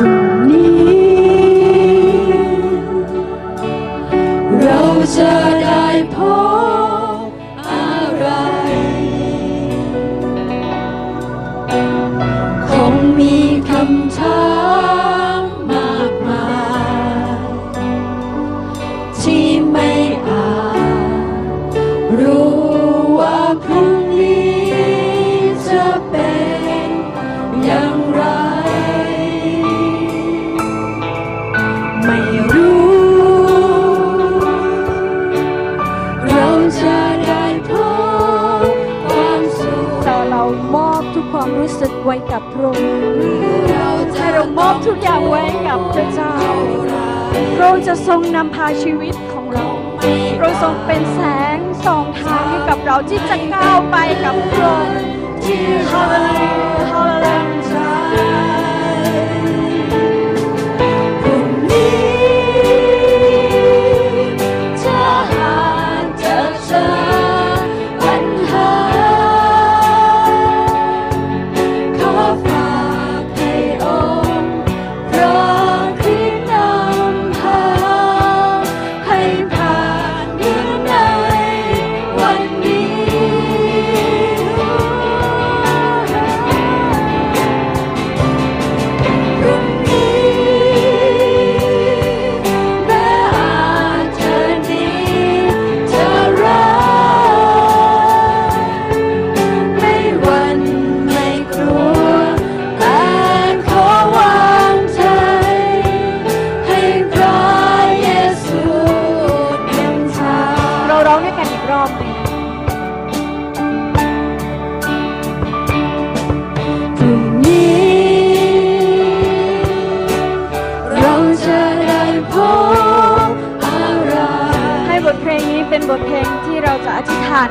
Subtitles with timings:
[0.00, 1.00] รุ่งนี้
[4.60, 4.80] เรา
[5.16, 5.84] จะได้
[6.14, 6.16] พ
[6.48, 6.49] บ
[42.52, 42.88] พระองค์
[44.14, 46.34] ให้เรามอบทุกอย่างไว้กับพระเจ้า
[47.56, 49.66] พระองค์จะทรงนำพาชีวิตของเรา
[50.38, 51.20] พระองค์ทรงเป็นแส
[51.56, 54.98] งส่องทางให้กับเราที่จะก้าวไปกับพระองค์
[55.44, 56.52] ที่ฮาเลลูยา
[56.90, 57.49] ฮาเลลูยา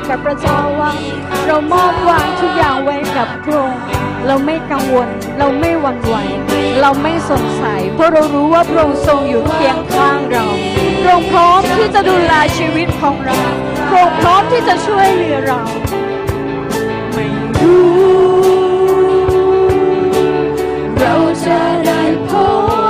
[0.09, 0.91] กับพระเจ้าว่า
[1.47, 3.81] เรามอบวางทุกอย่างไว้กับพระองค์
[4.27, 5.07] เราไม่กังวล
[5.39, 6.15] เราไม่หวั่นไหว
[6.81, 10.45] เราไม่สงสัย เพราะเรารู้ว่าพระองค์ทรงอยู่เคียงข้างเรา
[11.01, 13.39] พระองค์พร้อมที่จะดูแลชีวิตของเรา
[13.89, 15.61] พระองค์พร้อมที่จะช่วยเหลือเรา
[17.13, 17.27] ไม่
[17.59, 17.89] รู้
[20.99, 21.15] เรา
[21.45, 22.31] จะได้พ
[22.87, 22.88] บ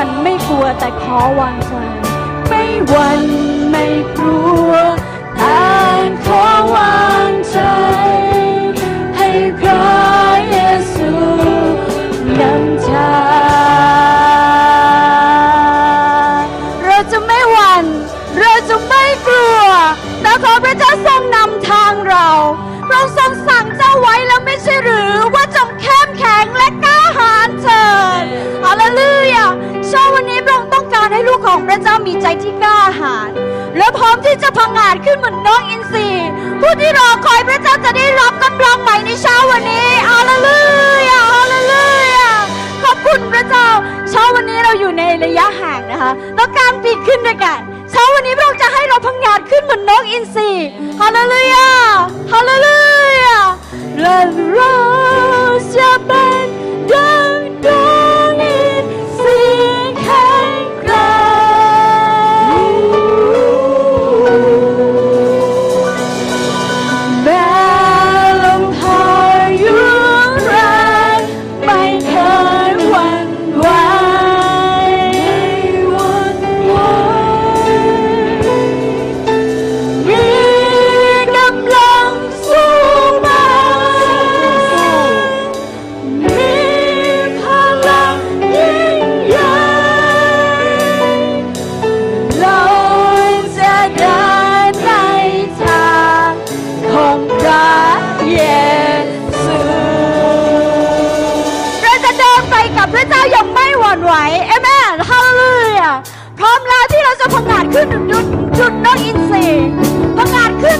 [0.00, 1.72] วันไม่กลัวแต่ขอวางใจ
[2.48, 3.22] ไม่หวั่น
[3.70, 3.86] ไม่
[4.18, 4.70] กลัว
[5.38, 5.60] แต่
[6.24, 6.42] ขอ
[6.74, 7.07] วาง
[32.08, 33.30] มีใจที่กล้าหาญ
[33.78, 36.08] และพร้อมที่จะพังอาจขึ้นเหมือนนกอินทรี
[36.60, 40.58] ผู้ที่รอคอยพระเจ้าจะได้รับกำลังใหม่ในเช้าวันนี้ฮาเลลู
[41.10, 41.82] ยาฮาเลลู
[42.16, 42.30] ยา
[42.84, 43.68] ขอบคุณพระเจ้า
[44.10, 47.60] เช้าวันนี้เราอยู่ในระยะห่างนะคะแล้วการปีนขึ้นด้วยกัน
[47.90, 50.50] เช้าวันนี้พระองค์จะให้เราพังงาดขึ้นเหมือนนกอินทรี
[51.00, 51.68] ฮาเลลูยา
[52.32, 52.76] ฮาเลลู
[53.24, 53.38] ยา
[54.00, 54.06] แล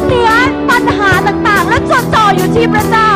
[0.09, 0.31] เนื้อ
[0.71, 3.13] ปัญหาต่างๆ และจดจ่ออยู่ที่พระเจ้า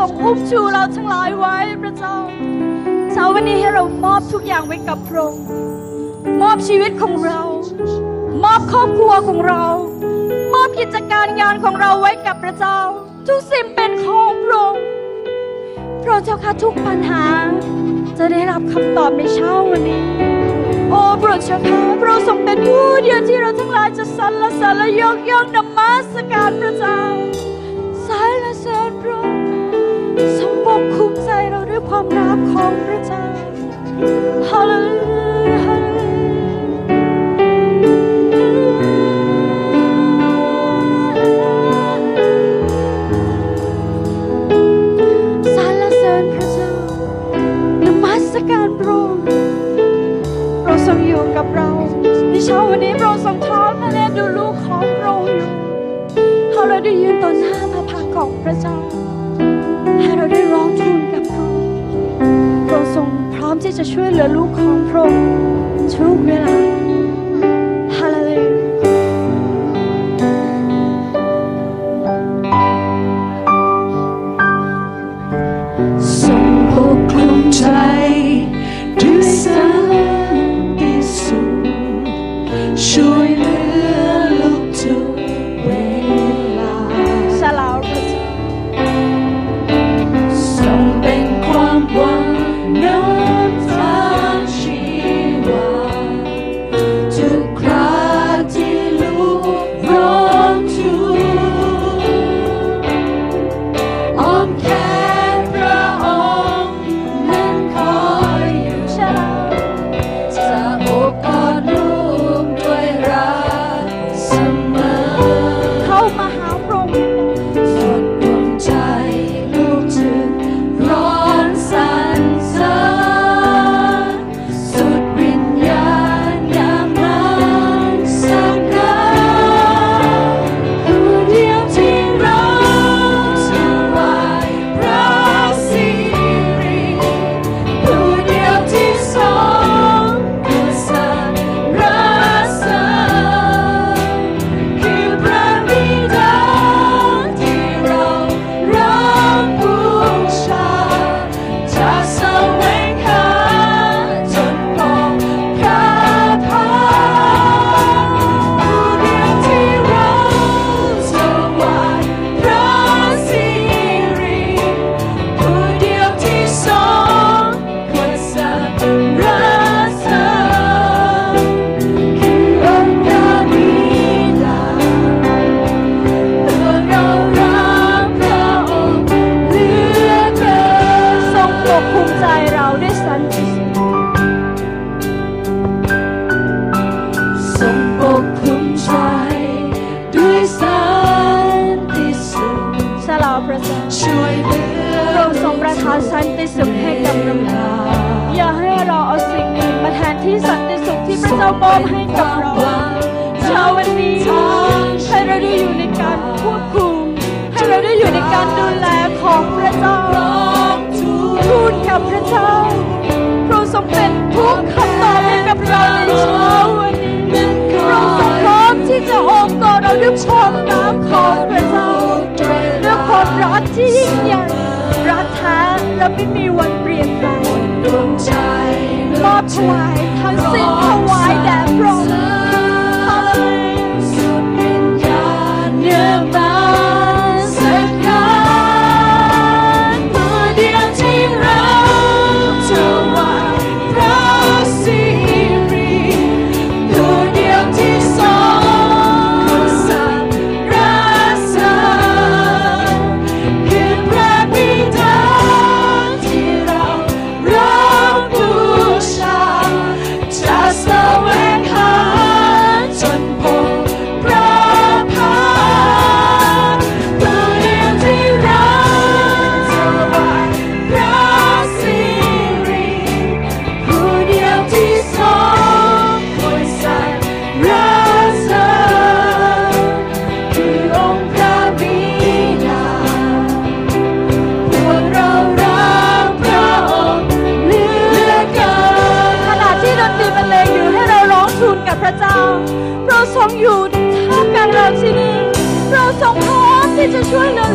[0.00, 2.16] ทรงอุ้มชูเราทั้งหลายไว้พระเจ้า
[3.12, 5.44] เช้าวันนี้ให้เรามอบทุกอย่างไว้กับพระองค์
[6.40, 7.40] มอบชีวิตของเรา
[8.44, 9.64] มอบครอบครัวของเรา
[10.52, 12.78] มอบกิจการงานของเราไว้กับพระเจ้า
[13.28, 14.84] ทุกสิ่งเป็นของพระองค์
[16.04, 17.24] พระเจ้าค่ะทุกปัญหา
[18.18, 20.06] จะได้รับคำตอบในเช้าวันนี้
[20.90, 21.89] โอ้พระเจ้าค่ะ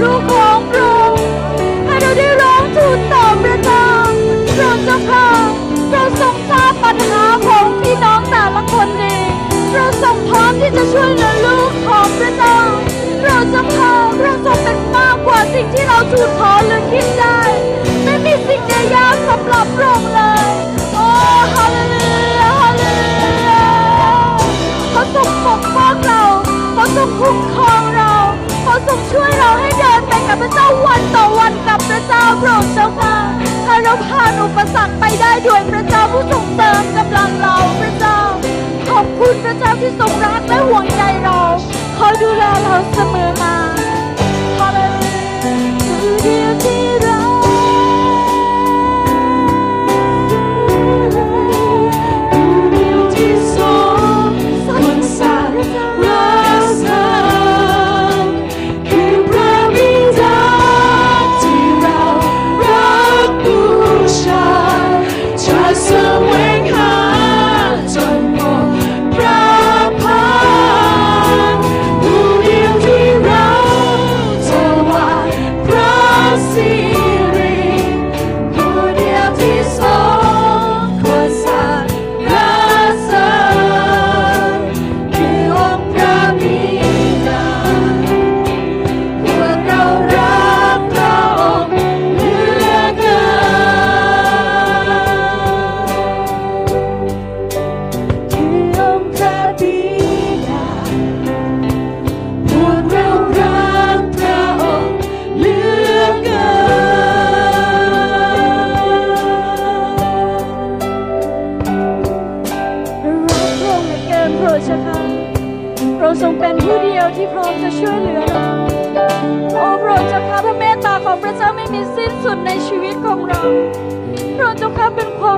[0.01, 1.25] ลูกของพระองค์
[1.85, 3.85] ให้เราได้ร้องทูลต่อพระเจ้า
[4.57, 5.27] พระเจ้าค่ะ
[5.91, 9.29] เราทรงทราบปัญหาของพี่น้องแต่ละคนเอง
[9.73, 12.57] เราทรงพร้อมที่จะช่วยเหลือลูกของพระเจ้า
[13.21, 17.39] พระเจ้าค่ะพระทรงเป็นมากกว่าสิ่งที่เราทูลขอหรือคิดได้
[18.03, 20.47] ไม่มีสิ่งใดยากสำหรับพระองค์เลย
[20.93, 21.07] โอ้
[21.55, 22.01] ฮาเลลู
[22.39, 23.07] ยาฮาเลลู
[23.47, 23.63] ยา
[24.93, 26.21] พระทรงปกป้องเรา
[26.75, 27.84] พระทรงคุ้มครอง
[28.87, 33.15] ทรงช่วยเราให้เดินไปกับพระเจ้าวันต่อวันกับพระเจ้าโปรดเจ้าค่ะ
[33.65, 38.19] ให้เราผ่านอุปสรรคไปได้ด้วยพระเจ้าผู้ทรงเติมกำลังเราพระเจ้า
[38.89, 41.39] ขอบคุณพระเจ้าที่ทรงรักและห่วงใยเรา
[41.97, 43.55] คอยดูแลเราเสมอมา
[44.57, 47.14] ฮาเลลูยาที่รั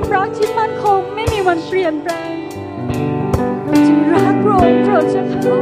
[0.00, 2.34] วามรักที่มั่นคงไม่มีวันเปลี่ยนแปลง
[3.86, 5.58] จึงรักโปรดโปรดเจ้าค่า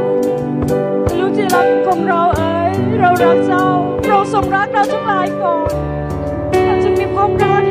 [1.19, 3.65] ลูกที่รักของเราเอ๋ยเรารักเจ้า
[4.07, 5.71] เราสมรักเราทั้งหลายก่อน
[6.65, 7.66] เราจะมีความรัก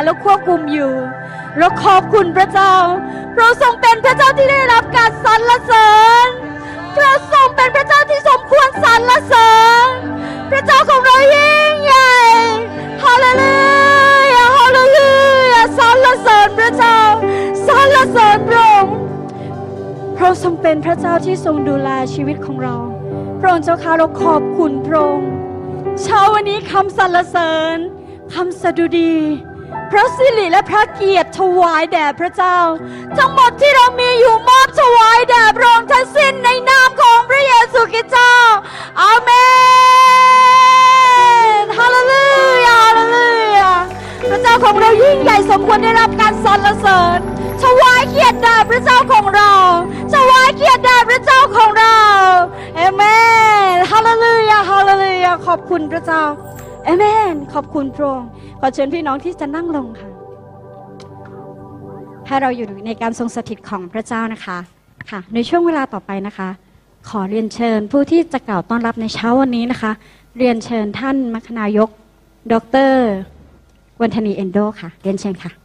[0.00, 0.92] แลและควบคุมอยู่
[1.58, 2.74] เราขอบคุณพระเจ้า
[3.36, 5.90] เราทรงเป็นพระเจ้าที่ได้รับการสรรเสริ
[6.24, 6.26] ญ
[6.96, 9.52] พระทรงเป็นพระเจ้าที่สมควรสรรเสริ
[9.84, 9.86] ญ
[10.50, 12.14] พระเจ้าของเรายิ่งใหญ่
[13.02, 13.54] ฮาเลลู
[14.34, 15.08] ยาฮาเลลู
[15.54, 16.98] ยาสรรเสริญพระเจ้า
[17.66, 18.94] สรรเสริญพระองค์
[20.16, 22.76] พระทรงเป็นพระเจ้าที่ทรงดูแลชีวิตของเรา
[23.40, 25.30] พระองค์เจ้าค่ะเราขอบคุณพระองค์
[26.02, 27.76] เช้าวันนี้คำสรรเสริญ
[28.34, 29.14] คำสดุดี
[29.90, 32.58] พระสิริและพระเกียรติถวายแด่พระเจ้า
[33.18, 38.34] ทั้งหมดที่เรามีอยู่มอบถวายแด่พระองค์ทั้งสิ้นในนามของพระเยซูคริสต์เจ้า
[39.00, 39.30] อาเม
[41.62, 42.24] นฮาเลลู
[42.66, 43.26] ยาฮาเลลู
[43.58, 43.72] ยา
[44.30, 47.18] พระเจ้าของเรายิ่งใหญ่สมควรได้รับการสรรเสริญ
[47.62, 49.52] ถวายเกียรติแด่พระเจ้าของเรา
[50.14, 51.98] ถวายเกียรติแด่พระเจ้าของเรา
[52.76, 53.02] เอเม
[53.74, 56.22] นฮาเลลูยาฮาเลลูยาขอบคุณพระเจ้า
[56.84, 58.28] เอเมน ขอบคุณพระองค์
[58.60, 60.08] ขอเชิญพี่น้องที่จะนั่งลงค่ะ
[62.26, 64.58] ให้เราอยู่ในการทรงสถิตของพระเจ้านะคะ
[65.10, 66.48] ค่ะ ในช่วงเวลาต่อไปนะคะ
[67.08, 69.92] ขอเรียนเชิญผู้ที่จะกล่าวต้อนรับในเช้าวันนี้นะคะ
[70.38, 71.88] เรียนเชิญท่านมัคนายก
[72.52, 72.54] ด
[72.90, 72.92] ร
[74.00, 75.59] วันธนีเอนโดค่ะ เรียนเชิญค่ะ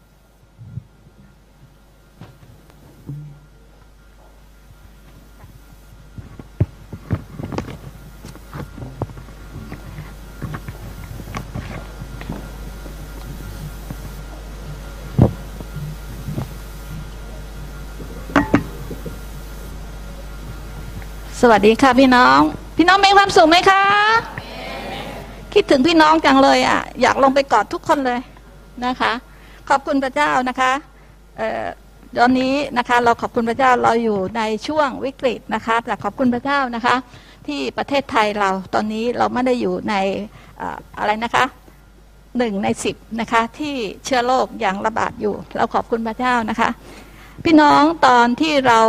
[21.52, 22.40] วัสดีค่ะพี่น้อง
[22.78, 23.84] พี่น้องมีความสุขไหมคะ
[25.54, 28.20] คิดถึงพี่น้องจังเลยอะ อยากลงไปกอดทุกคนเลย
[28.86, 29.12] นะคะ
[29.70, 30.72] ขอบคุณพระเจ้านะคะ
[32.18, 36.96] ตอนนี้นะคะเราขอบคุณพระเจ้าเราอยู่ในช่วงวิกฤตนะคะแต่ขอบคุณพระเจ้านะคะ
[37.48, 39.96] ที่ประเทศไทยเราตอนนี้เราไม่ได้อยู่ใน
[40.58, 40.68] เอ่
[41.00, 41.46] อะไรนะคะ
[42.38, 46.70] หนึ่งในสิบนะคะที่เชื้อโรคยังระบาดอยู่ เราขอบคุณพระเจ้านะคะ
[47.44, 48.80] พี่น้องตอนที่เรา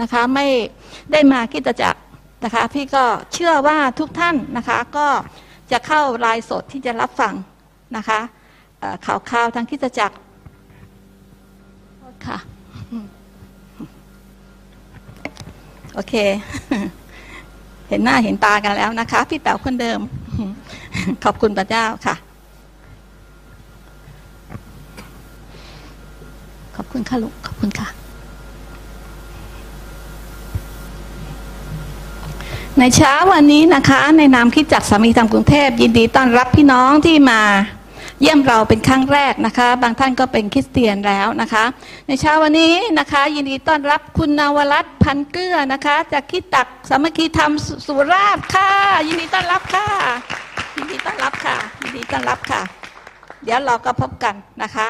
[0.00, 0.46] นะคะไม่
[1.12, 2.00] ได้มาคิดจักร
[2.44, 5.06] นะคะพี่ก็เชื่อว่าทุกท่านนะคะก็
[5.72, 7.34] จะเข้าไลน์สดที่จะรับฟัง
[7.96, 8.20] นะคะ
[9.06, 10.16] ข่าวข่าวทางคิดจักร
[12.26, 12.38] ค่ะ
[15.94, 16.14] โอเค
[17.88, 20.00] เห็นหน้าเห็นตากันแล้วนะคะ พี่แป๋วคนเดิม
[21.24, 22.14] ขอบคุณพระเจ้าค่ะ
[26.76, 27.99] ขอบคุณค่ะลูกขอบคุณค่ะ
[32.78, 37.40] ในเช้าวันนี้นะคะ ในนามคิดจักสามีธรรมกรุงเทพยินดีต้อนรับพี่น้องที่มา
[38.20, 41.64] เยี่ยมเราเป็นครั้งแรกนะคะ บางท่านก็เป็นคริสเตียนแล้วนะคะ
[42.08, 47.52] ในเช้าวันนี้นะคะ ยินดีต้อนรับคุณนวรัตน์พันเกื้อนะคะ จากคิดตักสามัคคีธรรม
[47.86, 48.70] สุราษฎร์ค่ะ
[49.06, 49.86] ยินดีต้อนรับค่ะ
[50.76, 52.60] ยินดีต้อนรับค่ะ ยินดีต้อนรับค่ะ
[53.44, 54.88] เดี๋ยวเราก็พบกันนะคะ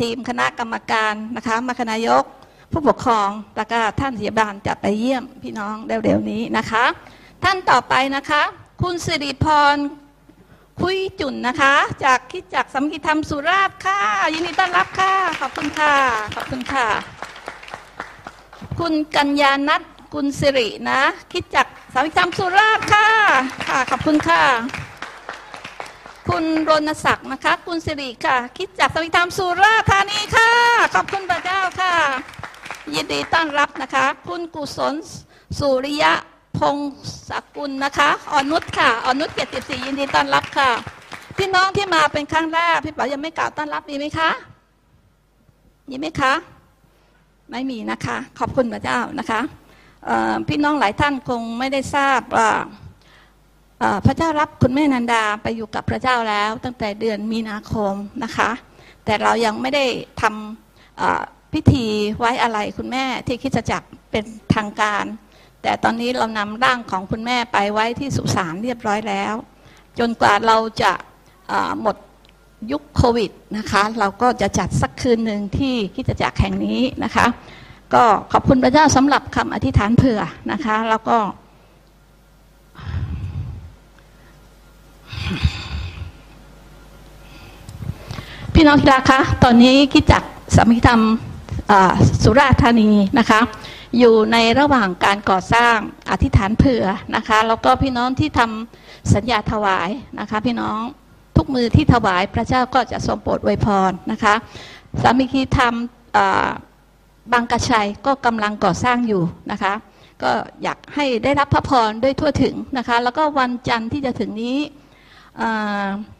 [0.00, 2.24] ทีมคณะกรรมการนะคะมาคณายก
[2.72, 6.84] ผู้ปกครองแล้วก็ท่านพยาบาลจะไปเยี่ยมพี่น้องเร็วๆนี้นะคะ
[7.44, 8.42] ท่านต่อไปนะคะ
[8.82, 9.76] คุณสิริพร
[10.80, 14.00] คุยจุนนะคะ จากคิดจากสามัคคีธรรมสุราษฎร์ค่ะ
[14.34, 15.94] ยินดีต้อนรับค่ะ ขอบคุณค่ะ
[16.36, 16.86] ขอบคุณค่ะ
[18.80, 19.82] คุณกัญญานัท
[20.14, 21.00] กุลสิรินะ
[21.32, 23.08] คิดจากสามัคคีธรรมสุราษฎร์ค่ะ
[23.68, 24.42] ค่ะ ขอบคุณค่ะ
[26.28, 30.52] คุณรณศักดิ์นะคะ คุณสิริค่ะ คิดจากสวิธรรมสุราษฎร์ธานีค่ะ
[30.94, 31.94] ขอบคุณพระเจ้าค่ะ
[32.94, 34.94] ยินดีต้อนรับนะคะ คุณกุศล
[35.58, 36.12] สุริยะ
[36.58, 36.76] พง
[37.28, 40.70] ศกุลนะคะอนุชค่ะอนุชเกียรติศรียินดีต้อนรับค่ะ
[41.36, 44.30] พี่น้องที่มาเป็นครั้งแรกพี่ป๋ายังไม่กล่าวต้อนรับมีไหมคะ
[45.88, 46.32] มีไหมคะ
[47.50, 49.40] ไม่มีนะคะ ขอบคุณพระเจ้านะคะ
[50.48, 52.50] พี่น้องหลายท่านคงไม่ได้ทราบว่า
[54.06, 58.50] พระเจ้ารับคุณแม่นันดาไปอยู่กับพระเจ้าแล้วตั้งแต่เดือนมีนาคมนะคะ
[59.04, 59.84] แต่เรายังไม่ได้
[60.20, 61.86] ทำ พิธี
[62.18, 65.04] ไว้อะไรคุณแม่ที่คิดจะจักเป็นทางการ
[65.62, 69.34] แต่ตอนนี้เรานำร่างของคุณแม่ไปไว้ที่สุสานเรียบร้อยแล้ว
[69.98, 70.92] จนกว่าเราจะ
[71.82, 71.96] หมด
[72.72, 77.26] ยุคโควิดนะคะ เราก็จะจัดสักคืนหนึ่งที่คิดจักแห่งนี้นะคะ
[77.94, 80.20] ก็ขอบคุณพระเจ้าสำหรับคำอธิษฐานเผื่อ
[80.52, 81.18] นะคะ แล้วก็
[88.54, 90.22] พี่น้องที่รักคะ ตอนนี้คิดจัก
[90.54, 91.00] สามิธรรม
[92.22, 93.40] สุราษฎร์ธานีนะคะ
[93.98, 95.76] อยู่ในระหว่างการก่อสร้าง
[96.10, 96.84] อธิษฐานเผื่อ
[97.16, 100.78] นะคะแล้วก็พี่น้องที่ทำสัญญาถวายนะคะพี่น้อง
[101.36, 104.34] ทุกมือที่ถวายพระเจ้าก็จะทรงโปรดอวยพรนะคะ
[105.02, 105.74] สามีคีธรรม
[106.16, 106.48] อ่า
[107.32, 109.72] บางกระชัยก็กำลังก่อสร้างอยู่นะคะ
[110.22, 110.30] ก็
[110.62, 114.58] อยากให้ได้รับพระพรด้วยทั่วถึงนะคะแล้วก็วันจันทร์ที่จะถึงนี้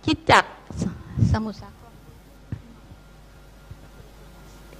[0.06, 0.44] คิดจาก
[0.80, 0.82] ส
[1.32, 1.77] สมุทรสาคร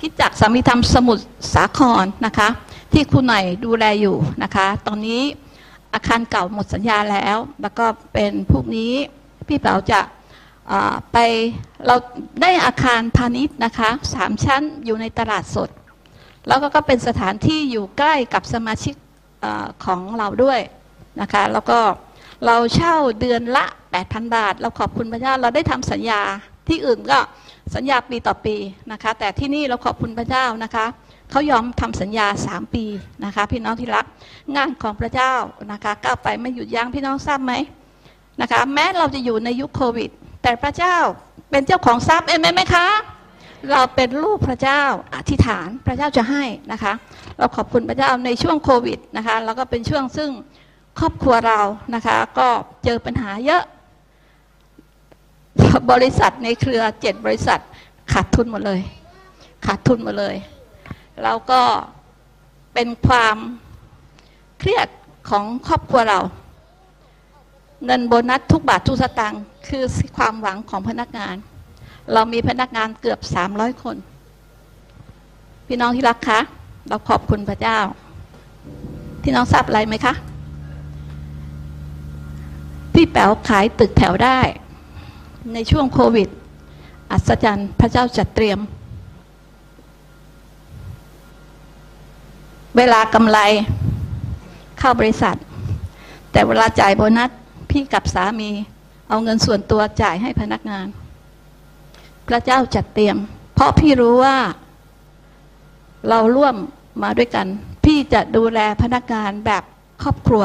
[0.00, 2.48] คิดจากสามีธรรมสมุทรสาครนะคะ
[2.92, 5.22] ที่คุณหน่อยดูแลอยู่นะคะ ตอนนี้
[5.94, 8.92] อาคารเก่าหมดสัญญาแล้ว แล้วก็เป็นพวกนี้
[9.48, 10.00] พี่เป๋าจะ
[11.12, 11.16] ไป
[11.86, 11.96] เรา
[12.42, 15.70] ได้อาคารพาณิชย์นะคะสามชั้นอยู่ในตลาดสด
[16.46, 18.94] แล้วก็เป็นสถานที่อยู่ใกล้กับสมาชิก
[19.44, 19.46] อ
[19.84, 20.60] ของเราด้วย
[21.20, 21.78] นะคะ แล้วก็
[22.46, 23.64] เราเช่าเดือนละ
[23.98, 26.20] 8,000 บาท เราขอบคุณพระเจ้าเราได้ทำสัญญา
[26.68, 27.18] ที่อื่นก็
[27.74, 28.56] สัญญาปีต่อปี
[28.92, 30.86] นะคะ แต่ที่นี่เราขอบคุณพระเจ้านะคะ
[31.30, 32.84] เขายอมทำสัญญา 3 ปี
[33.24, 34.06] นะคะ พี่น้องที่รัก
[34.56, 35.34] งานของพระเจ้า
[35.72, 37.52] นะคะก้าวไปไม่หยุดยั้งพี่น้องทราบไหม
[38.40, 40.10] นะคะ แม้เราจะอยู่ในยุคโควิด
[40.42, 40.96] แต่พระเจ้า
[41.50, 42.86] เป็นเจ้าของทรัพย์เอเมนไหมคะ
[43.70, 44.82] เราเป็นลูกพระเจ้า
[45.14, 46.92] อธิษฐานพระเจ้าจะให้นะคะ
[47.38, 50.30] เราขอบคุณพระเจ้าในช่วงโควิดนะคะแล้วก็เป็นช่วงซึ่ง
[50.98, 51.60] ครอบครัวเรา
[51.94, 52.48] นะคะ ก็
[52.84, 53.62] เจอปัญหาเยอะ
[55.92, 57.60] บริษัทในเครือเจ็ดบริษัท
[58.12, 58.80] ขาดทุนหมดเลย
[59.66, 60.36] ขาดทุนหมดเลย
[61.22, 61.62] แล้วก็
[62.74, 63.36] เป็นความ
[64.58, 64.88] เครียด
[65.30, 66.20] ของครอบครัวเรา
[67.84, 69.84] เงินโบนัสทุกบาททุกสตางค์คือ
[70.16, 71.34] ความหวังของพนักงาน
[72.12, 73.96] เรามีพนักงานเกือบ300คน
[75.66, 76.40] พี่น้องที่รักคะ
[76.88, 77.78] เราขอบคุณพระเจ้า
[79.22, 80.14] พี่น้องทราบอะไรไหมคะ
[82.94, 84.38] พี่แป๋วขายตึกแถวได้
[85.54, 86.28] ในช่วงโควิด
[87.12, 88.58] อัศจรรย์พระเจ้าจัดเตรียม
[92.76, 93.38] เวลากำไร
[94.78, 95.36] เข้าบริษัท
[96.32, 97.30] แต่เวลาจ่ายโบนัส
[97.70, 98.50] พี่กับสามี
[99.08, 100.86] เอาเงินส่วนตัวจ่ายให้พนักงาน
[102.28, 103.16] พระเจ้าจัดเตรียม
[103.54, 104.36] เพราะพี่รู้ว่า
[106.08, 106.56] เราร่วม
[107.02, 107.46] มาด้วยกัน
[107.84, 109.62] พี่จะดูแลพนักงานแบบ
[110.02, 110.44] ครอบครัว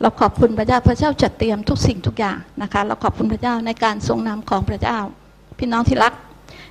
[0.00, 4.98] เราขอบคุณพระเจ้าพระเจ้าจัดเตรียมทุกสิ่งทุกอย่างนะคะ เราขอบคุณพระเจ้าในการทรงนำของพระเจ้า
[5.58, 6.12] พี่น้องที่รัก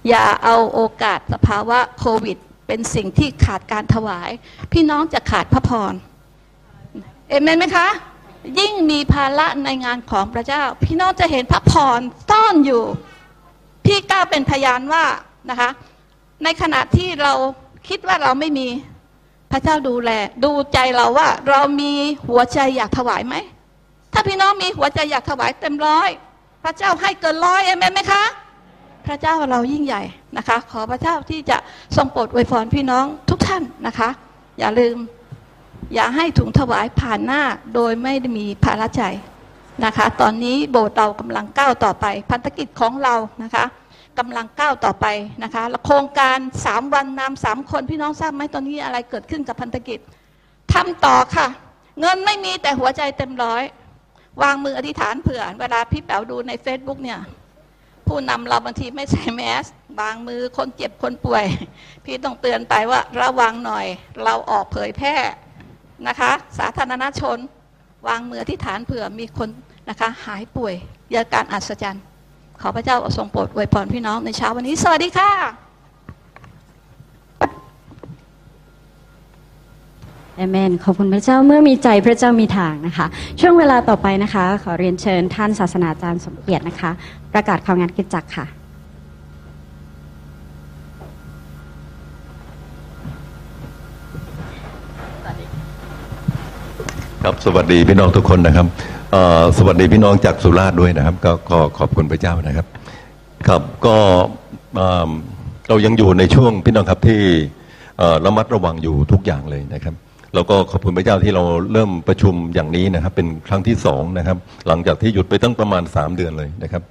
[0.09, 4.29] อย่าเอาโอกาสสภาวะโควิด เป็นสิ่งที่ขาดการถวาย
[4.73, 5.93] พี่น้องจะขาดพระพร
[7.29, 7.87] เอเมนไหมคะ
[8.59, 11.99] ยิ่งมีภาระในงานของพระเจ้า พี่น้องจะเห็นพระพร
[12.29, 12.83] ซ่อนอยู่
[13.85, 15.05] พี่กล้าเป็นพยานว่า
[15.49, 15.69] นะคะ
[16.43, 17.33] ในขณะที่เรา
[17.87, 18.67] คิดว่าเราไม่มี
[19.51, 20.11] พระเจ้าดูแล
[20.43, 21.93] ดูใจเราว่า เรามี
[22.27, 23.35] หัวใจอยากถวายไหม
[24.13, 26.09] ถ้าพี่น้องมีหัวใจอยากถวายเต็มร้อย
[26.63, 28.23] พระเจ้าให้เกินร้อยเอเมนไหมคะ
[29.05, 30.03] พระเจ้าเรายิ่งใหญ่
[30.37, 31.57] นะคะ ขอพระเจ้าที่จะ
[31.95, 34.09] ทรงโปรดอวยพรพี่น้องทุกท่านนะคะ
[34.59, 34.97] อย่าลืม
[35.93, 37.41] อย่าให้ถุงถวายผ่านหน้า
[37.75, 39.03] โดยไม่มีภาระใจ
[39.85, 43.65] นะคะ ตอนนี้โบสถ์เรากำลังก้าวต่อไป พันธกิจของเรานะคะ
[44.17, 45.05] กำลังก้าวต่อไป
[45.43, 49.99] นะคะโครงการสามวันนำสามคนพี่น้องทราบไหมตอนนี้อะไรเกิดขึ้นกับพันธกิจ
[50.73, 51.47] ทำต่อค่ะ
[51.99, 53.63] เงินไม่มีแต่หัวใจเต็มร้อย
[54.41, 57.19] วางมืออธิษฐานเผื่อ เวลาพี่แป๋วดูใน Facebook เนี่ย
[58.07, 59.65] ผู้นำเราบางทีไม่ใส่แมส
[59.99, 61.45] วางมือคนเจ็บคนป่วย
[62.05, 63.85] พี่ต้องเตือนไปว่าระวังหน่อย
[64.23, 65.15] เราออกเผยแพร่
[66.07, 67.37] นะคะ สาธารณชน
[68.07, 69.49] วางมือที่ฐานเผื่อมีคน
[69.89, 70.73] นะคะ หายป่วย
[71.11, 72.03] เยาการอัศจรรย์
[72.61, 75.31] ขอพระเจ้าทรงโปรดอวยพรพี่น้องในเช้าวันนี้ สวัสดีค่ะ
[80.35, 83.05] เอเมนขอบคุณพระเจ้าเมื่อมีใจพระเจ้ามีทางนะคะ
[83.39, 86.91] ช่วงเวลาต่อไปนะคะ ขอเรียนเชิญท่านศาสนาจารย์สมเกียรตินะคะ
[87.33, 88.45] ประกาศความงานกิจจักรค่ะ
[97.23, 98.96] ครับสวัสดีพี่น้องทุกคนนะครับเอ่อ
[99.57, 102.67] สวัสดีพี่น้องจากสุราษฎร์ด้วยนะครับ ก็ก็ขอบคุณพระเจ้านะครับ
[103.47, 103.95] ครับก็
[105.67, 107.21] เรายังอยู่ในช่วงพี่น้องครับที่
[108.25, 109.93] ระมัดระวังอยู่ทุกอย่างเลยนะครับ
[110.33, 111.43] แล้วก็ขอบคุณพระเจ้าที่เรา
[111.73, 114.37] เริ่มประชุมอย่างนี้นะครับ เป็นครั้งที่สองนะครับ
[114.67, 116.83] หลังจากที่หยุดไปตั้งประมาณ 3 เดือนเลยนะครับ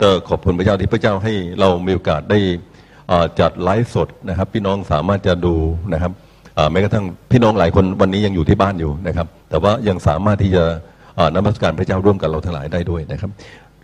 [0.00, 2.38] ก็ขอบคุณพระเจ้าที่พระเจ้าให้เรามีโอกาสได้
[3.40, 5.54] จัดไลฟ์สดนะครับ พี่น้องสามารถจะดู
[5.92, 6.12] นะครับ
[6.70, 10.64] แม้กระทั่งพี่น้องหลายคนวันนี้ยังอยู่ที่บ้านอยู่นะครับ แต่ว่ายังสามารถที่จะ
[11.36, 13.30] นมัสการพระเจ้าร่วมกับเราทั้งหลายได้ด้วยนะครับ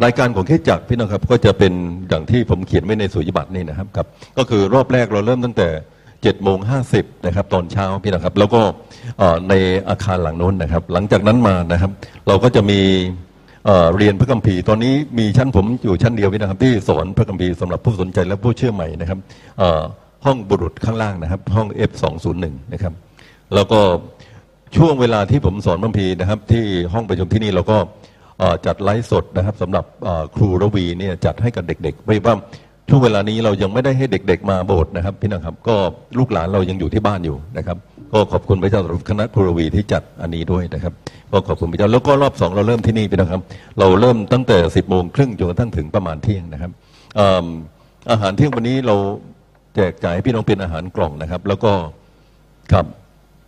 [0.04, 1.72] รายการของเคสจักรพี่น้องครับก็จะเป็น
[2.08, 4.06] อย่างที่ผมเขียนไว้ในสุญบัตรนี่นะครับครับ
[4.38, 8.60] ก็คือรอบแรกเราเริ่มตั้งแต่7จ็ดโมงห้าสิบนะครับตอนเช้าพี่นะครับ แล้วก็
[9.48, 9.54] ใน
[9.88, 11.90] อาคารหลังโน้นนะครับ หลังจากนั้นมานะครับ
[12.28, 12.80] เราก็จะมี
[13.96, 19.18] เรียนพระคัมภีร์ตอนนี้มีชั้นผมอยู่ชั้นเดียวพี่นะครับ ที่สอนพระคัมภีร์สำหรับผู้สนใจและผู้เชื่อใหม่นะครับ
[20.24, 22.92] ห้องบุรุษข้างล่างนะครับ ห้อง F201 นะครับ
[23.54, 23.80] แล้วก็
[24.76, 27.78] ช่วงเวลาที่ผมสอนบัมพีนะครับ ที่ห้องประชุมที่นี่เราก็
[28.66, 29.84] จัดไลฟ์สดนะครับสำหรับ
[30.34, 32.34] ครูระวีเนี่ยจัดให้กับเด็กๆไว้ว่า
[32.88, 35.76] ช่วงเวลานี้เรายังไม่ได้ให้เด็ก ๆ มาโบสถ์นะครับพี่น้องครับ ก็
[36.18, 37.76] ลูกหลานเรายังอยู่ที่บ้านอยู่นะครับ
[38.12, 40.92] ก็ขอบคุณพระเจ้าสำหรับคณะครูระวีที่จัดอันนี้ด้วยนะครับ
[41.32, 43.42] ก็ขอบคุณพระเจ้าแล้วก็รอบสองเราเริ่มที่นี่พี่น้องครับ
[43.78, 46.70] เราเริ่มตั้งแต่สิบโมงครึ่งจนกระทั่งถึงประมาณเที่ยงนะครับ
[48.10, 48.96] อาหารเที่ยงวันนี้เรา
[49.76, 51.72] แจกจ่ายให้พี่น้องเป็นอาหารกล่องนะครับ แล้วก็
[52.72, 52.86] ครับ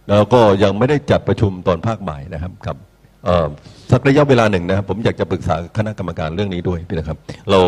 [0.08, 2.76] แล้วก็ยังไม่ได้จัดประชุมตอนภาคบ่ายนะครับครับ
[3.90, 7.18] สักระยะเวลาหนึ่งนะครับผมอยากจะปรึกษาคณะกรรมการเรื่องนี้ด้วยพี่นะครับ
[7.50, 7.60] เรา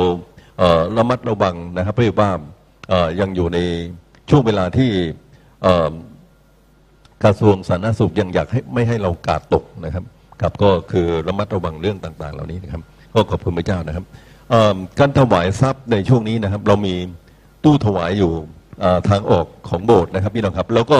[0.59, 2.31] เระมัดระวังนะครับเพราะว่า
[3.21, 3.59] ยังอยู่ใน
[4.31, 4.91] ช่วงเวลาที่
[7.25, 10.05] กระทรวงสาธารณสุขยังอยากให้ไม่ให้เรากาดตกนะครับ
[10.43, 12.83] ครับก็คือระมัดระวังเรื่องต่าง ๆ เหล่านี้นะครับ
[13.15, 14.05] ก็ขอบคุณพระเจ้านะครับ
[14.99, 16.95] การถวายทรัพย์ในช่วงนี้นะครับ เรามี
[17.65, 18.33] ตู้ถวายอยู่
[19.09, 20.99] ทางออกของโบสถ์นะครับพี่น้องครับ แล้วก็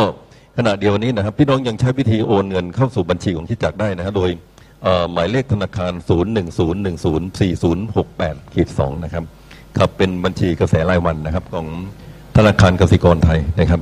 [0.59, 4.31] ขณะเดียวนี้นะครับพี่น้องยังใช้วิธีโอนเงินเข้าสู่บัญชีของที่จักรได้นะครับโดย
[5.13, 6.27] หมายเลขธนาคาร 0 1
[6.59, 9.25] 0 1 0 4 0 6 8ขีด2นะครับ
[9.79, 11.67] ครับเป็นบัญชีกระแสรายวันนะครับ ของ
[12.37, 13.81] ธนาคารกสิกรไทยนะครับ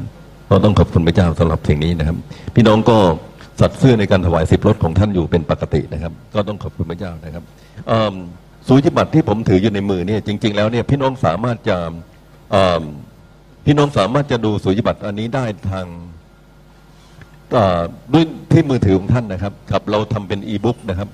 [0.51, 2.17] ก็ต้องขอบคุณพระเจ้าสำหรับสิ่งนี้นะครับ
[2.55, 2.97] พี่น้องก็
[3.61, 7.45] สัตย์ซื่อในการถวายสิบรถของท่านอยู่เป็นปกตินะครับ ก็ต้องขอบคุณพระเจ้านะครับ
[8.67, 11.77] สูจิบัตรที่ผมถืออยู่ในมือเนี่ยจริง ๆ แล้วเนี่ยพี่น้องสามารถจะ
[13.67, 15.87] พี่น้องสามารถจะดูสูจิบัตรอันนี้ได้ทาง
[18.13, 21.09] ด้วยที่มือถือของท่านนะครับครับเราทำเป็นอีบุ๊กนะครับ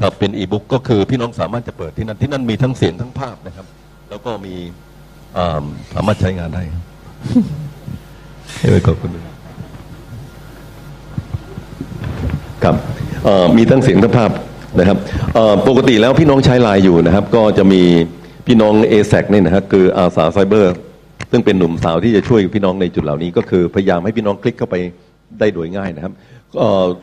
[0.00, 3.66] ครับเป็นอีบุ๊กก็คือพี่น้องสามารถจะเปิดที่นั่นที่นั่นมีทั้งเสียงทั้งภาพนะครับ
[4.10, 4.54] แล้วก็มี
[5.34, 5.64] เอิ่ม
[5.94, 6.82] สามารถใช้งานได้ครับ
[8.58, 9.24] ให้ไปขอบคุณด้วย
[12.64, 12.76] ครับ
[13.24, 14.30] เอ่อมีทั้งเสียงทั้งภาพ
[14.78, 14.98] นะครับ
[15.34, 17.82] เอ่อปกติแล้วพี่น้องใช้ไลน์อยู่นะครับ ก็จะมี
[18.46, 20.74] พี่น้อง a อ a c นี่นะครับคืออาสาไซเบอร์
[21.30, 24.76] ซึ่งเป็นหนุ่มสาวที่จะช่วยพี่น้องในจุดเหล่านี้ ก็คือพยายามให้พี่น้องคลิกเข้าไป
[25.40, 26.12] ได้โดยง่ายนะครับ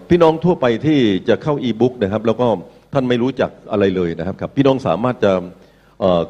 [0.09, 2.47] พี่น้องทั่วไปที่จะเข้าอีบุ๊กนะครับแล้วก็
[2.93, 5.33] ท่านไม่รู้จักอะไรเลยนะครับครับพี่น้องสามารถจะ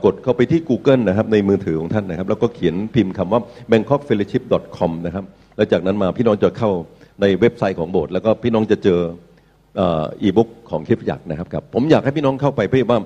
[0.05, 3.41] กดเข้าไปที่ Google นะครับในมือถือของท่านนะครับ แล้วก็เขียนพิมพ์คำว่า
[3.71, 5.25] bangkokfellowship.com นะครับ
[5.55, 6.71] แล้วจากนั้นมาพี่น้องจะเข้า
[7.21, 8.99] ในเว็บไซต์ของโบสถ์แล้วก็พี่น้องจะเจอ
[10.21, 12.99] อีบุ๊กของคริสตจักรนะครับครับผมอยากให้พี่น้องเข้าไปเพื่อว่า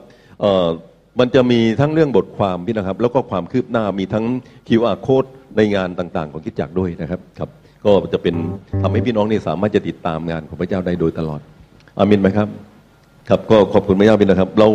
[1.20, 4.26] มันจะมีทั้งเรื่องบทความพี่นะครับ แล้วก็ความคืบหน้ามีทั้ง
[4.68, 7.50] QR code ในงานต่างๆ ของคริสตจักรด้วยนะครับครับ
[7.86, 8.36] ก็จะเป็น
[8.82, 11.40] ทำให้พี่น้องนี่สามารถจะติดตามงานของพระเจ้าได้โดยตลอด
[11.98, 12.48] อามินไหมครับ
[13.30, 14.68] ครับก็ขอบคุณพระเจ้าพี่นะครับ เรา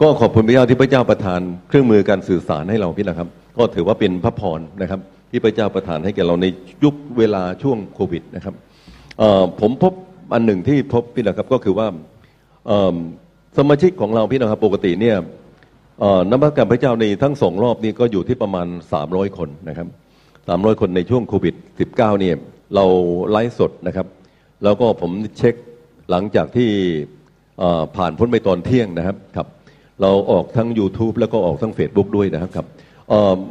[0.00, 3.28] ก็ขอบคุณพระเจ้าที่พระเจ้าประทานเครื่องมือการสื่อสารให้เราพี่นะครับ
[3.58, 6.46] ก็ถือว่าเป็นพระพรนะครับ ที่พระเจ้าประทานให้แก่เราใน
[6.84, 8.54] ยุคเวลาช่วงโควิดนะครับ
[9.60, 9.92] ผมพบ
[10.34, 11.86] อันหนึ่งที่พบพี่นะครับก็คือว่า
[13.58, 15.16] สมาชิกของเราพี่นะครับปกติเนี่ย
[16.30, 18.66] นมัสการพระเจ้าในทั้งสองรอบนี้ก็อยู่ที่ประมาณ
[19.02, 19.88] 300 คนนะครับ
[20.48, 22.36] 300 คนในช่วงโควิด -19 เนี่ย
[22.74, 22.84] เรา
[23.30, 24.06] ไลฟ์สดนะครับ
[24.64, 25.54] แล้วก็ผมเช็ค
[26.10, 26.70] หลังจากที่
[27.96, 29.46] ผ่านพ้นไปตอนเที่ยงนะครับครับ
[30.02, 32.66] เราออกทั้ง YouTube แล้วก็ออกทั้ง Facebook ด้วยนะครับครับ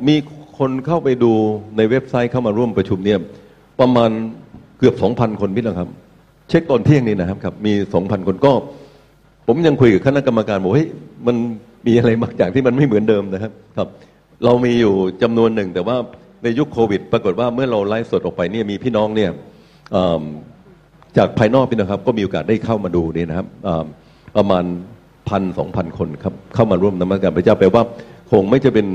[0.07, 0.15] มี
[0.57, 1.31] คนเข้าไปดู
[1.77, 3.19] ในเว็บไซต์เข้ามาร่วมประชุมเนี่ย
[3.79, 4.11] ประมาณ
[4.79, 5.89] เกือบ 2,000 คนพี่นะครับ
[6.49, 8.51] เช็คตอนเที่ยงนี่นะครับครับมี 2,000 คนก็
[9.47, 10.89] ผมยังคุยกับคณะกรรมการบอกเฮ้ย
[11.27, 11.35] มัน
[11.87, 13.87] มีอะไรบางอย่างที่มันไม่เหมือนเดิมนะครับครับ
[14.45, 15.97] เรามีอยู่จำนวนหนึ่งแต่ว่า
[16.45, 19.31] ในยุคโควิด ปรากฏว่าเมื่อเราไลฟ์สดออกไปเนี่ยมีพี่น้องเนี่ย
[19.91, 20.23] เอิ่ม
[21.17, 23.83] จากภายนอกพี่นะครับ ก็มีโอกาสได้เข้ามาดูนี่นะครับอ่า
[24.37, 24.63] ประมาณ
[25.29, 27.83] พันสองพันคนครับเข้ามาร่วมนมัสการพระเจ้าแปลว่า
[28.31, 28.87] คงไม่จะเป็น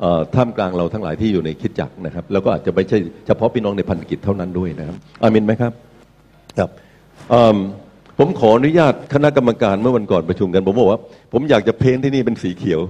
[0.00, 5.72] เอ่อท่ามกลางเราทั้งหลายที่อยู่ในคริดจักรนะครับ แล้วก็อาจจะไม่ใช่เฉพาะพี่น้องในพันธกิจเท่านั้นด้วยนะครับอามินไหมครับ
[6.58, 6.70] ครับ
[7.32, 7.58] อืม
[8.18, 11.00] ผมขออนุญาตคณะกรรมการเมื่อวันก่อนประชุมกันผมบอกว่า
[11.32, 12.80] ผมอยากจะเพ้นท์ที่นี่เป็นสีเขียว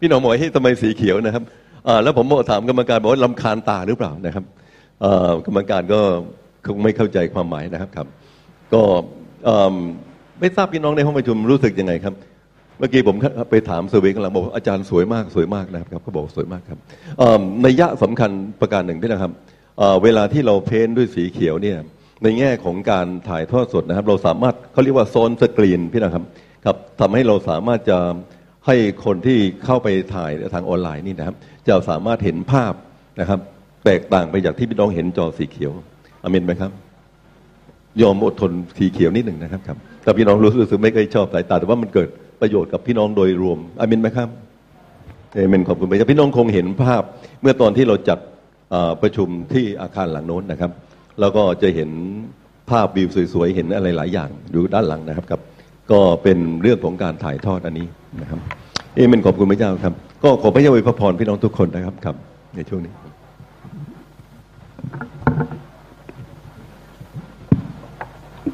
[0.00, 1.65] พี่น้องบอกว่าเฮ้ยทำไมสีเขียวนะครับอ่า
[2.02, 4.44] แล้วผมถามกรรมการบอกว่าลำคาญตาหรือเปล่านะครับ
[5.04, 6.00] อ่อกรรมการก็
[6.66, 8.06] คงไม่เข้าใจความหมายนะครับครับ
[8.72, 8.82] ก็
[9.44, 9.74] เอิ่ม
[10.40, 12.14] ไม่ทราบพี่น้องในห้องประชุมรู้สึกยังไงครับ
[12.78, 13.16] เมื่อกี้ผม
[13.50, 16.78] ไปถามเซอร์เวยกำลังบอกอาจารย์สวยมากสวยมากนะครับเขาบอกสวยมากครับ
[17.18, 18.30] เอิ่มในยะสำคัญ
[18.60, 19.32] ประการหนึ่งพี่นะครับ
[19.78, 21.78] เอ่อเวลาที่เราเพ้นด้วยสีเขียวเนี่ย
[22.22, 26.24] ในแง่ของการถ่ายทอดสดนะครับ เราสามารถเขาเรียกว่าโซนสกรีนพี่นะครับ
[26.64, 27.98] ครับทำให้เราสามารถจะ
[28.66, 31.36] ให้คนที่เข้าไปถ่ายทางออนไลน์นี่นะครับ
[31.68, 32.72] จะสามารถเห็นภาพ
[33.20, 33.40] นะครับ
[33.84, 35.72] แตกต่างไปจากที่พี่น้องเห็นจอสีเขียว
[36.22, 36.70] อเมนไหมครับ
[38.02, 42.08] ยอมอดทนสีเขียวนิดหนึ่งนะครับครับแต่พี่น้องรู้สึกไม่เคยชอบสายตาแต่ว่ามันเกิด
[42.40, 44.28] ประโยชน์กับพี่น้องโดยรวมอามินไหมครับ
[45.34, 47.02] เอเมนขอบคุณพระเจ้าพี่น้องคงเห็นภาพ
[47.42, 48.18] เมื่อตอนที่เราจัด
[49.02, 50.70] ประชุมที่อาคารหลังโน้นนะครับ
[51.20, 51.90] แล้วก็จะเห็น
[52.70, 55.40] ภาพวิวสวยๆ เห็นอะไรหลายอย่างอยู่ด้านหลังนะครับครับ
[55.90, 57.86] ก็เป็นเรื่องของการถ่ายทอดอันนี้
[58.20, 58.40] นะครับ
[58.96, 62.16] เอเมนขอบคุณพระเจ้าครับ ก็ขอพระเจ้าอวยพรพี่น้องทุกคนนะครับครับ
[62.56, 62.92] ในช่วงนี้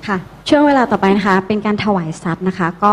[0.06, 0.16] ค่ะ
[0.48, 2.92] ช่วงเวลาต่อไปนะคะ เป็นการถวายทรัพย์นะคะ ก็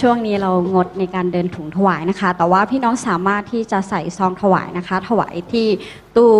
[0.00, 5.66] ช่วงนี้เรางดในการเดินถุงถวายนะคะ แต่ว่าพี่น้องสามารถที่จะใส่ซองถวายนะคะ ถวายที่
[6.16, 6.32] ตู้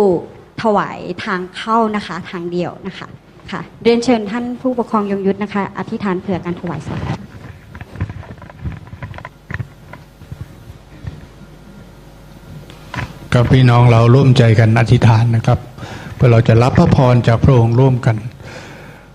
[0.63, 3.07] ถวายทางเข้านะคะ ทางเดียวนะคะ
[3.51, 7.28] ค่ะ เรียนเชิญท่านผู้ปกครองยงยุทธนะคะ อธิษฐานเผื่อการถวายทรัพย์
[13.33, 15.59] กับพี่น้องเราร่วมใจกันอธิษฐานนะครับ
[16.15, 18.15] เพื่อเราจะรับพระพรจากพระองค์ร่วมกัน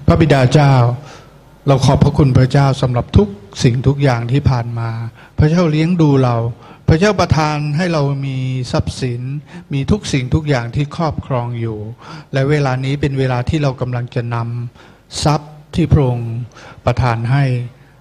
[0.07, 0.73] พระบิดาเจ้า
[1.67, 3.29] เราขอบพระคุณพระเจ้าสำหรับทุก
[3.63, 4.91] สิ่งทุกอย่างที่ผ่านมา
[5.39, 6.37] พระเจ้าเลี้ยงดูเรา
[6.89, 8.39] พระเจ้าประทานให้เรามี
[8.73, 9.23] ทรัพย์สิน
[9.73, 11.79] มีทุกสิ่งทุกอย่างที่ครอบครองอยู่
[12.33, 16.33] และเวลานี้เป็นเวลาที่เรากำลังจะนำทรัพย์ที่พระองค์
[16.87, 17.45] ประทานให้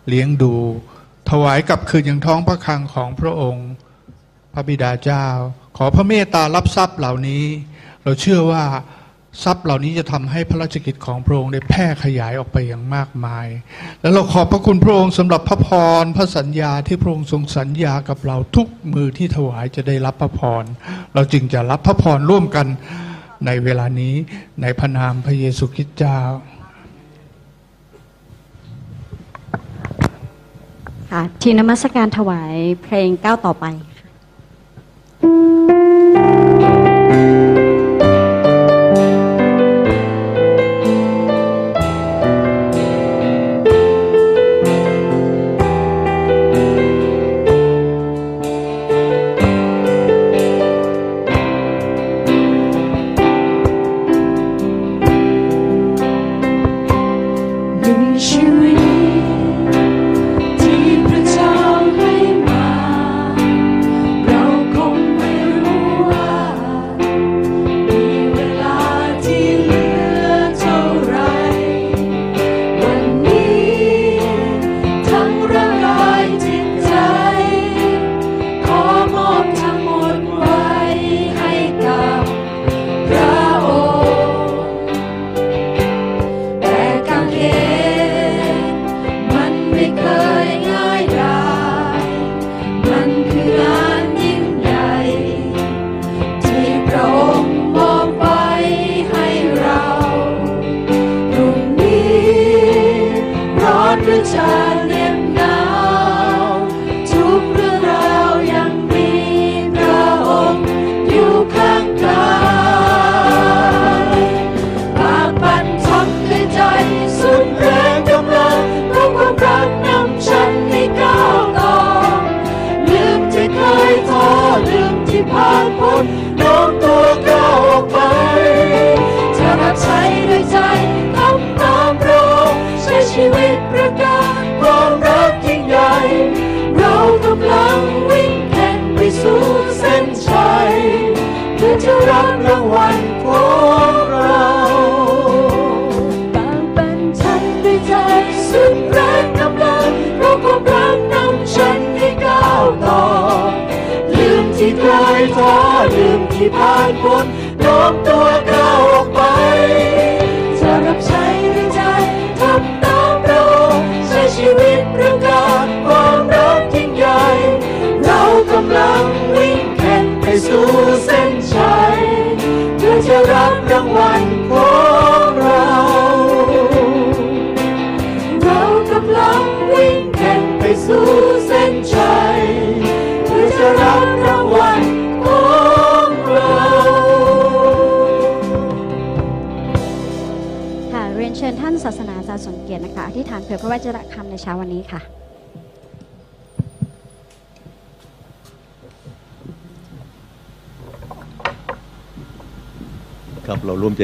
[0.07, 0.53] เลี้ยงดู
[1.30, 3.68] ถวายกลับคืนยังท้องพระคลังของพระองค์
[4.53, 5.26] พระบิดาเจ้า
[5.78, 7.43] ขอพระเมตตารับทรัพย์เหล่านี้
[8.03, 8.63] เราเชื่อว่า
[9.43, 13.47] ทรัพย์เหล่านี้จะทำให้พระราชกิจของพระองค์ได้แพร่ขยายออกไปอย่างมากมาย
[14.01, 15.69] แล้วเราขอบพระคุณพระองค์สำหรับพระพ
[16.01, 20.63] รพระสัญญาที่พระองค์ทรงสัญญากับเราทุกมือที่ถวายจะได้รับพระพร
[21.13, 22.67] เราจึงจะรับพระพรร่วมกัน
[23.45, 24.13] ในเวลานี้
[24.61, 26.19] ในพระนามพระเยซูคริสต์เจ้า
[31.11, 33.67] ค่ะทีมนมัสการถวายเพลงก้าวต่อไป
[35.24, 35.72] ค่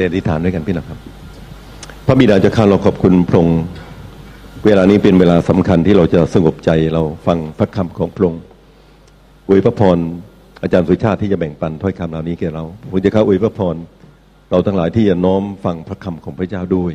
[0.00, 0.98] ครับเราร่วมใจอธิษฐานด้วยกันพี่น้องครับ
[2.06, 3.60] พระบิดาเจะข้าเราขอบคุณพระองค์
[4.66, 8.42] เวลานี้เป็นเวลาสำคัญที่เราจะสงบใจเราฟังพระคำของพระองค์
[9.48, 9.98] อวยพระพร
[10.62, 13.76] อาจารย์สุชาติที่จะแบ่งปันถ้อยคำเหล่านี้แก่เราพระเจ้าข้าอวยพระพร
[14.50, 16.92] เราทั้งหลายที่จะน้อมฟังพระคำของพระเจ้าด้วย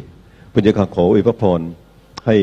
[0.54, 1.60] พระเจ้าข้าขออวยพระพร
[2.26, 2.36] ให้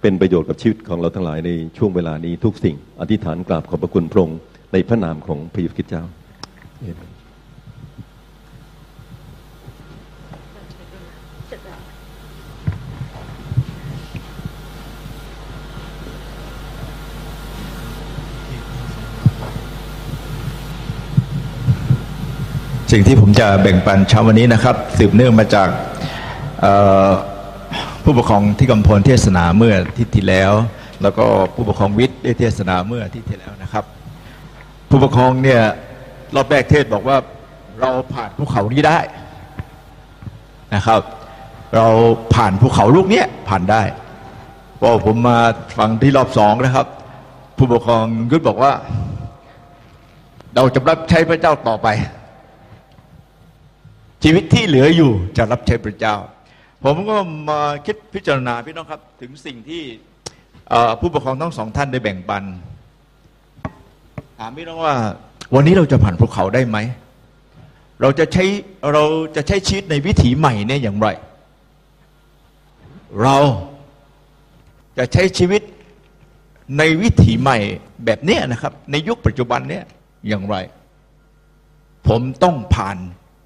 [0.00, 4.38] เป็นประโยชน์กับชีวิตของเราทั้งหลายในช่วงเวลานี้ทุกสิ่ง อธิษฐานกราบขอบพระคุณพระองค์
[4.72, 6.02] ในพระนามของพระเยซูคริสต์เจ้า
[6.80, 7.18] เอเมน
[22.92, 25.68] สิ่งที่ผมจะแบ่งปันเช้าวันนี้นะครับ สืบเนื่องมาจาก
[28.04, 30.52] ผู้ปกครองที่กำพลเทศนาเมื่อทิตย์ที่แล้ว
[31.02, 31.24] แล้วก็
[31.54, 33.84] ผู้ปกครองวิทย์ได้เทศนาเมื่อทิตย์ที่แล้วนะครับ
[34.88, 35.62] ผู้ปกครองเนี่ย
[36.34, 37.16] รอบแรกเทศบอกว่า
[37.80, 38.98] เราผ่านภูเขานี้ได้
[40.74, 41.00] นะครับ
[41.76, 41.86] เรา
[42.34, 43.82] ผ่านภูเขาลูกเนี้ยผ่านได้
[44.80, 45.38] พอผมมา
[45.78, 46.86] ฟังที่รอบสองนะครับ
[47.56, 48.72] ผู้ปกครองยุทธบอกว่า
[50.54, 51.88] เราจะรับใช้พระเจ้าต่อไป
[54.22, 56.16] ชีวิตที่เหลืออยู่จะรับใช้พระเจ้า
[56.84, 57.16] ผมก็
[57.48, 59.82] มาคิดพิจารณาพี่น้องครับ ถึงสิ่งที่
[61.00, 62.44] ผู้ปกครองทั้งสองท่านได้แบ่งปัน
[64.38, 64.94] ถามพี่น้องว่า
[65.54, 66.78] วันนี้เราจะผ่านภูเขาได้ไหม
[68.00, 68.44] เราจะใช้
[68.92, 69.04] เรา
[69.36, 71.08] จะใช้ชีวิตในวิถีใหม่เนี่ยอย่างไร
[73.22, 73.36] เรา
[74.98, 75.62] จะใช้ชีวิต
[76.78, 77.58] ในวิถีใหม่
[78.04, 79.84] แบบนี้นะครับ ในยุคปัจจุบันเนี่ย
[80.28, 80.56] อย่างไร
[82.08, 82.96] ผมต้องผ่าน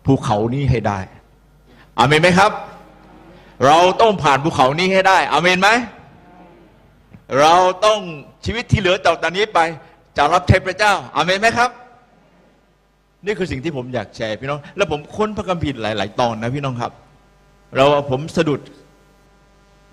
[0.07, 0.99] ภูเขานี้ให้ได้
[1.99, 2.53] อาเมนไหมครับ
[3.67, 5.69] เราต้องผ่านภูเขานี้ให้ได้อาเมนไหม
[7.41, 7.99] เราต้อง
[8.45, 9.61] ชีวิตที่เหลือจากตอนนี้ไป
[10.17, 11.71] จะรับใช้พระเจ้าอาเมนไหมครับ
[13.25, 16.93] นี่คือสิ่งที่ผมอยากแชร์พี่น้อง แล้วผมค้นพระคัมภีร์หลาย ๆ ตอนนะพี่น้องครับ
[17.77, 18.61] เราผมสะดุด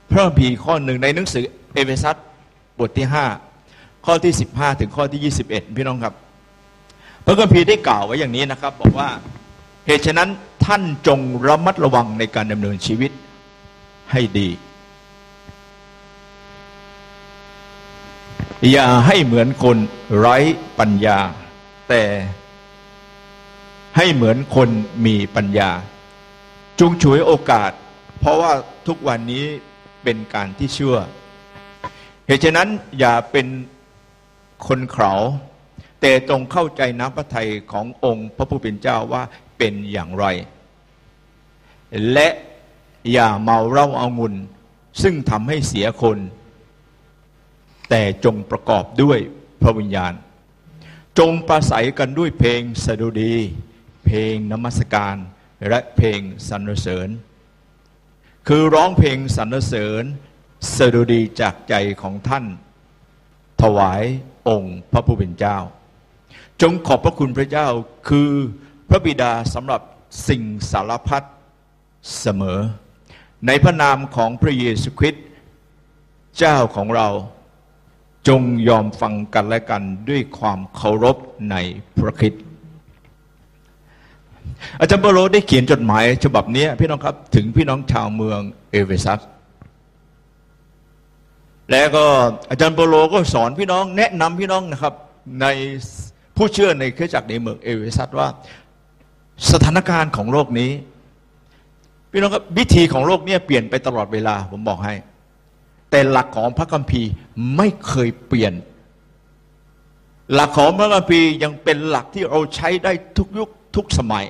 [0.10, 2.16] พระคัมภีร์ข้อหนึ่งในหนังสือเอเฟซัส
[2.80, 3.26] บทที่ห้า
[4.05, 6.14] ข้อที่สิบห้าถึงข้อที่ยี่สิบเอ็ดพี่น้องครับ
[7.26, 9.10] พระคัมภีร์ได้กล่าวไว้อย่างนี้นะครับ บอกว่า
[9.91, 10.29] เหตุฉะนั้น
[10.65, 13.11] ท่านจงระมัดระวังในการดำเนินชีวิต
[14.11, 14.49] ให้ดี
[18.71, 19.77] อย่าให้เหมือนคน
[20.17, 20.37] ไร้
[20.79, 21.19] ปัญญา
[21.89, 22.03] แต่
[23.97, 24.69] ให้เหมือนคน
[25.05, 25.71] มีปัญญา
[26.79, 27.71] จงฉวยโอกาส
[28.19, 28.51] เพราะว่า
[28.87, 29.45] ทุกวันนี้
[30.03, 30.97] เป็นการที่เชื่อ
[32.27, 32.69] เหตุฉะนั้น
[32.99, 33.47] อย่าเป็น
[34.67, 35.13] คนเขา
[36.01, 39.23] แต่จงเข้าใจน้ำพระทัยขององค์พระผู้เป็นเจ้าว่า
[39.60, 40.26] เป็นอย่างไร
[42.14, 42.28] และ
[43.12, 44.36] อย่าเมาเหล้าเอางุน
[45.01, 46.18] ซึ่งทำให้เสียคน
[47.89, 49.20] แต่จงประกอบด้วย
[49.62, 50.14] พระวิญญาณ
[51.20, 53.36] จงประสัยกันด้วยเพลงสดุดี
[54.05, 55.16] เพลงนมัสการ
[55.70, 57.10] และเพลงสรรเสริญ
[58.47, 60.03] คือร้องเพลงสรรเสริญ
[60.78, 62.45] สดุดีจากใจของท่าน
[63.62, 64.03] ถวาย
[64.49, 65.57] องค์พระผู้เป็นเจ้า
[66.62, 67.68] จงขอบพระคุณพระเจ้า
[68.10, 68.32] คือ
[68.89, 69.81] พระบิดาสำหรับ
[70.27, 71.23] สิ่งสารพัด
[72.19, 72.59] เสมอ
[73.47, 75.25] ในพระนามของพระเยซูคริสต์
[76.37, 77.07] เจ้าของเรา
[78.27, 81.17] จงยอมฟังกันและกันด้วยความเคารพ
[81.51, 81.55] ใน
[81.97, 82.43] พระคริสต์
[84.79, 88.39] อาจารย์เปโลได้เขียนจดหมายฉบับนี้พี่น้องครับถึงพี่น้องชาวเมือง
[88.71, 89.19] เอเวซัส
[91.71, 92.05] แล้วก็
[92.49, 94.93] อาจารย์เปโลก็สอนพี่น้องแนะนำพี่น้องนะครับ
[95.41, 95.45] ใน
[96.35, 98.27] ผู้เชื่อในคริสตจักรในเมืองเอเวซัสว่า
[99.51, 100.71] สถานการณ์ของโลกนี้
[102.11, 104.95] พี่น้องครับวิธีของโลกเนี้เปลี่ยนไปตลอดเวลาผมบอกให้
[105.89, 107.09] แต่หลักของพระคัมภีร์
[107.55, 108.53] ไม่เคยเปลี่ยน
[110.33, 114.25] หลักของพระคัมภีร์ยังเป็นหลักที่เราใช้ได้ทุกยุคทุกสมัย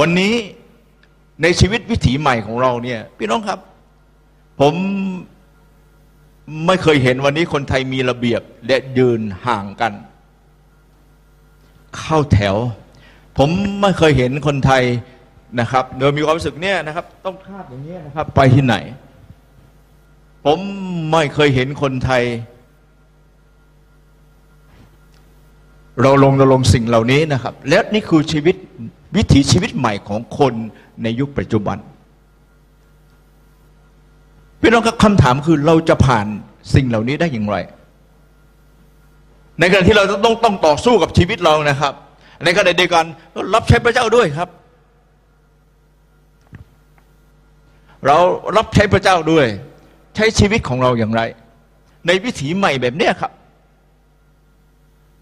[0.00, 0.34] วันนี้
[1.42, 3.58] ในชีวิตวิถีใหม่ของเราเนี่ย พี่น้องครับ
[4.60, 4.74] ผม
[6.66, 9.92] ไม่เคยเห็นวันนี้คนไทยมีระเบียบและยืนห่างกัน
[11.98, 12.56] เข้าแถว
[13.38, 14.82] ผมไม่เคยเห็นคนไทย
[15.60, 18.76] นะครับเดิมมีความรู้สึกเนี่ยนะครับ ต้องคาดอย่างนี้นะครับ ไปที่ไหน
[20.46, 20.58] ผม
[21.12, 22.22] ไม่เคยเห็นคนไทย
[26.02, 28.56] เราลงเราลงสิ่งเหล่านี้นะครับ และนี่คือชีวิต
[29.16, 30.54] วิถีชีวิตใหม่ของคน
[31.02, 31.78] ในยุคปัจจุบัน
[34.60, 36.26] พี่น้องครับคำถามคือเราจะผ่าน
[36.74, 37.56] สิ่งเหล่านี้ได้อย่างไร
[39.58, 41.94] ในขณะที่เราต้องต้องต่อสู้กับชีวิตเรานะครับ
[42.44, 43.04] ในขณะเดียวกัน
[43.54, 44.48] รับใช้พระเจ้าด้วยครับ
[48.06, 48.16] เรา
[48.56, 49.46] รับใช้พระเจ้าด้วย
[50.16, 51.22] ใช้ชีวิตของเราอย่างไร
[52.06, 53.32] ในวิถีใหม่แบบเนี้ยครับ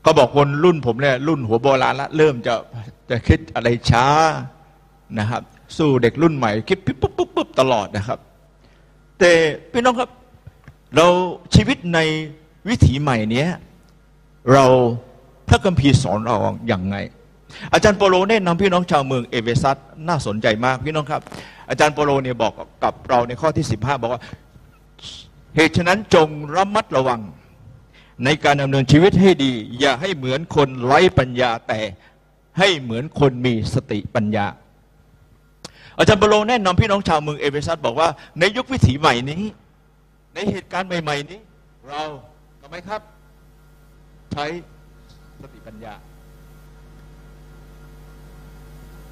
[0.05, 2.55] ก็บอกคนรุ่นผมเนี่ยรุ่นหัวโบราณละเริ่มจะ
[3.11, 4.07] จะคิดอะไรช้า
[5.19, 5.43] นะครับ
[5.77, 8.19] สู้เด็กรุ่นใหม่ คิดปุ๊บปุ๊บปุ๊บปุ๊บตลอดนะครับ
[9.19, 9.33] แต่
[9.73, 10.11] พี่น้องครับ
[10.97, 11.07] เรา
[11.55, 11.99] ชีวิตใน
[12.69, 13.49] วิถีใหม่เนี้ย
[14.53, 14.65] เรา
[15.49, 16.37] พระคัมภีร์สอนเรา
[16.69, 16.97] อย่างไง
[17.73, 19.77] อาจารย์โปโลแนะนำพี่น้องชาวเมืองเอเวซัส
[20.09, 21.23] น่าสนใจมากพี่น้องครับ
[21.71, 22.53] อาจารย์โปโลเนี่ยบอก
[22.85, 24.23] กับเราในข้อที่ 15 บอกว่า
[25.57, 27.21] เหตุฉะนั้นจงระมัดระวัง
[28.25, 31.81] ในการดำเนินชีวิตให้ดี อย่าให้เหมือนคนไร้ปัญญาแต่
[32.59, 34.47] ให้เหมือนคนมีสติปัญญา
[35.99, 38.09] อาจารย์เปโลแนะนำพี่น้องชาวเมืองเอเฟซัสบอกว่า
[38.41, 39.43] ในยุควิถีใหม่นี้
[40.35, 41.41] ในเหตุการณ์ใหม่ ๆ นี้
[41.89, 42.03] เรา
[42.63, 43.01] ทำไมครับ
[44.33, 44.47] ใช้
[45.43, 45.95] สติปัญญา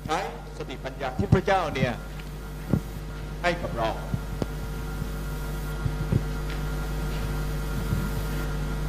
[0.07, 0.18] ใช้
[0.59, 1.93] สติปัญญาที่พระเจ้าเนี่ย
[3.43, 3.89] ให้กับเรา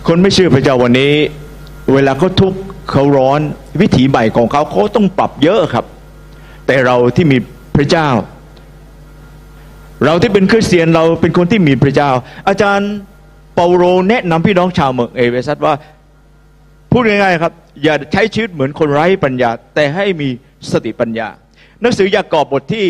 [0.08, 1.14] คนไม่เชื่อพระเจ้าวันนี้
[1.94, 2.60] เวลาเขาทุกข์
[2.92, 3.40] เขาร้อน
[3.82, 5.86] วิถีใหม่ของเขาเขาต้องปรับเยอะครับ
[6.68, 7.38] แต่เราที่มี
[7.76, 8.08] พระเจ้า
[10.06, 12.10] เราที่เป็นคริสเตียนเราเป็นคนที่มีพระเจ้า
[12.48, 12.92] อาจารย์
[13.56, 15.74] เปาโลแนะนำพี่น้องชาวเมืองเอเวซัสว่า
[16.98, 20.30] พูดง่ายๆครับ อย่าใช้ชีวิตเหมือนคนไร้ปัญญา แต่ให้มี
[20.72, 21.28] สติปัญญา
[21.82, 22.88] หนังสือยากอบบทที่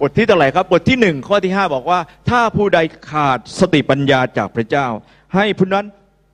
[0.00, 2.78] บทที่เท่าไหร่ครับ บทที่หนึ่งข้อที่ห้าบอกว่า ถ้าผู้ใด
[3.10, 4.86] ขาดสติปัญญาจากพระเจ้า
[5.34, 5.86] ให้ผู้นั้น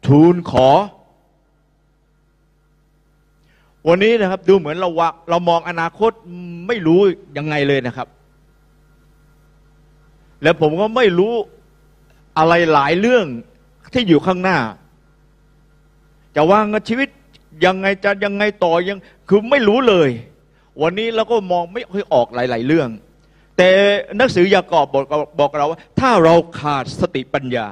[0.07, 0.69] ทูลขอ
[3.89, 6.13] วันนี้นะครับ ดูเหมือนเราวะเรามองอนาคต
[6.67, 7.01] ไม่รู้
[7.39, 8.09] ยังไงเลยนะครับ
[10.43, 11.33] แล้วผมก็ไม่รู้
[12.39, 13.27] อะไรหลายเรื่อง
[13.93, 14.59] ที่อยู่ข้างหน้า
[16.37, 17.09] จะวางชีวิต
[17.65, 20.11] ยังไงจะยังไงต่อยังคือไม่รู้เลย
[20.83, 22.89] วันนี้เราก็มองไม่ค่อยออกหลาย ๆ เรื่อง
[23.57, 23.69] แต่
[24.17, 25.05] หนังสือยากอบบอก
[25.41, 27.67] บอกเราว่า ถ้าเราขาดสติปัญญา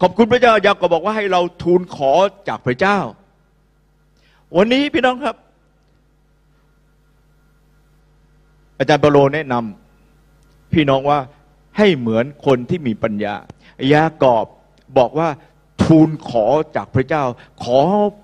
[0.00, 2.12] ขอบคุณพระเจ้ายากอบบอกว่าให้เราทูลขอ
[2.48, 2.98] จากพระเจ้า
[4.56, 5.36] วันนี้พี่น้องครับ
[8.78, 11.18] อาจารย์เปโลแนะนำพี่น้องว่า
[11.78, 13.34] ให้เหมือนคนที่มีปัญญา
[13.92, 14.46] ยากอบ
[14.98, 15.28] บอกว่า
[15.88, 17.24] ทูลขอจากพระเจ้า
[17.64, 17.78] ขอ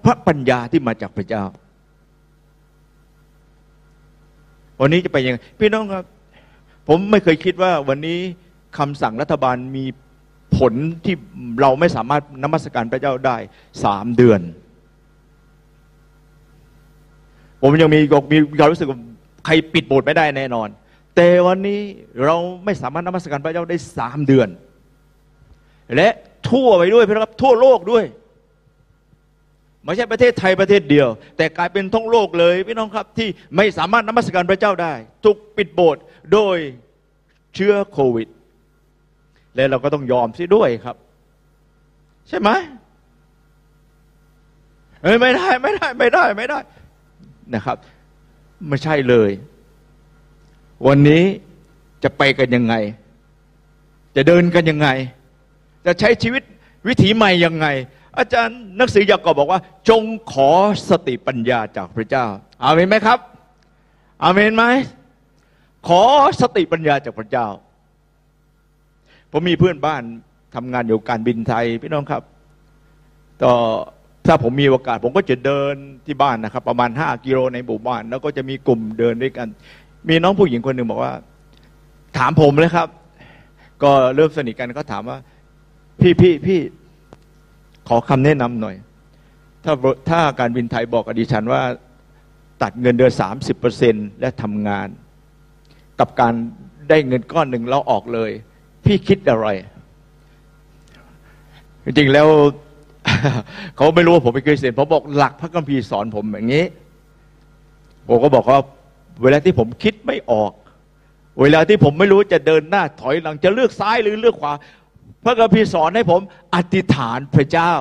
[0.04, 1.44] พระปัญญาที่มาจากพระเจ้า
[4.80, 6.04] วันนี้จะไปยังไงพี่น้องครับ
[6.88, 8.18] ผมไม่เคยคิดว่าวันนี้
[8.78, 9.84] คำสั่งรัฐบาลมี
[10.56, 10.72] ผล
[11.04, 11.14] ที่
[11.60, 13.36] เราไม่สามารถนมัสการพระเจ้าได้
[13.84, 14.40] สามเดือน
[17.62, 18.00] ผมยังมี
[18.32, 18.98] มีความรู้สึกว่า
[19.44, 20.68] ใครปิดโบสถ์ไม่ได้แน่นอน
[21.16, 21.80] แต่วันนี้
[22.24, 24.48] เราไม่สามารถนมัสการพระเจ้าได้สามเดือน
[25.96, 26.08] และ
[26.50, 28.04] ทั่วไปด้วยพี่น้องครับทั่วโลกด้วย
[29.84, 34.92] ไม่ใช่ประเทศไทยประเทศเดียว แต่กลายเป็นทั้งโลกเลยพี่น้องครับที่ไม่สามารถนมัสการพระเจ้าได้
[35.24, 36.56] ถูกปิดโบสถ์โดย
[37.54, 38.28] เชื้อโควิด
[39.54, 40.96] และเราก็ต้องยอมซิด้วยครับ
[42.28, 42.50] ใช่ไหม
[45.02, 46.58] เอ้ยไม่ได้ไม่ได้ไม่ได้ไม่ได้
[47.54, 47.76] นะครับ
[48.68, 49.30] ไม่ใช่เลย
[50.86, 51.22] วันนี้
[52.02, 52.74] จะไปกันยังไง
[54.16, 54.88] จะเดินกันยังไง
[55.86, 56.42] จะใช้ชีวิต
[56.88, 57.66] วิถีใหม่ยังไง
[58.18, 60.50] อาจารย์หนักสือยากอบบอกว่า จงขอ
[60.90, 62.26] สติปัญญาจากพระเจ้า
[62.64, 63.18] อาเมนไหมครับ
[64.24, 64.64] อาเมนไหม
[65.88, 66.02] ขอ
[66.40, 67.46] สติปัญญาจากพระเจ้า
[69.32, 70.02] ผมมีเพื่อนบ้าน
[70.54, 72.22] ทำงานอยู่การบินไทยพี่น้องครับ
[73.42, 73.54] ต่อ
[74.26, 75.74] ถ้าผมมีโอกาส ผมก็จะเดิน
[76.06, 79.48] ที่บ้านนะครับ ประมาณห้ากิโลในหมู่บ้าน แล้วก็จะมีกลุ่มเดินด้วยกัน
[80.08, 81.12] มีน้องผู้หญิงคนหนึ่งบอกว่า
[82.18, 82.88] ถามผมเลยครับ
[83.82, 85.18] ก็เริ่มสนิทกันก็ถามว่า
[86.00, 86.60] พี่พี่พี่
[87.88, 88.76] ขอคำแนะนำหน่อย
[89.64, 89.72] ถ้า
[90.08, 91.62] ถ้าการบินไทยบอกกับดิฉันว่า
[92.62, 94.88] ตัดเงินเดือนสามสิบเปอร์เซ็นและทำงาน
[96.00, 96.34] กับการ
[96.88, 98.30] ได้เงินก้อนหนึ่งแล้วออกเลย
[98.84, 99.46] พี่คิดอะไร
[101.84, 102.28] จริงๆแล้ว
[103.76, 106.66] เขาไม่รู้ว่าผมเป็นคริสเตียนผมบอกหลักพระคัมภีร์สอนผมอย่างนี้
[108.08, 108.58] ผมก็บอกว่า
[109.22, 110.52] เวลาที่ผมคิดไม่ออก
[111.40, 114.52] เวลาที่ผมไม่รู้จะเดินหน้าถอยหลังจะเลือกซ้ายหรือเลือกขวา
[115.24, 116.20] พระคัมภีร์สอนให้ผม
[116.54, 117.72] อธิษฐานพระเจ้า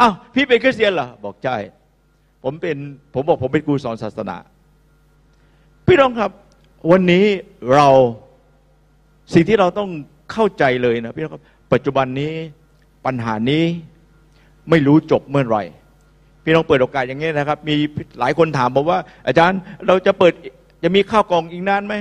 [0.00, 1.56] อ้าวพี่เป็นคริสเตียนเหรอบอกใช่
[2.44, 2.76] ผมเป็น
[3.14, 4.36] ผมบอกผมเป็นครูสอนศาสนา
[5.86, 6.30] พี่น้องครับ
[6.90, 7.24] วันนี้
[7.74, 7.88] เรา
[9.34, 9.90] สิ่งที่เราต้อง
[10.32, 12.32] เข้าใจเลยนะพี่น้องครับ ปัจจุบันนี้
[13.06, 13.64] ปัญหานี้
[14.70, 15.62] ไม่รู้จบเมื่อไหร่
[16.44, 17.74] พี่น้องเปิดโอกาสอย่างนี้นะครับ มี
[18.20, 20.32] หลายคนถามบอกว่า อาจารย์เราจะเปิด
[20.82, 21.94] จะมีข้าวกล่องอีกนานไหม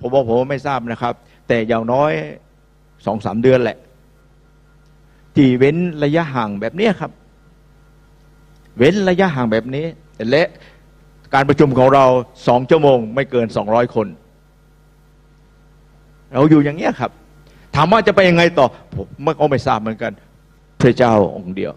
[0.00, 1.14] ผมบอกผมไม่ทราบนะครับ
[1.48, 2.12] แต่อย่างน้อย
[3.06, 3.78] สองสามเดือนแหละ
[5.36, 7.10] ที่เว้นระยะห่างแบบนี้ครับ
[8.78, 9.84] เว้นระยะห่างแบบนี้
[10.30, 10.42] และ
[11.34, 12.04] การประชุมของเรา
[12.46, 14.06] สองชั่วโมง ไม่เกินสองร้อยคน
[16.32, 17.10] เราอยู่อย่างเงี้ครับ
[17.74, 19.06] ถามว่าจะไปยังไงต่อ ผม
[19.40, 20.12] ก็ไม่ทราบเหมือนกัน
[20.80, 21.72] พระเจ้าองค์เดียว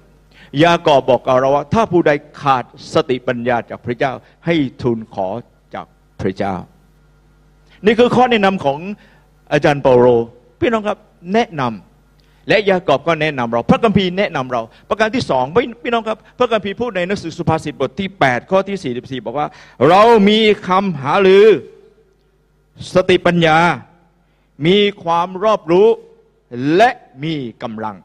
[0.63, 4.11] ยากอบบอกกับเราว่า ถ้าผู้ใดขาดสติปัญญาจากพระเจ้า
[4.45, 5.27] ให้ทูลขอ
[5.75, 5.85] จาก
[6.21, 6.55] พระเจ้า
[7.85, 8.79] นี่คือข้อแนะนำของ
[9.51, 10.07] อาจารย์เปาโล
[10.59, 10.97] พี่น้องครับ
[11.33, 11.88] แนะนำ
[12.47, 15.43] และยากอบก็แนะนำเรา พระคัมภีร์แนะนำเรา ประการที่สอง
[15.83, 19.47] พี่น้องครับ พระคัมภีร์พูดในหนังสือสุภาษิตบทที่ 8 ข้อที่ 44 บอกว่า
[19.89, 21.45] เรามีคำหาลือ
[22.93, 23.57] สติปัญญา
[24.67, 25.87] มีความรอบรู้
[26.75, 26.89] และ
[27.23, 27.95] มีกำลัง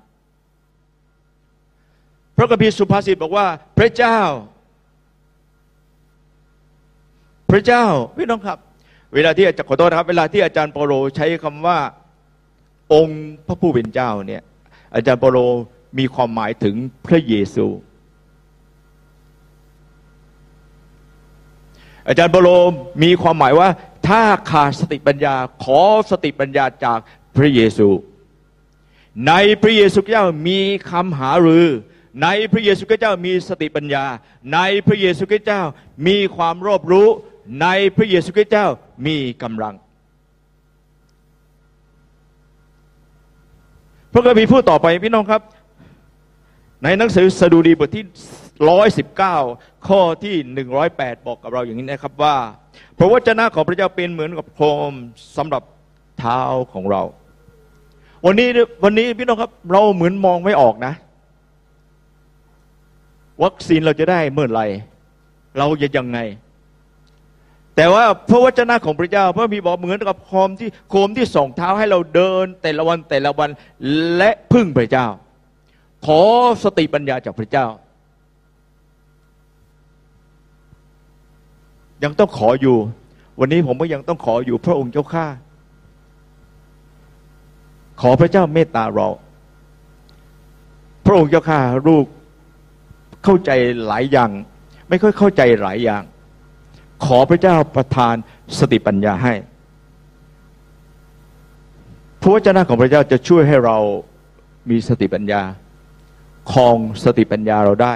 [2.37, 3.47] พระคัมภีร์สุภาษิตบอกว่า
[3.79, 4.19] พระเจ้า
[7.51, 7.85] พระเจ้า
[8.17, 8.59] พี่น้องครับ
[9.15, 11.79] เวลาที่อาจารย์ขอโทษครับ เวลาที่อาจารย์เปโลใช้คำว่า
[12.95, 14.43] องค์พระผู้เป็นเจ้าเนี่ย
[14.95, 15.39] อาจารย์เปโล
[15.99, 16.75] มีความหมายถึง
[17.07, 17.67] พระเยซู
[22.09, 22.49] อาจารย์เปโล
[23.03, 23.69] มีความหมายว่า
[24.09, 25.35] ถ้าขาดสติปัญญา
[25.65, 26.99] ขอสติปัญญาจาก
[27.37, 27.89] พระเยซู
[29.29, 29.33] ใน
[29.63, 31.67] พระเยซูคริสต์เจ้ามีคำหารือ
[32.23, 34.05] ในพระเยซูคริสต์เจ้ามีสติปัญญา
[34.55, 35.63] ในพระเยซูคริสต์เจ้า
[36.07, 37.09] มีความรอบรู้
[37.63, 37.67] ใน
[37.97, 38.67] พระเยซูคริสต์เจ้า
[39.07, 39.75] มีกำลัง
[44.17, 45.43] พระคัมภีร์พูดต่อไปพี่น้องครับ
[46.83, 48.05] ในหนังสือสดุดีบทที่
[48.71, 49.37] ร้อยสิบเก้า
[49.89, 52.37] ข้อที่หนึ่งร้อยแปดบอกกับเราอย่างนี้นะครับว่า
[52.99, 54.61] พระวจนะของพระเจ้าเป็นเหมือนกับโค
[54.91, 54.93] ม
[55.37, 55.63] สำหรับ
[56.19, 56.41] เท้า
[56.73, 57.03] ของเรา
[58.27, 58.49] วันนี้
[58.85, 60.93] วันนี้พี่น้องครับ เราเหมือนมองไม่ออกนะ
[63.43, 64.67] วัคซีนเราจะได้เมื่อไหร่
[65.59, 66.19] เราจะยังไง
[67.77, 73.51] แต่ว่าพระวจนะของพระเจ้าพระมีบอกเหมือนกับโคมที่โคมที่ส่องเท้าให้เราเดิน แต่ละวันแต่ละวัน
[74.17, 75.07] และพึ่งพระเจ้า
[76.07, 76.21] ขอ
[76.65, 77.67] สติปัญญาจากพระเจ้า
[82.05, 82.77] ยังต้องขออยู่
[83.41, 85.27] วันนี้ผมก็ยังต้องขออยู่พระองค์เจ้าข้า
[88.01, 89.09] ขอพระเจ้าเมตตาเรา
[91.07, 92.07] พระองค์เจ้าข้าลูก
[93.25, 93.51] เข้าใจ
[93.87, 94.31] หลายอย่าง
[94.89, 96.03] ไม่ค่อยเข้าใจหลายอย่าง
[97.05, 98.15] ขอพระเจ้าประทาน
[98.59, 99.35] สติปัญญาให้
[102.21, 103.77] พระวจนะของพระเจ้าจะช่วยให้เรา
[104.71, 105.43] มีสติปัญญา
[106.53, 107.95] ครองสติปัญญาเราได้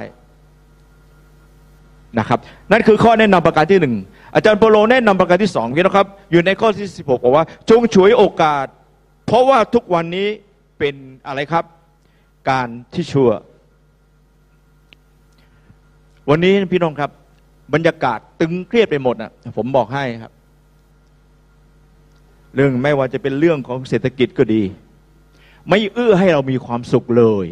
[2.18, 2.38] นะครับ
[2.72, 3.94] นั่นคือข้อแนะนำประการที่หนึ่ง
[4.34, 8.66] อาจารย์โปโลแนะนำประการที่สองพี่นะครับ อยู่ในข้อที่สิบหกบอกว่า จงฉวยโอกาส
[9.26, 10.28] เพราะว่าทุกวันนี้
[10.78, 10.94] เป็น
[11.26, 11.64] อะไรครับ
[12.50, 13.30] การที่ชั่ว
[16.30, 17.11] วันนี้พี่น้องครับ
[17.75, 20.33] บรรยากาศตึงเครียดไปหมดนะผมบอกให้ครับ
[22.55, 24.62] เรื่องไม่ว่าจะเป็นเรื่องของเศรษฐกิจก็ดี
[25.69, 27.47] ไม่เอื้อให้เรามีความสุขเลย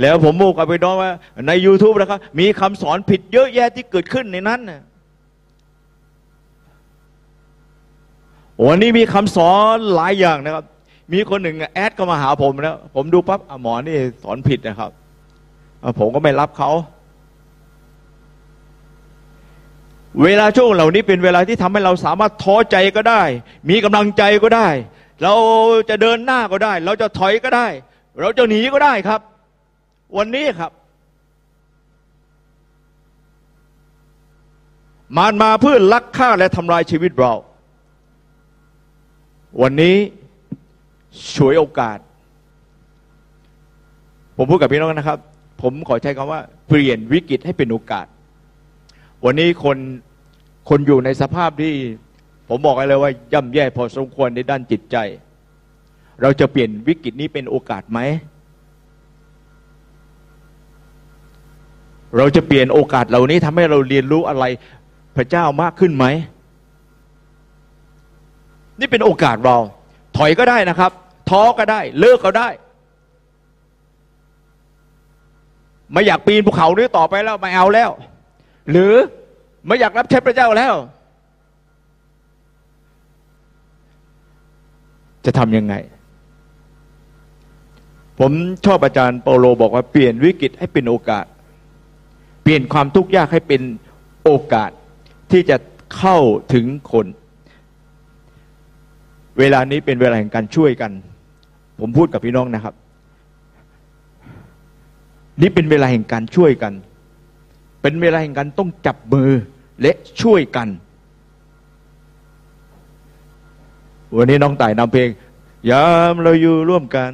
[0.00, 1.12] แล้วผมบอกกับไปน้องว่า
[1.46, 4.82] ใน YouTube นะครับ มีคำสอนผิดเยอะแยะที่เกิดขึ้นในนั้นนะ
[8.66, 10.64] วันนี้มีคำสอนหลายอย่างนะครับ
[11.12, 14.90] มีคนหนึ่งแอดก็มาหาผมแล้วผมดูปั๊บอะหมอนี่สอนผิดนะครับ
[15.98, 16.70] ผมก็ไม่รับเขา
[20.22, 23.22] เวลาช่วงเหล่านี้เป็นเวลาที่ทำให้เราสามารถท้อใจก็ได้
[23.70, 24.68] มีกำลังใจก็ได้
[25.22, 25.34] เรา
[25.88, 27.66] จะเดินหน้าก็ได้ เราจะถอยก็ได้
[28.20, 29.20] เราจะหนีก็ได้ครับ
[30.16, 30.72] วันนี้ครับ
[35.16, 37.32] มารมาเพื่อลักฆ่าและทำลายชีวิตเรา
[39.62, 39.96] วันนี้
[41.34, 41.98] ฉวยโอกาส
[44.36, 45.18] ผมพูดกับพี่น้องนะครับ
[45.62, 48.06] ผมขอใช้คำว่า เปลี่ยนวิกฤตให้เป็นโอกาส
[49.26, 49.78] วันนี้คน
[50.68, 51.74] คนอยู่ในสภาพที่
[52.48, 54.96] ผมบอกเลยว่าย่ำแย่พอสมควรในด้านจิตใจ
[56.22, 58.00] เราจะเปลี่ยนวิกฤตนี้เป็นโอกาสไหม
[62.16, 64.44] เราจะเปลี่ยนโอกาสเหล่านี้ทำให้เราเรียนรู้อะไร
[65.16, 66.06] พระเจ้ามากขึ้นไหม
[68.80, 69.56] นี่เป็นโอกาสเรา
[70.16, 70.90] ถอยก็ได้นะครับ
[71.30, 72.48] ท้อก็ได้ เลิกก็ได้
[75.92, 77.90] ไม่อยากปีนภูเขานี้ต่อไปแล้วไม่เอาแล้ว
[78.70, 78.92] หรือ
[79.66, 80.74] ไม่อยากรับใช้พระเจ้าแล้ว
[85.24, 85.74] จะทำยังไง
[88.20, 88.32] ผม
[88.66, 91.24] ชอบอาจารย์เปาโลบอกว่าเปลี่ยนวิกฤตให้เป็นโอกาส
[92.42, 93.62] เปลี่ยนความทุกข์ยากให้เป็น
[94.24, 94.70] โอกาส
[95.30, 95.56] ที่จะ
[95.96, 96.18] เข้า
[96.54, 97.06] ถึงคน
[99.38, 100.92] เวลานี้เป็นเวลาแห่งการช่วยกัน
[101.80, 102.74] ผมพูดกับพี่น้องนะครับ
[105.40, 106.72] นี่เป็นเวลาแห่งการช่วยกัน
[107.86, 109.30] เป็นเวลาแห่งการต้องจับมือ
[109.82, 110.68] และช่วยกัน
[114.16, 115.08] วันนี้น้องต่ายนำเพลง
[115.70, 117.10] ยามเราอยู่ร่วมกัน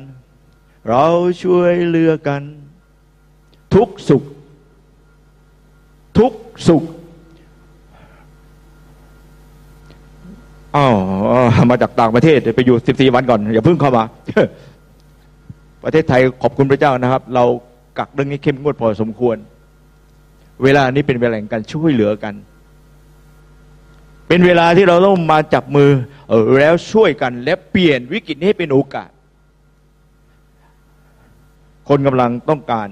[0.89, 1.07] เรา
[1.43, 2.43] ช่วยเหลือกัน
[3.75, 4.23] ทุกสุข
[6.19, 6.33] ทุก
[6.69, 6.83] สุข
[10.77, 10.97] อ้าว
[11.71, 14.05] มาจากต่างประเทศไปอยู่สิบสี่วันก่อน อย่าเพิ่งเข้ามา
[15.85, 17.45] ประเทศไทยขอบคุณพระเจ้านะครับ เรา
[17.99, 19.39] กักเรื่องนี้เข้มงวดพอสมควร
[20.63, 22.35] เวลานี้เป็นเวลาแห่งการช่วยเหลือกัน
[24.29, 25.91] เป็นเวลาที่เราต้องมาจับมือ
[26.29, 29.11] เออแล้วช่วยกันและเปลี่ยนวิกฤตนี้ให้เป็นโอกาส
[31.89, 32.89] คนกำลังต้องการ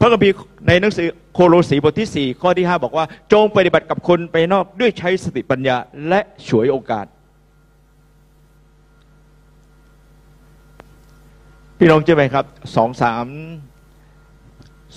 [0.00, 0.34] พระคัมภีร์
[0.66, 5.76] ในหนังสือโคโลสีบทที่สี่ข้อที่ห้าบอกว่า จงปฏิบัติกับคนไปนอกด้วยใช้สติปัญญา
[6.08, 7.06] และฉวยโอกาส
[11.78, 12.44] พี่น้องเชื่อไหมครับ
[12.76, 13.26] สองสาม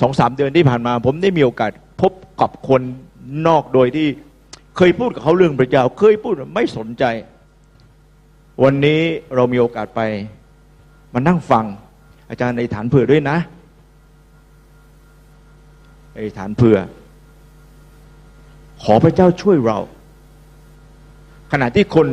[0.01, 1.71] สองสามเดือนที่ผ่านมา ผมได้มีโอกาส
[2.01, 2.81] พบกับคน
[3.47, 4.07] นอกโดยที่
[4.77, 7.03] เคยพูดกับเขาเรื่องพระเจ้า เคยพูดไม่สนใจ
[8.63, 9.01] วันนี้
[9.35, 10.01] เรามีโอกาสไป
[11.13, 11.65] มานั่งฟัง
[12.29, 13.37] อาจารย์ในฐานเผื่อด้วยนะ
[16.15, 16.77] ในฐานเผื่อ
[18.83, 19.79] ขอพระเจ้าช่วยเรา
[21.51, 22.07] ขณะที่คน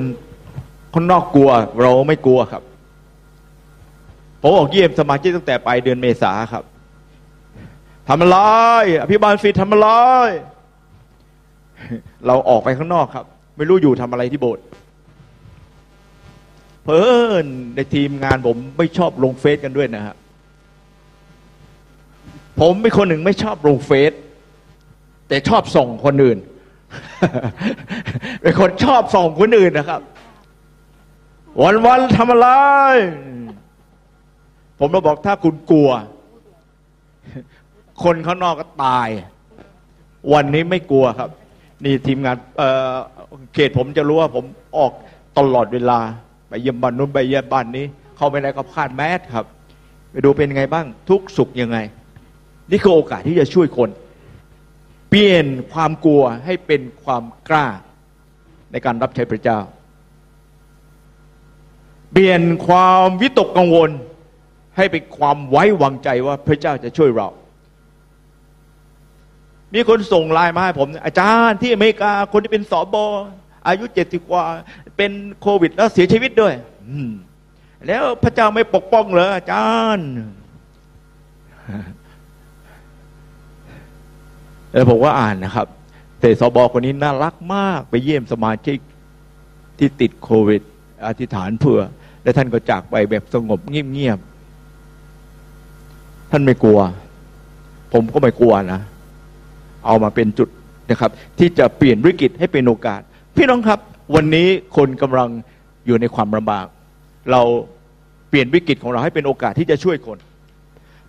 [0.95, 1.51] คนนอกกลัว
[1.83, 2.63] เราไม่กลัวครับ
[4.43, 6.65] ผมออกเยี่ยมสมาชิกตั้งแต่ปลายเดือนเมษาครับ
[8.09, 8.39] ทำอะไร
[9.03, 9.89] อภิบาลฟิตทำอะไร
[12.27, 13.27] เราออกไปข้างนอกครับ
[13.57, 14.65] ไม่รู้อยู่ทำอะไรที่โบสถ์
[16.85, 17.09] เพิ่
[17.45, 17.47] น
[17.77, 20.17] ในทีมงานผมไม่ชอบลงเฟซกันด้วยนะครับ
[22.61, 24.13] ผมเป็นคนหนึ่งไม่ชอบลงเฟซ
[25.29, 26.39] แต่ชอบส่งคนอื่น
[28.43, 30.01] เป็นคนชอบส่งคนอื่นนะครับ
[31.63, 32.49] วันวันทำอะไร
[34.79, 35.91] ผมเราบอกถ้าคุณกลัว
[38.05, 39.09] คนข้างนอกก็ตาย
[40.33, 41.31] วันนี้ไม่กลัวครับ
[41.85, 44.45] นี่ทีมงานเเขตผมจะรู้ว่าผม
[44.79, 44.93] ออก
[45.39, 45.99] ตลอดเวลา
[46.49, 47.85] ไปเยี่ยมบ้านนู้นไปเยี่ยมบ้านนี้
[48.17, 49.47] เข้าไปไหนก็คาดแมสครับ
[50.11, 51.79] ไปดูเป็นไงบ้าง ทุกสุขยังไง
[52.71, 53.91] นี่คือโอกาสที่จะช่วยคน
[55.11, 57.67] เปลี่ยนความกลัวให้เป็นความกล้า
[58.73, 59.59] ในการรับใช้พระเจ้า
[62.13, 63.91] เปลี่ยนความวิตกกังวล
[64.77, 67.29] ให้เป็นความไว้วางใจว่าพระเจ้าจะช่วยเรา
[69.75, 73.05] มีคนส่งไลน์มาให้ผม อาจารย์ที่อเมริกาคนที่เป็นสอบอ
[73.67, 74.43] อายุเจ็ดสิบกว่า
[74.97, 75.11] เป็น
[75.41, 76.55] โควิดแล้วเสียชีวิตด้วย
[77.87, 80.09] แล้วพระเจ้าไม่ปกป้องเหรออาจารย์
[84.73, 85.67] แล้วผมก็อ่านนะครับ
[86.21, 88.79] แต่สบอคนนี้น่ารักมาก ไปเยี่ยมสมาชิก
[89.79, 90.63] ที่ติดโควิด
[91.07, 91.81] อธิษฐานเพื่อ
[92.23, 96.81] และท่านก็จากไปแบบสงบเงียบๆท่านไม่กลัว
[97.93, 98.81] ผมก็ไม่กลัวนะ
[99.87, 100.49] เอามาเป็นจุด
[100.91, 103.01] นะครับ ที่จะเปลี่ยนวิกฤตให้เป็นโอกาส
[103.37, 103.81] พี่น้องครับ
[104.15, 105.29] วันนี้คนกำลัง
[105.87, 106.67] อยู่ในความลำบาก
[107.33, 107.43] เรา
[108.29, 110.19] เปลี่ยนวิกฤตของเราให้เป็นโอกาสที่จะช่วยคน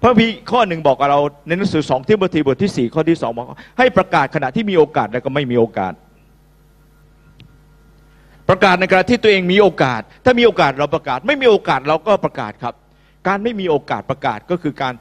[0.01, 3.47] พระพีข้อหนึ่งบอกกับเราในหนังสือสองทิโมธีบทที่สี่ข้อที่สองบอก
[3.77, 5.93] ให้ประกาศขณะที่มีโอกาสและก็ไม่มีโอกาส
[8.49, 12.73] ประกาศในขณะที่ตัวเองมีโอกาส ถ้ามีโอกาสเราประกาศ ไม่มีโอกาสเราก็ประกาศครับ
[13.27, 14.93] การไม่มีโอกาสประกาศก็คือการ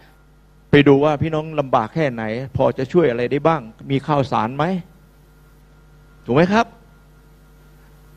[0.70, 2.22] ไปดูว่าพี่น้องลำบากแค่ไหน
[2.56, 3.60] พอจะช่วยอะไรได้บ้าง
[3.90, 4.64] มีข้าวสารไหม
[6.24, 6.66] ถูกไหมครับ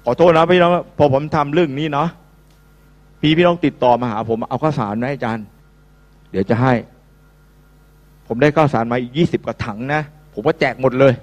[0.06, 2.10] ขอโทษนะพี่น้องพอผมทำเรื่องนี้เนาะ
[3.22, 5.46] พี่พี่น้องติดต่อมาหา ผมเอาข้าวสารไหมอาจารย์
[6.32, 6.74] เดี๋ยวจะให้
[8.28, 10.02] ผมได้ข้าวสารมาอีกยี่สิบกว่าถังนะ
[10.34, 11.14] ผมก็แจกหมดเลย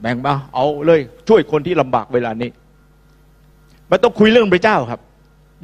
[0.00, 2.50] แบ่งมาเอาเลย ช่วยคนที่ลำบากเวลานี้
[3.88, 5.00] ไม่ต้องคุยเรื่องพระเจ้าครับ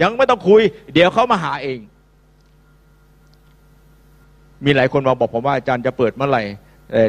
[0.03, 0.61] ยังไม่ต้องคุย
[0.95, 1.79] เดี๋ยวเขามาหาเอง
[4.65, 6.43] มีหลายคนมาบอกผมว่าอาจารย์จะเปิดเมื่อไหร่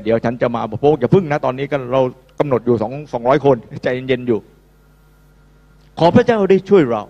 [0.03, 2.01] เดี๋ยวฉันจะมาบอกพวกอย่าพึ่งนะตอนนี้ก็เรา
[2.39, 4.39] กำหนดอยู่สองสองร้อยคนใจเย็นๆอยู่
[5.99, 7.03] ขอพระเจ้าได้ช่วยเรา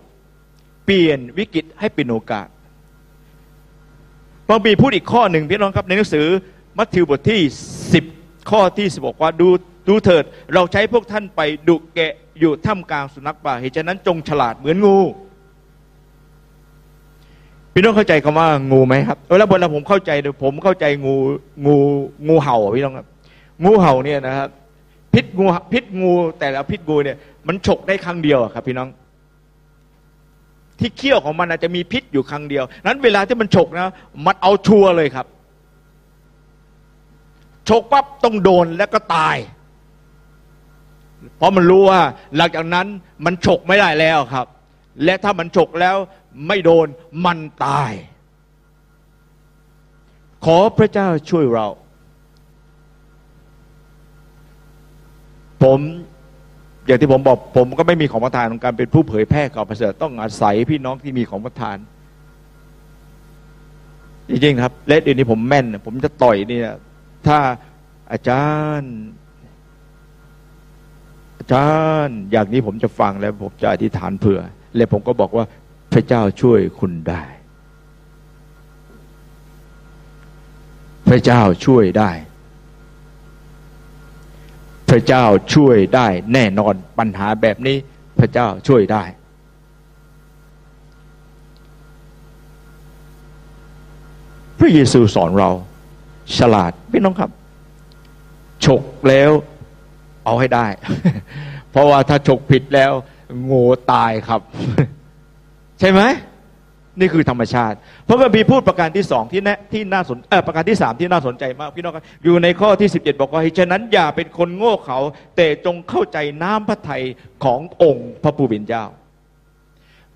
[0.86, 2.48] เปลี่ยนวิกฤตให้เป็นโอกาส
[4.48, 6.28] พระบีพูดอีกข้อหนึ่งพี่น้องครับในหนังสือ
[6.78, 7.42] มัทธิวบทที่
[7.96, 9.48] 10ข้อที่สิบอกว่าดู
[9.88, 10.24] ดูเถิด
[10.54, 14.98] เราใช้พวกท่านไปดุแกะอยู่ท่ามกลางสุนัขป่าเหตุฉะนั้นจงฉลาดเหมือนงู
[17.74, 21.16] พี่น้องเข้าใจคำว่างูไหมครับเวลาเวลาผมเข้าใจเนี่ยผมเข้าใจงู
[21.66, 21.76] งู
[22.28, 23.08] งูเห่าพี่น้องครับ
[23.64, 24.48] งูเห่าเนี่ยนะครับ
[25.14, 27.18] พิษงูพิษงูแต่ละพิษงูเนี่ย
[27.48, 28.90] มันฉกได้ครั้งเดียวครับ พี่น้อง
[30.80, 33.94] ที่เขี้ยวของมันอาจจะมีพิษอยู่ครั้งเดียว นั้นเวลาที่มันฉกนะ
[34.26, 35.26] มันเอาชัวร์เลยครับ
[37.70, 39.38] ฉกปั๊บต้องโดนแล้วก็ตาย
[41.38, 42.02] เพราะมันรู้ว่า
[42.36, 42.88] หลังจากนั้น
[43.26, 44.48] มันฉกไม่ได้แล้วครับ
[45.04, 45.96] และถ้ามันฉกแล้ว
[46.48, 46.88] ไม่โดน
[47.26, 47.92] มันตาย
[50.46, 51.68] ขอพระเจ้าช่วยเรา
[55.64, 55.80] ผม
[56.86, 61.78] อย่างที่ผมบอกผมก็ไม่มีของประทานของการเป็นผู้เผยแพร่ข่าวประเสริฐต้องอาศัยพี่น้องที่มีของประทาน
[64.30, 66.60] จริงๆครับแลดี๋ยวนี้ผมแม่น ผมจะต่อยนี่
[67.28, 67.38] ถ้า
[68.12, 68.46] อาจา
[68.80, 68.94] รย์
[71.40, 71.70] อาจา
[72.06, 74.42] รย์ อย่างนี้ผมจะฟังแล้วผมจะอธิษฐานเผื่อ
[74.76, 75.46] และผมก็บอกว่า
[75.94, 77.24] พระเจ้าช่วยคุณได้
[81.08, 82.12] พระเจ้าช่วยได้
[84.90, 87.78] พระเจ้าช่วยได้แน่นอนปัญหาแบบนี้
[88.20, 89.04] พระเจ้าช่วยได้
[94.60, 95.50] พระเยซูสอนเรา
[96.38, 97.32] ฉลาดพี่น้องครับ
[98.66, 99.32] ฉกแล้ว
[100.26, 100.66] เอาให้ได้
[101.72, 102.92] เพราะว่าถ้าฉกผิดแล้ว
[103.52, 104.42] งูตายครับ
[105.82, 106.02] ใช่ไหม
[107.00, 107.78] นี่คือธรรมชาติ
[108.08, 115.00] พระคัมภีร์พูดประการที่สองที่แน่ที่น่าสนเออประการที่สามที่น่าสนใจมากพี่น้องครับอยู่ในข้อที่สิบเจ็ดบอกว่าฉะนั้นอย่าเป็นคนโง่เขา
[115.38, 117.04] แต่จงเข้าใจน้ำพระทัย
[117.44, 118.84] ขององค์พระผู้เป็นเจ้า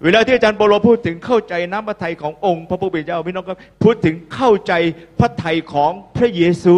[0.04, 4.74] เวลาที่อาจารย์โปโลพูดถึงเข้าใจน้ำพระทัยขององค์พระผู้เป็นเจ้าพี่น้องครับพูดถึงเข้าใจ
[5.20, 6.78] พระทัยของพระเยซู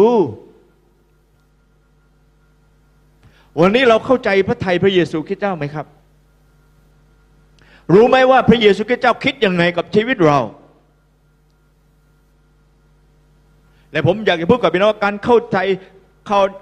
[3.60, 5.86] วันนี้เราเข้าใจพระทัยพระเยซูคริสต์เจ้าไหมครับ
[7.92, 10.38] รู้ไหมว่าพระเยซูคริสต์เจ้าคิดยังไงกับชีวิตเรา
[13.92, 15.58] และผมอยากจะพูดกับพี่น้องการเข้าใจ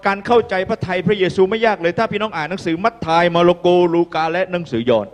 [0.07, 5.07] การเข้าใจพระทัยพระเยซูไม่ยากเลย ถ้าพี่น้องอ่านหนังสือมัทธิวมาระโกลูกาและหนังสือยอห์น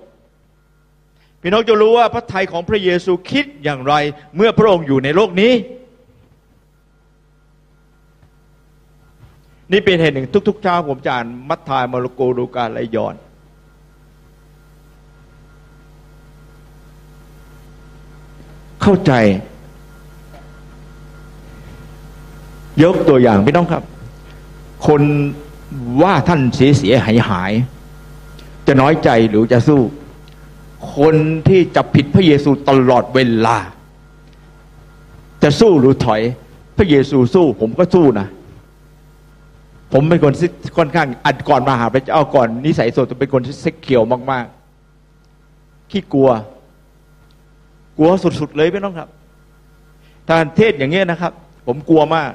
[1.43, 3.95] พี่น้องจะรู้ว่าพระทัยของพระเยซูคิดอย่างไร
[4.37, 5.53] เมื่อพระองค์อยู่ในโลกนี้
[9.73, 13.15] นี่เป็นเหตุหนึ่งทุกๆเช้าผมจะอ่านมัทธิวมาระโกลูกาและยอห์น
[18.83, 19.13] เข้าใจ
[22.83, 23.83] ยกตัวอย่างพี่น้องครับ
[24.87, 25.03] คน
[26.03, 27.53] ว่าท่านเสียเสียหายหาย
[28.67, 29.81] จะน้อยใจหรือจะสู้
[30.97, 31.15] คน
[31.49, 33.57] ที่จะผิดพระเยซูตลอดเวลา
[35.43, 36.23] จะสู้หรือถอย
[36.77, 38.29] พระเยซูสู้ ผมก็สู้นะ
[39.93, 40.35] ผมเป็นคน
[40.77, 44.45] ค่อนข้างอัดก่อนมาหาพระเจ้าก่อนนิสัยส่วนตัวเป็นคนที่เซ็กเขียวมาก
[45.19, 46.31] ๆ ขี้กลัว
[47.99, 48.11] กลัว
[48.41, 49.09] สุดๆเลยพี่น้องครับ
[50.29, 51.33] ถ้าเทศอย่างเงี้ยนะครับ
[51.67, 52.33] ผมกลัวมาก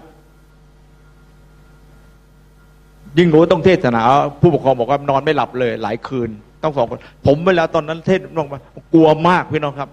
[3.17, 4.01] ยิ่งรู้ต้องเทศนา
[4.41, 6.29] ผู้ปกครองบอกว่านอนไม่หลับเลย หลายคืน
[6.63, 8.59] ต้องสองคนผมเวลาตอนนั้นเทศลงมา
[8.93, 9.89] กลัวมากพี่น้องครับ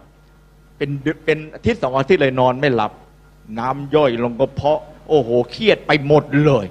[0.77, 0.91] เป็น
[1.25, 2.93] เป็นอาทิตย์สองอาทิตย์เลยนอนไม่หลับ
[3.59, 6.67] น้ำย่อยลงกระเพาะ โอ้โหเครียดไปหมดเลย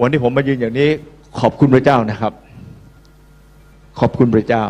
[0.00, 0.90] วันนี้ผมมายืนอย่างนี้
[1.40, 2.32] ขอบคุณพระเจ้านะครับ
[4.00, 4.64] ขอบคุณพระเจ้า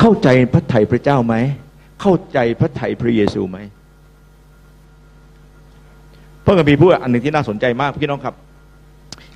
[0.00, 1.34] เข้าใจพระไถ่พระเจ้าไหม
[2.00, 3.58] เข้าใจพระไถ่พระเยซูไหม
[6.44, 8.34] พระคัมภีร์พูดอันหนึ่งที่น่าสนใจมากพี่น้องครับ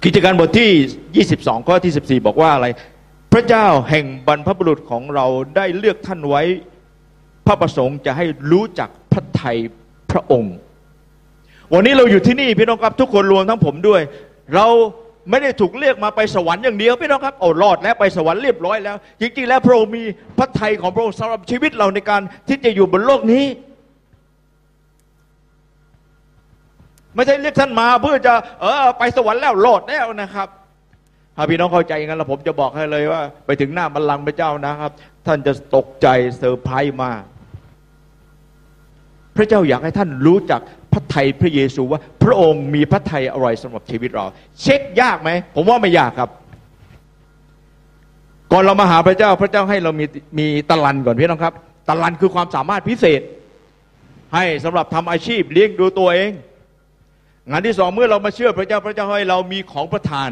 [0.05, 2.67] กิจการบทที่ 22 ข้อที่ 14 บอกว่าอะไร
[3.33, 5.27] พระเจ้าแห่งบรรพบุรุษของเรา
[5.57, 6.43] ได้เลือกท่านไว้
[7.47, 9.57] พระประสงค์จะให้รู้จักพระไทย
[10.11, 10.55] พระองค์
[11.75, 14.01] วันนี้เราอยู่ที่นี่พี่น้องครับทุกคนรวมทั้งผมด้วย
[14.55, 14.67] เรา
[15.31, 20.03] ไม่ได้ถูกเรียกมาไปสวรรค์อย่างเดียวพี่น้องครับเอารอดแล้วไปสวรรค์เรียบร้อยแล้ว จริงๆ แล้วพระองค์มี
[20.39, 23.45] พระไทยของพระองค์สำหรับชีวิตเราในการที่จะอยู่บนโลกนี้
[27.15, 30.49] ไม่ใช่เรียกท่านมาเพื่อจะเออไปสวรรค์แล้วรอดแล้วนะครับ
[31.37, 34.93] ถ้าพี่น้องเข้าใจางั้นแล้วผมจะบอกให้เลยว่า ไปถึงหน้าบัลลังก์พระเจ้านะครับ
[35.27, 36.07] ท่านจะตกใจ
[36.39, 37.23] เซอร์ไพรส์มาก
[39.37, 40.61] พระเจ้าอยากให้ท่านรู้จัก
[40.93, 44.25] พระไทยพระเยซูว่าพระองค์มีพระไทยอะไรสำหรับชีวิตเรา
[44.63, 46.31] เช็คยากไหม ผมว่าไม่ยากครับ
[48.53, 50.05] ก่อนเรามาหาพระเจ้าพระเจ้าให้เรามี
[50.39, 51.55] มีตะลันก่อนพี่น้องครับ
[51.89, 53.21] ตะลันคือความสามารถพิเศษ
[54.35, 56.31] ให้สำหรับทำอาชีพเลี้ยงดูตัวเอง
[57.51, 60.31] งานที่สองเมื่อเรามาเชื่อพระเจ้าพระเจ้าให้เรามีของประทาน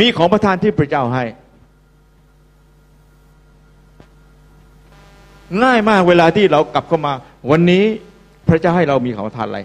[0.00, 1.24] มีของประทานที่พระเจ้าให้
[5.62, 7.12] ง่ายมากเวลาที่เรากลับเข้ามา
[7.50, 7.84] วันนี้
[8.50, 9.60] พระเจ้าให้เรามีของประทานอะไร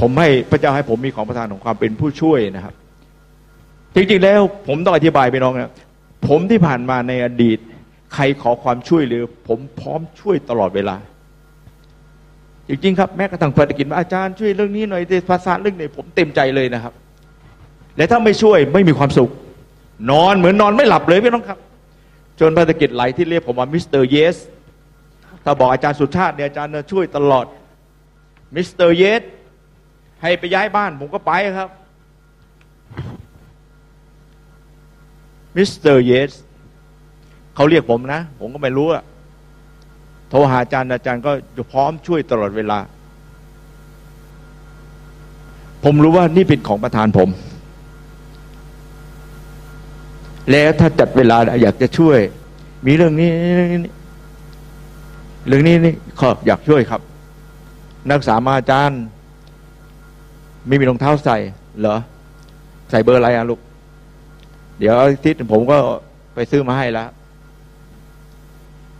[0.00, 2.74] ผมให้พระเจ้าให้ผมมีของประทานของความเป็นผู้ช่วยนะครับ
[3.94, 5.72] จริงๆแล้วผมต้องอธิบายไปน้องนะ
[6.28, 7.58] ผมที่ผ่านมาในอดีต
[8.14, 10.96] ใครขอความช่วยเหลือ ผมพร้อมช่วยตลอดเวลา
[12.68, 16.92] จริงๆครับแม้กระทั่งภารกิจอาจารย์ช่วยเรื่องนี้หน่อยภาษาเรื่องนี้ผมเต็มใจเลยนะครับ
[17.96, 19.30] และถ้าไม่ช่วยไม่มีความสุข
[20.10, 21.58] นอนเหมือนนอนไม่หลับเลยพี่น้องครับ
[22.40, 24.36] จนภารกิจไหลที่เรียกผมว่า Mister Yes
[25.44, 27.46] ถ้าบอกอาจารย์สุชาติเนี่ยอาจารย์ช่วยตลอด
[28.54, 29.22] Mister Yes
[30.22, 31.70] ให้ไปย้ายบ้านผมก็ไปครับ
[35.56, 36.32] Mister Yes
[37.54, 39.04] เขาเรียกผมนะ ผมก็ไม่รู้อะ
[40.28, 41.32] โทรหาอาจารย์อาจารย์ก็
[41.72, 42.78] พร้อมช่วยตลอดเวลา
[45.84, 47.28] ผมรู้ว่านี่เป็นของประธานผม
[50.50, 52.18] แล้วถ้าจัดเวลาอยากจะช่วย
[52.86, 53.30] มีเรื่องนี้
[55.46, 57.00] เรื่องนี้นี่ขออยากช่วยครับ
[58.08, 59.00] นักศึกษามาอาจารย์
[60.66, 61.38] ไม่มีรองเท้าใส่
[61.80, 61.96] เหรอ
[62.90, 63.60] ใส่เบอร์อะไรอะลูก
[64.78, 65.76] เดี๋ยวอาทิตย์ผมก็
[66.34, 67.08] ไปซื้อมาให้แล้ว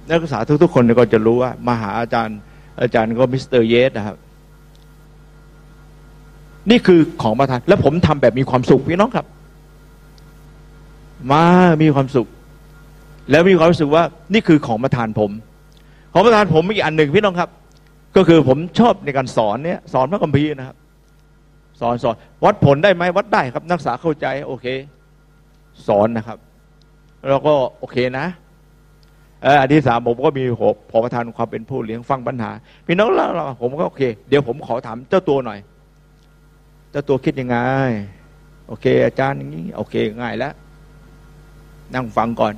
[0.09, 2.39] นักศึกษาทุกๆคนก็จะรู้ว่า มาหาอาจารย์
[2.81, 4.17] อาจารย์ก็ Mister Yes นะครับ
[6.71, 9.27] นี่คือของประทาน แล้วผมทำแบบมีความสุขพี่น้องครับ
[11.33, 11.45] มา
[11.83, 12.27] มีความสุข
[13.31, 14.03] แล้วมีความรู้สึกว่า
[14.33, 15.31] นี่คือของประทานผม
[16.15, 17.51] ของประทานผมอีกอันหนึ่งพี่น้องครับ
[18.17, 20.77] ก็คือผมชอบในการสอนเนี่ยสอนพระคัมภีร์นะครับ
[21.81, 22.15] สอนสอน
[22.45, 24.67] วัดผลได้ไหมวัดได้ครับ นักศึกษาเข้าใจโอเค
[25.89, 26.39] สอนนะครับ
[27.29, 28.27] แล้วก็โอเคนะ
[29.43, 32.51] เอออันที่สามผมก็มีหกพอประทานความเป็นผู้เลี้ยงฟังปัญหา
[32.87, 33.29] พี่น้องแล้ว
[33.61, 35.59] ผมก็โอเค เดี๋ยวผมขอถามเจ้าตัวหน่อย
[36.91, 37.59] เจ้าตัวคิดยังไง
[38.69, 40.55] โอเค อาจารย์อย่างนี้ โอเคง่ายแล้ว
[41.95, 42.55] นั่งฟังก่อน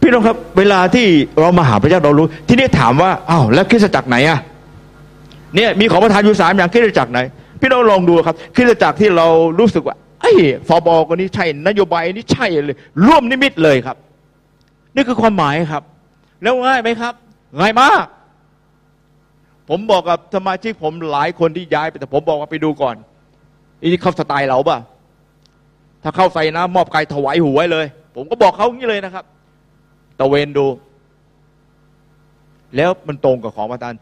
[0.00, 1.06] พี่น้องครับ เวลาที่
[1.40, 4.38] เรามาหาพระเจ้าเรารู้ ที่นี่ถามว่าอ้าวแล้วคริสตจักรไหนอะ
[5.54, 7.20] เนี่ยมีของประทานอยู่สามอย่างคริสตจักรไหน
[7.60, 9.26] พี่น้องลองดูครับคริสตจักรที่เรา
[9.58, 10.32] รู้สึกว่าไอ้
[10.68, 12.76] ฟอบอก็นี่ใช่นโยบายนี่ใช่เลย
[13.06, 13.96] ร่วมนิมิตเลยครับ
[14.94, 15.82] นี่คือความหมายครับ
[16.42, 17.14] แล้วง่ายไหมครับ
[17.60, 18.04] ง่ายมาก
[19.68, 22.96] ผมบอกกับสมาชิกผมหลายคนที่ย้ายไปแต่ผมบอกว่าไปดูก่อน
[23.80, 24.78] นี่เข้าสไตล์เราป่ะ
[26.02, 29.24] ถ้าเข้าใส่นะมอบกายถวายหัวไว้เลย ผมก็บอกเขาอย่างนี้เลยนะครับ
[30.18, 30.66] ตะเวนดู
[32.76, 33.94] แล้วมันตรงกับของประธาน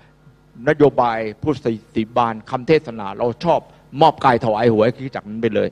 [0.69, 3.61] นโยบายผู้สิติบาลคำเทศนา เราชอบ
[4.01, 5.69] มอบกายถวายหัวให้คริสตจักนั้นไปเลย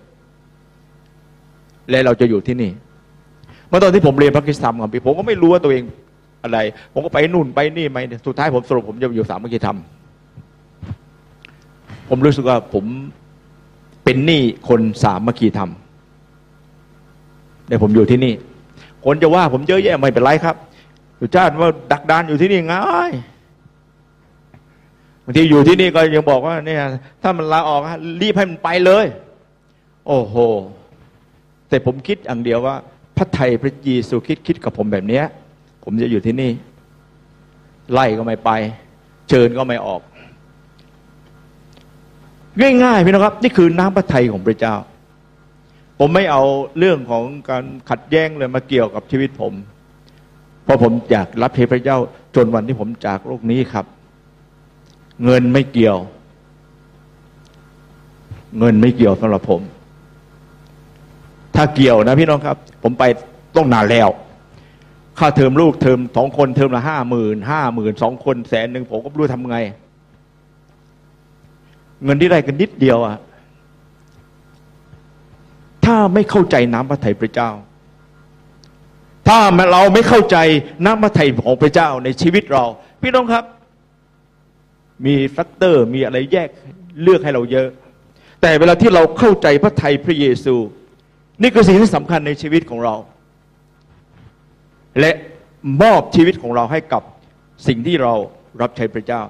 [1.91, 2.71] และเราจะอยู่ที่นี่
[3.69, 5.85] เมื่อตอนที่ผมเรียนพระคิดธรรมกับพี่ผมก็ไม่รู้ว่าตัวเอง
[6.43, 6.59] อะไร
[6.93, 9.79] ผมก็ไปนู่นไปนี่ไปสุดท้ายผมสรุปผมจะอยู่สามัคคีธรรม
[12.09, 12.85] ผมรู้สึกว่าผม
[14.05, 15.71] เป็นหนี้คนสามัคคีธรรม
[17.69, 18.33] แต่ผมอยู่ที่นี่
[19.05, 20.57] คนจะว่าผมเยอะแยะไม่เป็นไรครับ
[21.19, 23.13] สุชาติว่าดักดานอยู่ที่นี่ง่าย
[25.25, 26.83] บางทีอยู่ที่นี่ก็ยังบอกว่าเนี่ย
[27.23, 27.81] ถ้ามันลาออก
[28.23, 29.07] รีบให้มันไปเลย
[30.09, 30.35] โอ้โห
[31.69, 32.77] แต่ผมคิดอย่างเดียวว่า
[33.17, 35.25] พระไทยพระเยซูคิดคิดกับผมแบบเนี้ย
[35.85, 36.51] ผมจะอยู่ที่นี่
[37.93, 38.51] ไล่ก็ไม่ไป
[39.29, 40.01] เชิญก็ไม่ออก
[42.83, 44.75] ง่ายๆพี่น้องครับ นี่คือน้ำพระทัยของพระเจ้า
[45.99, 46.43] ผมไม่เอา
[46.79, 49.53] เรื่องของการขัดแย้งเลยมาเกี่ยวกับชีวิตผม
[50.65, 51.99] เพราะผมอยากรับใช้พระเจ้า
[52.37, 53.87] จนวันที่ผมจากโลกนี้ครับ
[55.25, 55.99] เงินไม่เกี่ยว
[58.59, 59.61] เงินไม่เกี่ยวสำหรับผม
[61.57, 63.05] ถ้าเกี่ยวนะพี่น้องครับ ผมไป
[63.57, 64.09] ต้องนานแล้ว
[65.19, 69.59] ค่าเทอมลูกเทอมสองคนเทอมละห้าหมื่นห้าหมื่นสองคนแสนหนึ่งผมก็ไม่รู้ทำไง
[72.05, 73.17] เงินที่ได้กันนิดเดียวอะ
[75.85, 77.51] ถ้าไม่เข้าใจน้ำพระทัยพระเจ้า
[79.29, 79.39] ถ้า
[79.73, 80.37] เราไม่เข้าใจ
[80.85, 82.65] น้ำพระทัยของพระเจ้าในชีวิตเรา
[83.03, 83.45] พี่น้องครับ
[85.07, 86.49] มี factor มีอะไรแยก
[87.03, 87.69] เลือกให้เราเยอะ
[88.43, 90.57] แต่เวลาที่เราเข้าใจพระทัยพระเยซู
[91.43, 92.95] นี่คือสิ่งที่สำคัญในชีวิตของเรา
[95.01, 95.13] และ
[95.83, 97.03] มอบชีวิตของเราให้กับ
[97.67, 98.13] สิ่งที่เรา
[98.61, 99.23] รับใช้พระเจ้า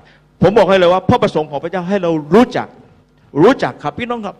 [0.42, 2.68] ผมบอกให้เลยว่าพระประสงค์ของพระเจ้าให้เรารู้จัก
[3.42, 4.36] รู้จักครับพี่น้องครับ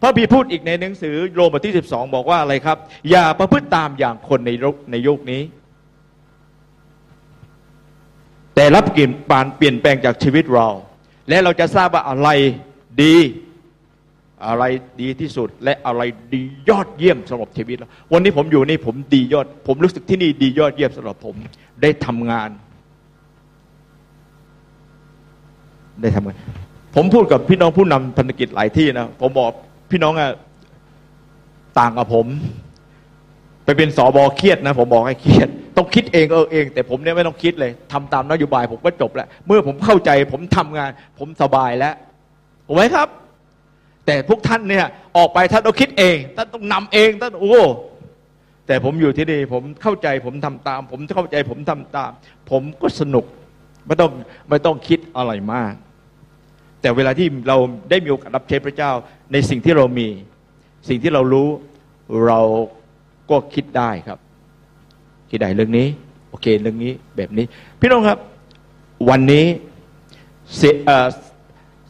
[0.00, 2.78] พระบีพูดอีกในหนังสือโรมบทที่ 12 บอกว่าอะไรครับ
[3.10, 4.50] อย่าประพฤติตามอย่างคนใน
[4.90, 5.42] ในยุคนี้
[8.54, 10.68] แต่รับเปลี่ยนปานเปลี่ยนแปลงจากชีวิตเรา
[11.28, 12.28] และเราจะทราบว่าอะไร
[13.02, 13.16] ดี
[14.46, 14.64] อะไร
[15.00, 16.02] ดีที่สุด และอะไร
[16.34, 21.34] ดียอดเยี่ยมสำหรับชีวิตเราวันนี้ผมอยู่นี่ผมดียอด ผมรู้สึกที่นี่ดียอดเยี่ยมสำหรับผม
[21.82, 22.50] ได้ทำงาน
[26.00, 26.36] ได้ทำงาน
[26.94, 29.52] ผมพูดกับพี่น้องผู้นำพันธกิจหลายที่นะผมบอก
[29.90, 30.30] พี่น้องอะ
[31.78, 32.26] ต่างกับผม
[33.64, 41.94] ไปเป็นสอบอเครียดนะผมบอกให้เครียด ต้องคิดเองเออเอง แต่ผมเนี่ยไม่ต้องคิดเลยทำตามนโยบายผมก็จบแล้ว เมื่อผมเข้าใจผมทำงาน ผมสบายแล้ว
[42.66, 43.08] ถูกไหมครับ
[44.06, 44.86] แต่พวกท่านเนี่ย
[45.16, 47.58] ออกไปท่านต้องคิดเองท่านต้องนำเองท่านโอ้
[48.66, 52.10] แต่ผมอยู่ที่นี่ผมเข้าใจผมทำตาม ผมเข้าใจผมทำตาม
[52.50, 53.24] ผมก็สนุก
[53.86, 54.10] ไม่ต้อง
[54.48, 55.72] ไม่ต้องคิดอะไรมาก
[56.80, 57.56] แต่เวลาที่เรา
[57.90, 58.90] ได้มีโอกาสรับใช้พระเจ้า
[59.32, 60.08] ในสิ่งที่เรามี
[60.88, 61.48] สิ่งที่เรารู้
[62.26, 62.40] เรา
[63.30, 64.18] ก็คิดได้ครับ
[65.30, 65.88] คิดได้เรื่องนี้
[66.30, 67.46] โอเคเรื่องนี้แบบนี้
[67.80, 68.18] พี่น้องครับ
[69.10, 69.46] วันนี้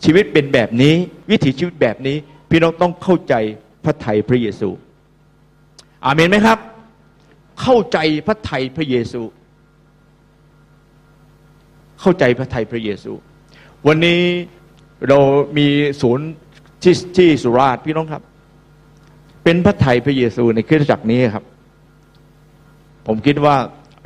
[0.05, 0.95] ชีวิตเป็นแบบนี้
[1.31, 2.17] วิถีชีวิตแบบนี้
[2.51, 3.35] พี่น้องต้องเข้าใจ
[3.85, 4.69] พระไทยพระเยซู
[6.05, 6.59] อาเมนไหมครับ
[7.63, 9.23] เข้าใจพระไทยพระเยซู
[12.01, 13.13] เข้าใจพระไทยพระเยซู
[13.87, 14.21] วันนี้
[15.09, 15.19] เรา
[15.59, 15.67] มี
[16.03, 16.29] ศูนย์
[16.83, 18.23] ที่ที่สุราษฎร์พี่น้องครับ
[19.45, 21.45] เป็นพระไทยพระเยซูในคริสตจักรนี้ครับ
[23.07, 23.57] ผมคิดว่า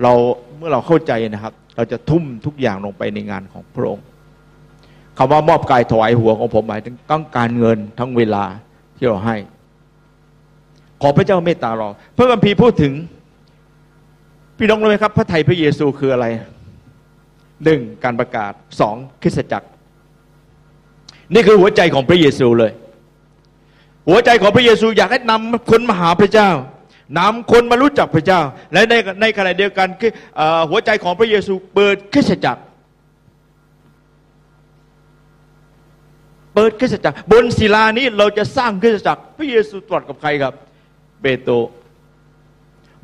[0.03, 0.13] เรา
[0.57, 4.05] เมื่อเราเข้าใจนะครับ เราจะทุ่มทุกอย่างลงไปในงานของพระองค์
[5.19, 8.45] คำว่ามอบกายถวายหัวของผมหมายถึงต้องการเงินทั้งเวลา
[8.97, 9.37] ที่เราให้
[11.03, 12.93] ขอพระเจ้าเมตตาเราพระคัมภีร์พูดถึง
[14.59, 16.27] พี่น้องรู้ไหมครับ พระไทยพระเยซูคืออะไร
[17.65, 19.69] หนึ่งการประกาศสองคริสตจักร
[21.33, 22.73] นี่คือหัวใจของพระเยซูเลย
[24.09, 26.51] หัวใจของพระเยซูอยากให้นำคนมาหาพระเจ้า
[27.19, 28.41] นำคนมารู้จักพระเจ้า
[28.73, 30.13] และในในขณะเดียวกันคือ
[30.71, 32.63] หัวใจของพระเยซูเปิดคริสตจักร
[36.55, 40.55] เปิดคริสตจักร บนศิลานี้เราจะสร้างคริสตจักร พระเยซูตรัสกับใครครับ
[41.23, 41.55] เปโตร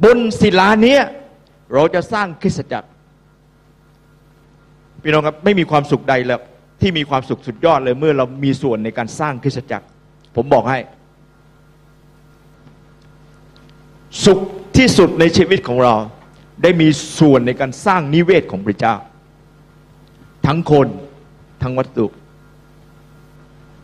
[0.05, 0.99] บนศิลานี้
[1.75, 2.89] เราจะสร้างคริสตจักร
[5.03, 6.41] พี่น้องครับไม่มีความสุขใดแล้ว
[6.81, 9.87] ที่มีความสุขสุดยอดเลยเมื่อเรามีส่วนในการสร้างคริสตจักร
[10.37, 10.79] ผมบอกให้
[14.25, 14.39] สุข
[14.77, 15.95] ที่สุดในชีวิตของเรา
[16.63, 16.89] ได้มี
[17.19, 18.95] ส่วนในการสร้างนิเวศของพระเจ้า
[20.47, 20.87] ทั้งคน
[21.63, 22.07] ทั้งวัตถุ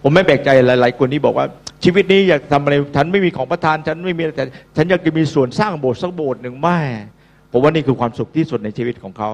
[0.03, 1.47] ผมไม่แปลกใจหลาย ๆ คนที่บอกว่า
[1.85, 4.45] ชีวิตนี้อยากทำอะไรฉันไม่มีของประทานฉันไม่มีแต่
[4.77, 6.79] ฉันอยากจะมีส่วนสร้างโบสถ์สักโบสถ์หนึ่งไม่
[7.51, 9.31] ผผมว่านี่คือความสุขที่สุดในชีวิตของเขา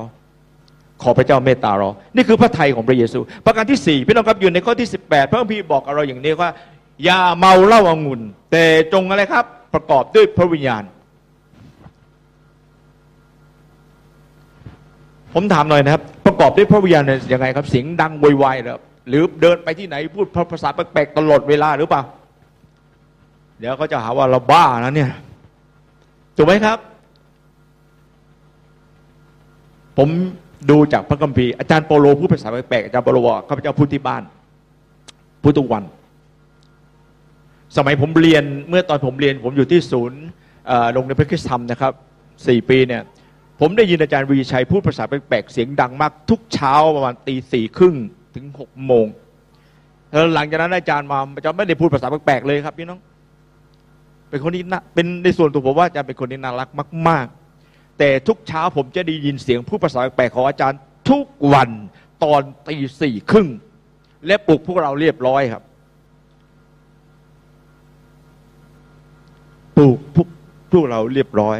[1.03, 6.51] ขอพระเจ้าเมตตาเรา นี่คือพระทัยของพระเยซู ประการที่สี่พี่น้องครับอยู่ในข้อที่ 18 พระคัมภีร์บอกกับเราอย่างนี้ว่า
[7.05, 8.20] อย่าเมาเหล้าองุ่น
[8.53, 10.83] แต่จงอะไรครับ ประกอบด้วยพระวิญญาณ
[15.35, 18.77] ผมถามหน่อยนะครับ ประกอบด้วยพระวิญญาณเนี่ยยังไงครับ เสียงดังโวยวายหรือ
[19.09, 22.03] หรือเดินไปที่ไหนพูดภาษาแปลกๆตลอดเวลาหรือเปล่า
[23.59, 25.11] เดี๋ยวเขาจะหาว่าเราบ้านะเนี่ย
[26.37, 26.79] ถูกไหมครับ
[29.99, 30.09] ผม
[30.71, 34.23] ดูจากพระคัมภีร์อาจารย์เปโลพูดภาษาแปลกๆอาจารย์เปโลบอกข้าพเจ้าพูดที่บ้าน
[35.43, 35.83] พูดทุกวัน
[37.77, 40.21] สมัยผมเรียนเมื่อตอนผมเรียน ผมอยู่ที่ศูนย์
[40.93, 41.93] โรงเรียนพระคริสธรรมนะครับ
[42.47, 43.03] สี่ปีเนี่ย
[43.61, 47.97] ผมได้ยินอาจารย์วีชัยพูดภาษาแปลกๆเสียงดังมากทุกเช้าประมาณตีสี่ครึ่ง
[48.35, 49.07] ถึงหกโมง
[50.11, 53.01] แล้วหลังจากนั้นอาจารย์มาอาจารย์ไม่ได้พูดภาษาแปลกๆเลยครับพี่น้อง
[54.29, 56.69] เป็นคนที่น่าเป็นในส่วนตัวผมว่าอาจารย์เป็นคนที่น่ารัก
[57.09, 57.41] มาก ๆ
[57.98, 60.78] แต่ทุกเช้าผมจะได้ยินเสียงพูดภาษาแปลของอาจารย์
[61.10, 61.70] ทุกวัน
[62.24, 63.48] ตอนตีสี่ครึ่ง
[64.27, 65.62] และปลุกพวกเราเรียบร้อยครับ
[69.77, 70.28] ปลุกพวก
[70.73, 71.59] พวกเราเรียบร้อย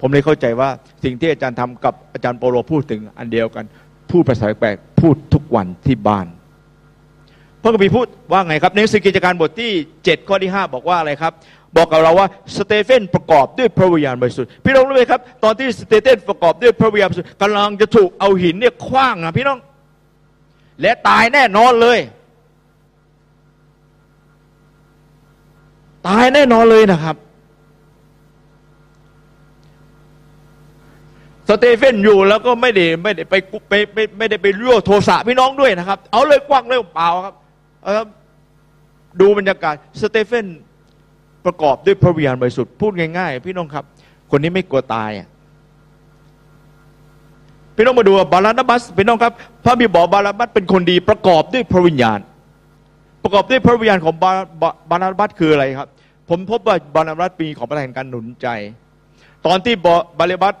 [0.00, 0.68] ผมเลยเข้าใจว่า
[1.04, 3.64] สิ่งที่อาจารย์ทำกับอาจารย์เปาโลพูดถึงอันเดียวกัน
[4.10, 6.26] พูดภาษาแปลกพูดทุกวันที่บ้าน
[7.62, 11.32] พระคัมภีร์พูดว่าไงครับในหนังสือกิจการบทที่ 7 ข้อที่ 5 บอกว่าอะไรครับ
[11.76, 19.58] บอกกับเราว่าสเตเฟนประกอบด้วยพระวิญญาณบริสุทธิ์พี่น้องรู้ไหมครับ ตอนที่สเตเฟนประกอบด้วยพระวิญญาณบริสุทธิ์กำลังจะถูกเอาหินเนี่ยขว้างนะพี่น้อง
[20.80, 21.98] และตายแน่นอนเลย
[26.08, 27.16] ตายแน่นอนเลยนะครับ
[31.48, 33.34] สเตเฟนอยู่แล้วก็ไม่ได้ไม่ได้ไป
[33.68, 37.34] ไปไปไม่ได้ไปยั่วโทสะพี่น้องด้วยนะครับ เอาเลยขว้างเลยเปล่าครับ
[39.20, 40.46] ดูบรรยากาศสเตเฟน
[41.46, 43.84] ประกอบด้วยพระวิญญาณบริสุทธิ์พูดง่าย ๆ พี่น้องครับ
[44.30, 45.10] คนนี้ไม่กลัวตาย
[47.76, 49.32] พี่น้องมาดูบารนาบัสพี่น้องครับ
[49.64, 52.18] พระคัมภีร์บอกบารนาบัสเป็นคนดีประกอบด้วยพระวิญญาณ
[53.22, 54.30] ประกอบด้วยพระวิญญาณของบา
[54.90, 55.88] บารนาบัสคืออะไรครับ
[56.28, 58.48] ผมพบว่าบารนาบัสมีของประทานการหนุนใจ
[59.46, 59.74] ตอนที่
[60.18, 60.54] บารนาบัส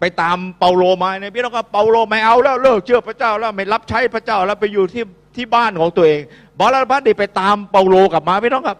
[0.00, 5.04] ไปตามเปาโลมาเนี่ยพี่น้องครับเปาโลไม่เอาแล้วเลิกเชื่อพระเจ้าแล้วไม่รับใช้พระเจ้าแล้วไปอยู่ที่
[5.36, 6.20] ที่บ้านของตัวเอง
[6.60, 8.78] บารนาบัสได้ไปตามเปาโลกลับมาพี่น้องครับ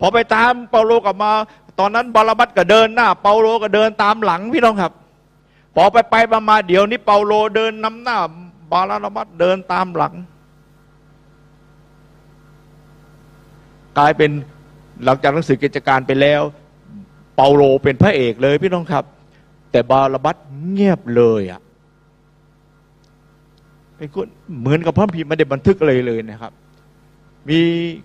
[0.00, 1.32] พอไปตามเปาโลกลับมา
[1.78, 4.92] ตอนนั้นบาลาบัสก็เดินหน้า เปาโลก็เดินตามหลังพี่น้องครับ
[5.74, 8.18] พอไปไปมามาเดี๋ยวนี้เปาโลเดินนำหน้า
[8.72, 10.14] บาลานาบัสเดินตามหลัง
[13.98, 14.30] กลายเป็น
[15.04, 16.42] หลังจากหนังสือกิจการไปแล้ว
[17.36, 19.04] เปาโลเป็นพระเอกเลยพี่น้องครับ
[19.72, 20.36] แต่บาลบัส
[20.70, 21.60] เงียบเลยอะ
[23.96, 24.26] เป็นคน
[24.60, 26.52] เหมือนกับพระคัมภีไม่ได้บันทึกอะไรเลยนะครับ
[27.48, 27.58] มี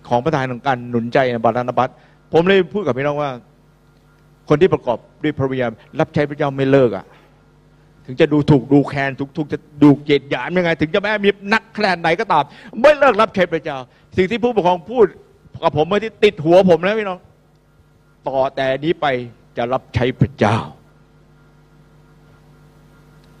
[0.08, 1.90] ของประทานของการหนุนใจในบาลานบัส
[2.32, 3.30] ผมเลยพูดกับพี่น้องว่า
[4.48, 7.06] คนที่ประกอบด้วยพระวิญญาณรับใช้พระเจ้าไม่เลิกอะ
[8.06, 12.44] ถึงจะดูถูกดูแคลนถูกถูกจะดูเกลียดหยามยังไง ถึงจะแม้มีนักแคลนไหนก็ตาม
[12.80, 13.76] ไม่เลิกรับใช้พระเจ้า
[14.16, 15.06] สิ่งที่ผู้ปกครองพูด
[15.62, 17.18] กับผมเมื่อที่ติดหัวผมนะพี่น้อง
[18.28, 19.06] ต่อแต่นี้ไป
[19.56, 20.58] จะรับใช้พระเจ้า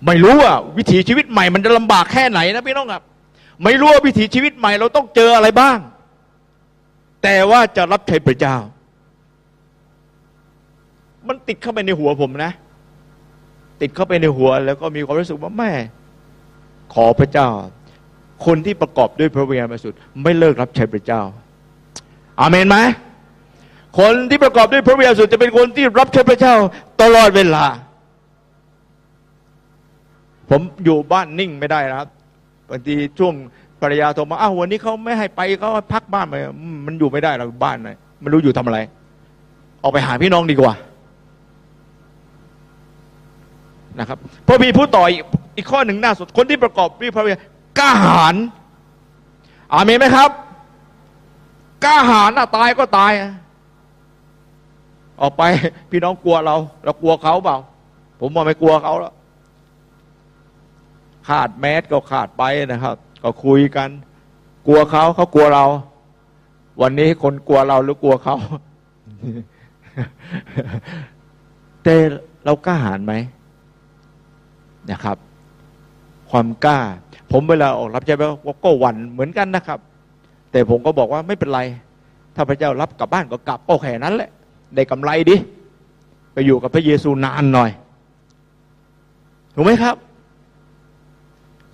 [0.06, 3.02] ไม่รู้ว่าวิถีชีวิตใหม่มันจะลำบากแค่ไหนนะพี่น้องครับ
[3.64, 5.78] ไม่รู้ว่าวิถีชีวิตใหม่เราต้องเจออะไรบ้าง
[7.24, 8.56] แต่ว่าจะรับใช้พระเจ้า
[11.28, 12.52] มันติดเข้าไปในหัวผมนะ
[13.80, 15.70] ติดเข้าไปในหัว แล้วก็มีความรู้สึกว่าแม่
[16.94, 17.48] ขอพระเจ้า
[18.46, 21.22] คนที่ประกอบด้วยพระวิญญาณบริสุทธิ์ไม่เลิกรับใช้พระเจ้า
[22.40, 22.76] อาเมนไหม
[23.98, 26.54] คนที่ประกอบด้วยพระวิญญาณบริสุทธิ์จะเป็นคนที่รับใช้พระเจ้า
[27.02, 27.64] ตลอดเวลา
[30.50, 32.08] ผมอยู่บ้านนิ่งไม่ได้นะครับ
[32.70, 33.34] บางทีช่วง
[33.84, 36.34] ภรรยาโทรมาอ้าววันนี้เขาไม่ให้ไปเขาพักบ้านไป
[36.86, 37.90] มันอยู่ไม่ได้เราบ้านไหน
[38.20, 38.78] ไม่รู้อยู่ทำอะไร
[39.82, 40.74] ออกไปหาพี่น้องดีกว่า
[43.98, 45.20] นะครับพระพีพูดต่ออีก
[45.56, 47.42] อีกข้อหนึ่งน่าสนคนที่ประกอบด้วยพระวิญญาณ
[47.78, 48.34] กล้าหาญ
[49.72, 50.30] อาเมนไหมครับ
[51.84, 53.22] กล้าหาญนะตายก็ตาย อ
[55.20, 55.42] ออกไป
[55.90, 57.58] พี่น้องกลัวเรา เรากลัวเขาเปล่า
[58.20, 59.14] ผมว่าไม่กลัวเขาแล้ว
[61.28, 63.90] ขาดแมสก็ขาดไปนะครับ ก็คุยกัน
[64.66, 65.64] กลัวเขาเขากลัวเรา
[66.82, 68.36] วันนี้คนกลัวเราหรือกลัวเขา
[71.82, 71.94] แต่
[72.44, 73.12] เรากล้าหาญไหม
[74.90, 75.16] นะครับ
[76.30, 76.78] ความกล้า
[77.32, 78.28] ผมเวลาออกรับใช้พระ
[78.64, 79.78] ก็หวั่นเหมือนกันนะครับ
[80.50, 81.60] แต่ผมก็บอกว่าไม่เป็นไร
[82.34, 84.30] ถ้าพระเจ้ารับกลับบ้านก็กลับโอเคนั้นแหละ
[84.74, 85.36] ได้กำไรดิ
[86.32, 87.70] ไปอยู่กับพระเยซูนานหน่อย
[89.54, 89.96] ถูกไหมครับ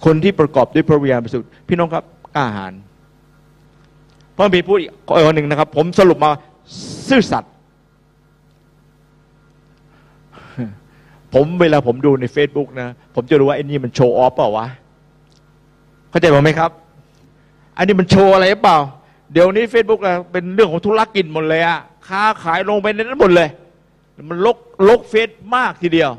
[0.05, 2.05] คนที่ประกอบด้วยพระวิญญาณบริสุทธิ์พี่น้องครับ
[2.37, 2.73] กล้าหาญ
[4.37, 6.31] พระบีพูดอีกข้อหนึ่งนะครับ ผมสรุปมา
[7.09, 7.53] ซื่อสัตย์
[11.35, 14.67] ผมเวลาผมดูใน Facebook นะ ผมจะรู้ว่าไอ้นี่มันโชว์ออฟเปล่าวะ
[16.11, 16.71] เข้าใจผมไหมครับ
[17.77, 18.79] อันนี้มันโชว์อะไรเปล่า
[19.33, 21.79] เดี๋ยวนี้ Facebook อะเป็นเรื่องของธุรกิจหมดเลยอะ
[22.09, 23.49] ค้าขายลงไปในนั้นหมดเลย
[24.31, 24.57] มันลก
[24.89, 26.11] ลกเฟซมากทีเดียว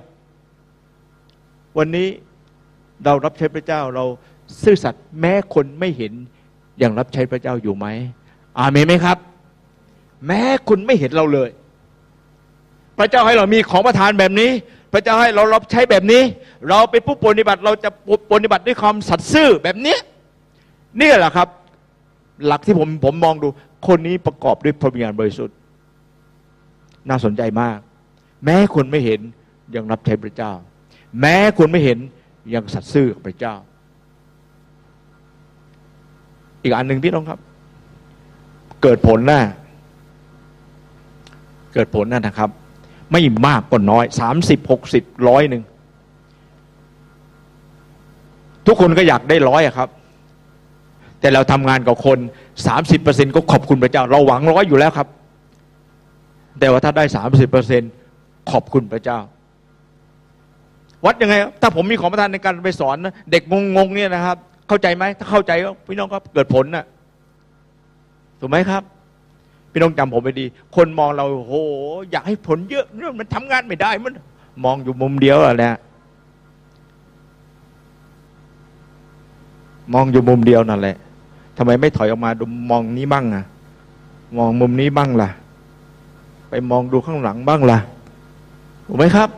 [1.77, 2.07] วันนี้
[3.05, 4.05] เรารับใช้พระเจ้าเรา
[4.63, 6.13] ซื่อสัตย์แม้คนไม่เห็น
[6.81, 7.87] ยังรับใช้พระเจ้าอยู่ไหม
[8.59, 9.17] อาเมนไหมครับ
[10.27, 11.49] แม้คุณไม่เห็นเราเลย
[12.97, 14.51] พระเจ้าให้เรามีของประทานแบบนี้
[14.93, 16.21] พระเจ้าให้เรารับใช้แบบนี้
[16.69, 17.89] เราเป็นผู้ปฏิบัติเราจะ
[18.31, 19.97] ปฏิบัติด้วยความสัตย์ซื่อแบบนี้
[20.99, 21.47] นี่แหละครับ
[22.45, 23.47] หลักที่ผมผมมองดู
[23.87, 25.55] คนนี้ประกอบด้วยพระวิญญาณบริสุทธิ์
[27.09, 27.79] น่าสนใจมาก
[28.45, 29.19] แม้คนไม่เห็น
[29.75, 30.53] ยังรับใช้พระเจ้า
[31.21, 31.99] แม้คนไม่เห็น
[32.53, 33.55] ยังสัตย์ซื่อกับพระเจ้า
[36.63, 37.39] อีกอันหนึ่งพี่น้องครับ
[38.81, 39.41] เกิดผลหน้า
[41.73, 42.49] เกิดผลนั่นนะครับ
[43.11, 45.63] ไม่มากก็น้อยสามสิบหกสิบร้อยหนึ่ง
[48.67, 49.89] ทุกคนก็อยากได้ร้อยครับ
[51.19, 52.17] แต่เราทำงานกับคน
[52.67, 55.07] สามสิบเปอร์เซ็นก็ขอบคุณพระเจ้า เราหวังร้อยอยู่แล้วครับ
[56.59, 57.81] แต่ว่าถ้าได้สามสิบเปอร์เซ็น
[58.51, 59.19] ขอบคุณพระเจ้า
[61.05, 63.43] วัดยังไงครับถ้าผมมีของประทานในการไปสอนนะเด็ก
[63.75, 64.37] งงๆเนี่ยนะครับ
[64.67, 66.85] เข้าใจไหมถ้าเข้าใจก็พี่น้องครับเกิดผลน่ะ
[68.39, 68.83] ถูกไหมครับ
[69.71, 70.45] พี่น้องจำผมไปดี
[70.75, 71.53] คนมองเราโห
[72.11, 74.13] อยากให้ผลเยอะเนี่ยมันทำงานไม่ได้มัน
[74.65, 75.77] มองอยู่มุมเดียวอะนะ
[79.93, 80.95] มองอยู่มุมเดียวนั่นแหละ
[81.57, 83.43] ทำไมไม่ถอยออกมาดูมองนี้บ้างอะ
[84.37, 85.29] มองมุมนี้บ้างล่ะ
[86.49, 87.79] ไปมองดูข้างหลังบ้างล่ะ
[88.87, 89.29] ถูกไหมครับ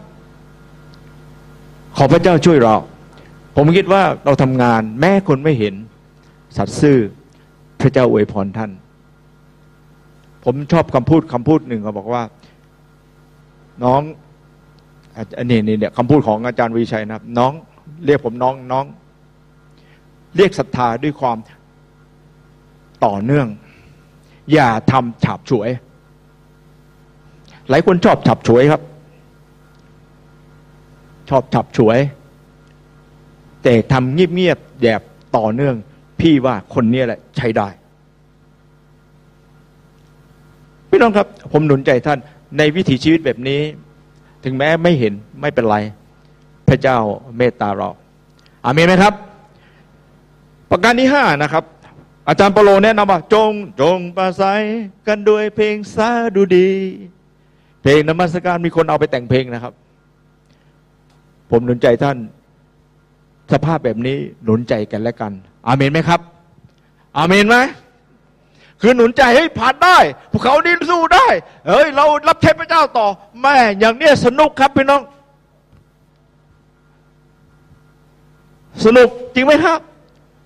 [1.98, 2.76] ขอพระเจ้าช่วยเรา
[3.56, 5.74] ผมคิดว่าเราทำงานแม้คนไม่เห็น
[6.58, 6.98] สัตย์ซื่อ
[7.82, 8.72] พระเจ้าอวยพรท่าน
[10.44, 12.24] ผมชอบคำพูดคำพูดหนึ่งเขาบอกว่า
[13.84, 14.02] น้อง
[15.38, 17.52] อันนี้นี่เนี่ยคำพูดของอาจารย์วีชัยนะครับ น้อง
[18.06, 18.86] เรียกผมน้องน้อง
[20.36, 21.38] เรียกศรัทธาด้วยความ
[23.06, 23.48] ต่อเนื่อง
[24.54, 25.70] อย่าทำฉาบฉวย
[27.70, 28.82] หลายคนชอบฉับฉวยครับ
[31.30, 32.00] ชอบฉับฉวย
[33.64, 35.02] แต่ทำเงียบๆแบบ
[35.38, 35.76] ต่อเนื่อง
[36.20, 37.68] พี่ว่าคนนี้แหละใช้ได้
[40.90, 42.20] พี่น้องครับ ผมหนุนใจท่าน
[42.58, 43.62] ในวิถีชีวิตแบบนี้
[44.44, 45.78] ถึงแม้ไม่เห็นไม่เป็นไร
[46.68, 46.98] พระเจ้า
[47.38, 47.90] เมตตาเรา
[48.64, 49.14] อามีไหมครับ
[50.72, 51.64] ประการที่ห้านะครับ
[52.28, 53.52] อาจารย์เปโลแนะนำว่า จง
[53.82, 54.62] จงประสัย
[55.08, 56.70] กันด้วยเพลงสาดุดี
[57.84, 59.74] เพลงนมัสการมีคนเอาไปแต่งเพลงนะครับ
[61.54, 62.18] ผมหนุนใจท่าน
[63.52, 65.32] สภาพแบบนี้หนุนใจกันและกัน
[65.68, 66.20] อาเมนไหมครับ
[67.18, 67.58] อาเมนไหม
[68.82, 69.98] คือหนุนใจให้ผ่านได้
[70.32, 71.28] ภูเขาดินสู้ได้
[71.68, 73.08] เฮ้ยเรารับใช้พระเจ้าต่อ
[73.42, 75.02] แม่อย่างเนี้ยสนุกครับพี่น้อง
[78.86, 79.80] สนุกจริงไหมครับ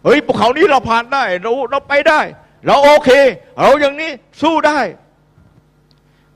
[0.03, 2.19] เฮ้ยภูเขานี้เราผ่านได้ เราเราไปได้
[2.65, 3.09] เราโอเค
[3.61, 4.11] เราอย่างนี้
[4.41, 4.79] สู้ได้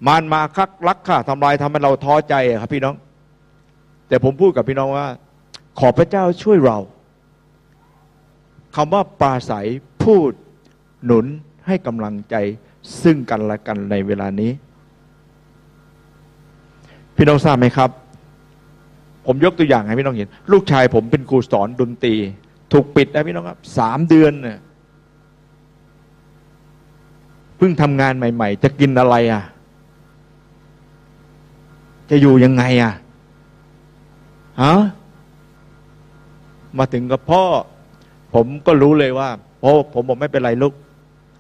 [0.08, 2.96] มารมาคักลักข้าทำลายทำให้เราท้อใจครับพี่น้อง
[4.12, 5.08] แต่ผมพูดกับพี่น้องว่า
[5.80, 6.78] ขอพระเจ้าช่วยเรา
[8.76, 9.68] คำว่าปราศัย
[10.04, 10.32] พูด
[11.06, 11.26] หนุน
[11.68, 12.36] ให้กำลังใจ
[13.02, 14.52] ซึ่งกันและกันในเวลานี้
[17.16, 17.90] พี่น้องทราบไหมครับ
[19.26, 22.16] ผมยกตัวอย่างให้พี่น้องเห็น ลูกชายผมเป็นครูสอนดนตรี
[22.72, 24.60] ถูกปิดนะพี่น้องครับสามเดือนเนี่ย
[27.58, 29.44] เพิ่งทำงานใหม่ ๆ จะกินอะไรอะ
[32.10, 32.94] จะอยู่ยังไงอะ
[34.62, 34.74] ฮะ
[36.78, 37.44] มาถึงกับพ่อ
[38.34, 39.30] ผมก็รู้เลยว่า
[39.62, 40.74] โอ้ผมบอกไม่เป็นไรลูก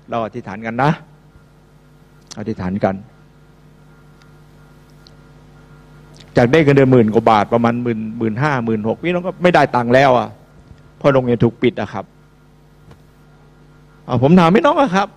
[0.09, 0.91] เราอธิษฐานกันนะ
[2.39, 2.95] อธิษฐานกัน
[6.37, 10.29] จากได้เงินเดือนหมื่นกว่าบาทประมาณหมื่นหมื่นห้าหมื่นหกพี่น้องก็ไม่ได้ตังค์แล้วอะ
[10.97, 12.05] เพราะโรงเรียนถูกปิดอะครับ
[14.23, 15.07] ผมถามพี่น้องอะครับ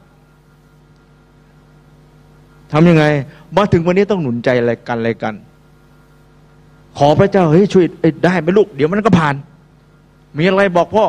[2.72, 3.04] ทำยังไง
[3.56, 5.34] มาถึงวันนี้ต้องหนุนใจอะไรกันอะไรกัน
[6.98, 7.86] ขอพระเจ้าเฮ้ยช่วย
[8.24, 9.34] ได้ไหมลูก เดี๋ยวมันก็ผ่าน
[10.38, 11.06] มีอะไรบอกพ่อ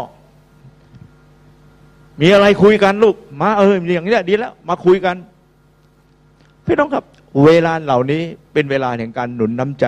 [2.21, 5.15] มีอะไรคุยกันลูก มาเอออย่างนี้ดีแล้ว มาคุยกัน
[6.65, 7.03] พี่น้องครับ
[7.45, 8.21] เวลาเหล่านี้
[8.53, 9.85] เป็นเวลาแห่งการหนุนน้ำใจ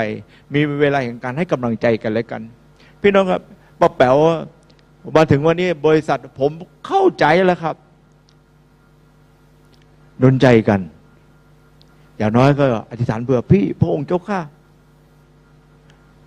[0.54, 2.42] มีเวลาแห่งการให้กำลังใจกันและกัน
[3.02, 3.42] พี่น้องครับ
[3.80, 4.18] ป้าแป๋ว
[5.16, 6.52] มาถึงวันนี้บริษัทผม
[6.88, 7.76] เข้าใจแล้วครับ
[10.20, 10.80] หนุนใจกัน
[12.18, 14.40] อย่างน้อยก็อธิษฐานเผื่อพี่พระองค์เจ้าข้า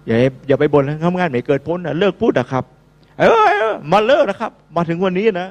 [0.06, 0.16] อย่า
[0.48, 2.64] อย่าไปบ่นทำงานไม่เกิดพ้นนะเลิกพูดนะครับ
[3.18, 3.24] เอ
[3.66, 5.48] อมาเลิกนะครับ มาถึงวันนี้นะ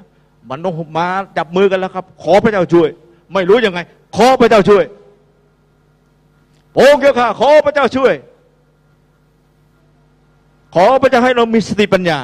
[0.50, 1.08] มันต้องมา
[1.38, 2.90] จับมือกันแล้วครับ ขอพระเจ้าช่วย
[3.34, 3.80] ไม่รู้ยังไง
[4.16, 4.84] ขอพระเจ้าช่วย
[6.76, 8.14] พระองค์เจ้าข้าขอพระเจ้าช่วย
[10.76, 12.20] ขอพระเจ้าให้เรามีสติปัญญา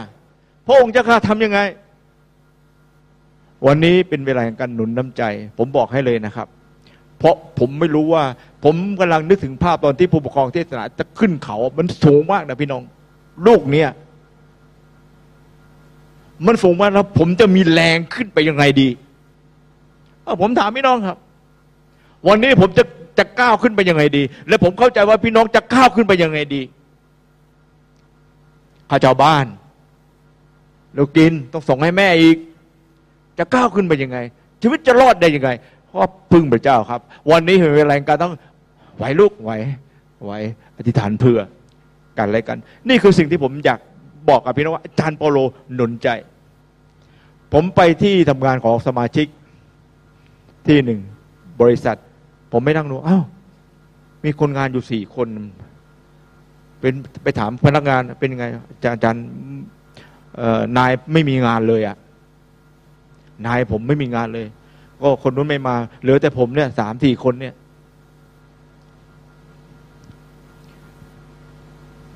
[0.68, 1.60] พระองค์จะข้าทำยังไง
[3.68, 5.23] วันนี้เป็นเวลาแห่งการหนุนน้ำใจ
[5.57, 6.47] ผมบอกให้เลยนะครับ
[7.26, 8.23] ราะผมไม่รู้ว่า
[8.64, 12.84] ผมกำลังนึกถึงภาพตอนที่ผู้ปกครองเทศนาจะขึ้นเขา มันสูงมากนะพี่น้อง
[13.47, 13.89] ลูกเนี่ย
[16.45, 18.89] มันสูงมากแล้วผมจะมีแรงขึ้นไปยังไงดี
[20.41, 21.18] ผมถามพี่น้องครับ
[22.27, 22.84] วันนี้ผมจะ
[23.18, 26.61] จะก้าวขึ้นไปยังไงดี และผมเข้าใจว่าพี่น้องจะก้าวขึ้นไปยังไงดี
[28.89, 29.45] ข้าเจ้าบ้าน
[30.95, 32.38] เรากินต้องส่งให้แม่อีก
[33.38, 34.18] จะก้าวขึ้นไปยังไง
[34.61, 35.49] ชีวิตจะรอดได้ยังไง
[35.95, 37.01] เพราะพึ่งพระเจ้าครับ
[37.31, 38.34] วันนี้เห็นเวลาการต้อง
[38.97, 39.51] ไหวลูกไหว
[40.23, 40.31] ไหว
[40.77, 41.39] อธิษฐานเพื่อ
[42.17, 42.57] กันอะไรกัน
[42.88, 43.80] นี่คือสิ่งที่ผมอยาก
[44.30, 45.38] บอกกับพี่น้องว่าอาจารย์เปโล
[45.76, 46.07] หนุนใจ
[47.53, 49.27] ผมไปที่ทำงานของสมาชิก
[50.67, 50.99] ที่หนึ่ง
[51.61, 51.97] บริษัท
[52.51, 53.23] ผมไม่นั่งดูอ้าว
[54.23, 55.27] มีคนงานอยู่สี่คน
[56.80, 56.93] เป็น
[57.23, 59.23] ไปถามพนักงานเป็นไงอาจารย์อาจารย์
[60.77, 61.97] นายไม่มีงานเลยอะ่ะ
[63.47, 64.47] นายผมไม่มีงานเลย
[65.06, 67.56] ก็คนนู้นไม่มาเหลือแต่ผมเนี่ยสามสี่คนเนี่ย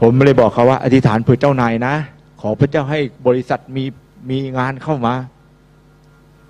[0.01, 1.93] ผมไม่ได้บอกเขาว่า อธิษฐานเผื่อเจ้านายนะ
[2.41, 3.83] ขอพระเจ้าให้บริษัทมี
[4.29, 5.13] มีงานเข้ามา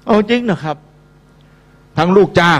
[0.06, 0.78] เอาจริงนะครับ
[1.98, 2.60] ทั้งลูกจ้าง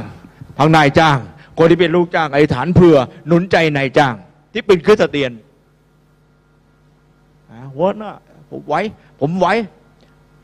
[0.58, 1.18] ทั้งนายจ้าง
[1.58, 2.98] คนที่เป็นลูกจ้างอธิษฐานเผื่อ
[3.28, 4.14] หนุนใจนายจ้าง
[4.54, 5.32] ที่เป็นคริสเตียน
[7.50, 8.12] อ่าหัวหน้า
[8.50, 8.76] ผมไหว
[9.20, 9.48] ผมไหว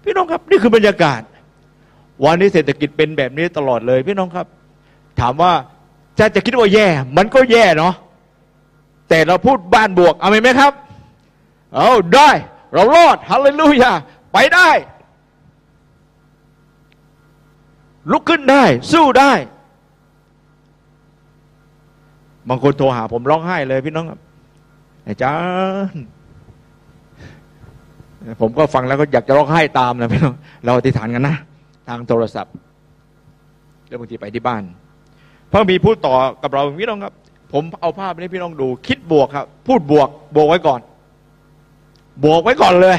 [0.04, 1.22] พี่น้องครับ นี่คือบรรยากาศ
[2.24, 4.48] วันนี้เศรษฐกิจเป็นแบบนี้ตลอดเลยพี่น้องครับ
[5.20, 5.52] ถามว่า
[6.20, 6.88] จะจะคิดว่าแย่
[7.18, 7.94] มันก็แย่เนาะ
[9.10, 10.74] แต่เราพูดบ้านบวกเอาไหมครับ
[11.76, 12.30] เอาได้
[12.74, 13.92] เรารอดฮาเลลูยา
[14.34, 14.70] ไปได้
[18.12, 19.32] ลุกขึ้นได้ สู้ได้
[22.50, 24.20] บางคนโทรหาผมร้องไห้เลยพี่น้องครับ
[25.08, 25.36] อาจา
[25.92, 26.04] รย์
[28.42, 30.36] ผมก็ฟังแล้วก็อยากจะร้องไห้ตามนะพี่น้อง
[30.66, 31.36] เราอธิษฐานกันนะ
[31.88, 32.54] ทางโทรศัพท์
[33.88, 34.64] แล้วบางทีไปที่บ้าน
[35.48, 37.14] เพระมีพูดต่อกับเราพี่น้องครับ
[37.54, 40.80] ผมเอาภาพนี้พี่น้องดู คิดบวกครับ พูดบวก บวกไว้ก่อน
[42.24, 42.98] บวกไว้ก่อนเลย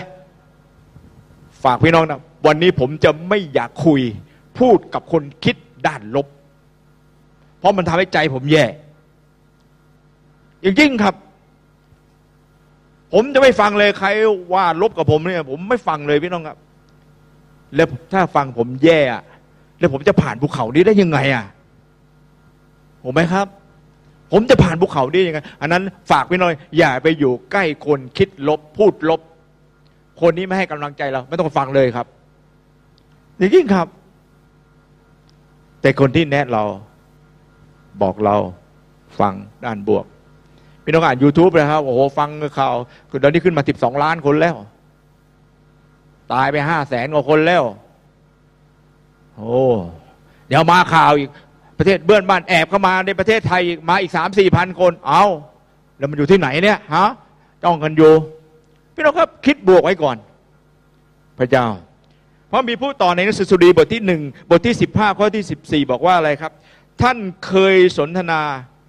[1.65, 4.01] ฝากพี่น้องนะวันนี้ผมจะไม่อยากคุย
[4.59, 5.57] พูดกับคนคิด
[5.87, 6.27] ด้านลบ
[7.59, 8.65] เพราะมันทำให้ใจผมแย่
[10.61, 11.15] อย่างยิ่งครับ
[13.13, 14.09] ผมจะไม่ฟังเลยใคร
[14.55, 16.59] ว่าลบกับผมเนี่ย ผมไม่ฟังเลยพี่น้องครับ
[17.74, 19.22] แล้วถ้าฟังผมแย่อะ
[19.78, 21.44] แล้วผมจะผ่านภูเขานี้ได้ยังไงอะ
[23.05, 23.47] ผมไหมครับ
[24.32, 29.20] ผมจะผ่านภูเขานี้ยังไงอันนั้นฝากพี่น้อย อย่าไปอยู่ใกล้คนคิดลบ พูดลบ
[30.20, 32.06] คนนี้ไม่ให้กำลังใจเรา ไม่ต้องฟังเลยครับ
[33.38, 33.86] อย่างยิ่งครับ
[35.80, 36.62] แต่คนที่แนะเรา
[38.02, 38.36] บอกเรา
[39.20, 39.32] ฟัง
[39.64, 40.05] ด้านบวก
[40.84, 42.28] พี่น้องอ่าน YouTube นะครับ โอ้โห ฟัง
[42.59, 42.74] ข่าว
[43.22, 44.56] ตอนนี้ขึ้นมาสิบสองล้านคนแล้ว
[46.32, 47.65] ตายไปห้าแสนกว่าคนแล้ว
[49.36, 49.61] โอ้
[50.48, 51.31] เดี๋ยวมาข่าวอีก
[51.78, 55.24] ประเทศเบื้อนบ้านแอบเข้ามาในประเทศไทยอีกมาอีกสามสี่พันคน เอา
[55.98, 57.09] แล้วมันอยู่ที่ไหนเนี่ยฮะ
[57.62, 58.12] จ้องกันอยู่
[58.94, 60.16] พี่น้องครับคิดบวกไว้ก่อน
[61.39, 61.66] พระเจ้า
[62.48, 66.53] เพราะมีผู้ต่อในหนังสือสุดีบทที่หนึ่งบทที่สิบห้าข้อที่สิบสี่บอกว่าอะไรครับ
[67.03, 67.16] ท่าน
[67.47, 68.40] เคยสนทนา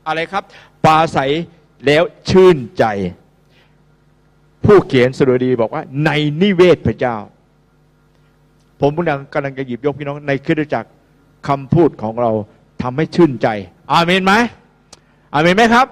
[0.07, 0.43] อะไรครับ
[0.85, 1.17] ปลาใส
[1.85, 2.83] แล้วชื่นใจ
[4.67, 6.09] ผู้เขียนสุดีบอกว่า ใน
[6.41, 7.17] นิเวศพระเจ้า
[8.81, 10.89] ผมกำลังกำลังจะหยิบยกพี่น้องในคริสตจักร
[11.47, 12.31] คำพูดของเรา
[12.81, 13.47] ทำให้ชื่นใจ
[13.93, 14.33] อาเมนไหม
[15.33, 15.87] อาเมนไหมครับ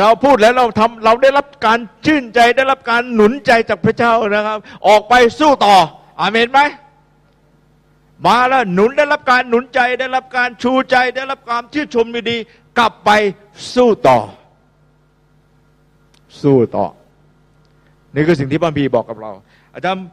[0.00, 5.76] เราพูดแล้วเราทำเราได้รับการชื่นใจได้รับการหนุนใจจากพระเจ้านะครับ ออกไปสู้ต่อ
[6.20, 6.60] อาเมนไหม
[8.26, 12.36] มาแล้วหนุนได้รับการหนุนใจได้รับการชูใจ ได้รับการชื่นชมดี
[12.78, 13.10] กลับไป
[13.74, 14.18] สู้ต่อ
[16.42, 16.86] สู้ต่อ
[18.14, 19.30] นี่คือสิ่งที่พระบีบอกกับเรา
[19.74, 20.06] อาจารย์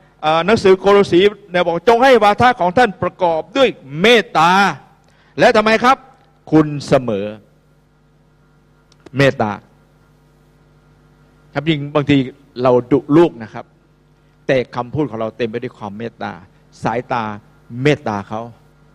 [0.45, 1.22] หนังสือโคโลสี
[1.52, 3.69] เนี่ยบอกจงให้วาทะของท่านประกอบด้วย
[4.02, 4.52] เมตตา
[5.40, 5.98] และทำไมครับ
[6.52, 7.26] คุณเสมอ
[9.18, 9.52] เมตตา
[11.53, 12.18] ครับจริงบางที
[12.64, 13.65] เราดุลูกนะครับ
[14.48, 16.32] แต่คำพูดของเราเต็มไปด้วยความเมตตา
[16.84, 17.23] สายตา
[17.84, 18.41] เมตตาเขา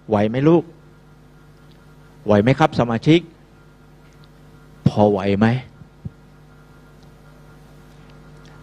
[0.08, 0.64] ไหวไหมลูก
[2.26, 3.20] ไหวไหมครับ สมาชิก
[4.88, 5.46] พอไหวไหม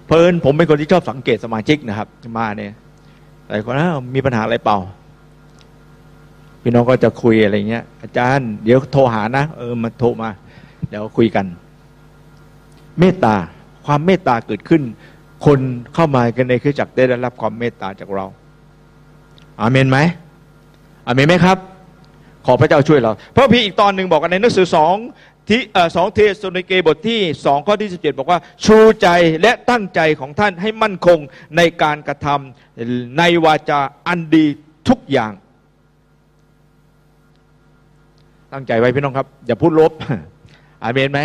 [0.06, 2.08] เพลินผมเป็นคนที่ชอบสังเกตสมาชิกนะครับ
[2.38, 2.74] มาเนี่ย
[3.50, 4.78] หลายคนนะมีปัญหาอะไรเปล่า
[6.62, 10.30] พี่น้องก็จะคุยอะไรเงี้ย อาจารย์เดี๋ยวโทรหานะเออมาโทรมา
[10.90, 11.46] เดี๋ยวคุยกัน
[13.00, 13.36] เมตตา
[13.86, 14.82] ความเมตตาเกิดขึ้น
[15.46, 15.60] คน
[15.94, 18.26] เข้ามากันในคือจักได้รับความเมตตาจากเรา
[19.62, 20.00] อาเมนไหม
[21.08, 21.58] อาเมนไหมครับ
[22.46, 24.96] ขอพระเจ้าช่วยเรา พระพี่อีกตอนหนึ่งบอกกันในหนังสือสอง
[25.50, 25.62] ที่
[25.96, 29.08] สองเทสโลนิเกบทที่สองข้อที่ 17 บอกว่า ชูใจ
[29.42, 31.20] และตั้งใจของท่านให้มั่นคง
[31.58, 34.46] ในการกระทำในวาจาอันดี
[34.90, 35.32] ทุกอย่าง
[38.54, 39.92] ตั้งใจไว้พี่น้องครับ อย่าพูดลบ
[40.84, 41.22] อาเมนไหม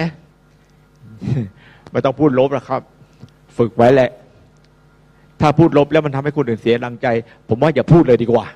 [1.90, 2.82] ไม่ต้องพูดลบหรอกครับ
[3.59, 4.11] ฝึกไว้แหละ
[5.40, 7.07] ถ้าพูดลบแล้วมันทำให้คนอื่นเสียดังใจ
[7.49, 8.47] ผมว่าอย่าพูดเลยดีกว่า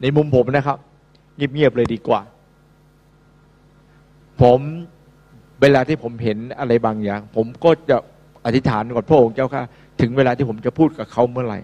[0.00, 0.78] ในมุมผมนะครับ
[1.36, 2.20] เงียบๆเลยดีกว่า
[4.42, 4.60] ผม
[5.62, 7.96] เวลาที่ผมเห็นอะไรบางอย่าง ผมก็จะ
[8.46, 9.64] อธิษฐานก่อนพระองค์เจ้าค่ะ
[10.00, 11.60] ถึงเวลาที่ผมจะพูดกับเขาเมื่อไหร่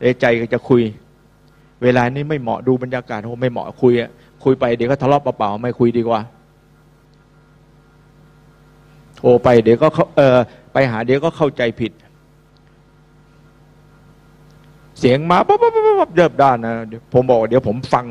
[0.00, 0.82] ในใจก็จะคุย
[1.82, 4.10] เวลานี้ไม่เหมาะดูบรรยากาศโอ้ไม่เหมาะคุยอะ
[4.44, 6.20] คุยไปเดี๋ยวก็ทะเลาะเปล่าๆไม่คุยดีกว่า
[9.16, 10.38] โทรไปเดี๋ยวก็เออ
[10.72, 11.92] ไปหาเดี๋ยวก็เข้าใจผิด
[14.98, 18.06] เสียงมาปั๊บปั๊บปั๊บปั๊บเดิบด้านนะเดี๋ยวผมบอกเดี๋ยวผมฟัง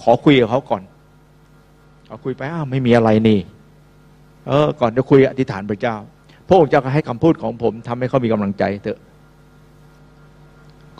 [0.00, 0.82] ขอคุยกับเขาก่อน
[2.08, 3.38] เอาคุยไปอ้าวไม่มีอะไรนี่
[4.48, 5.96] เออ ก่อนจะคุยอธิษฐานพระเจ้า
[6.48, 8.98] พระองค์เจ้าก็ให้คำพูดของผมทำให้เขามีกำลังใจเถอะ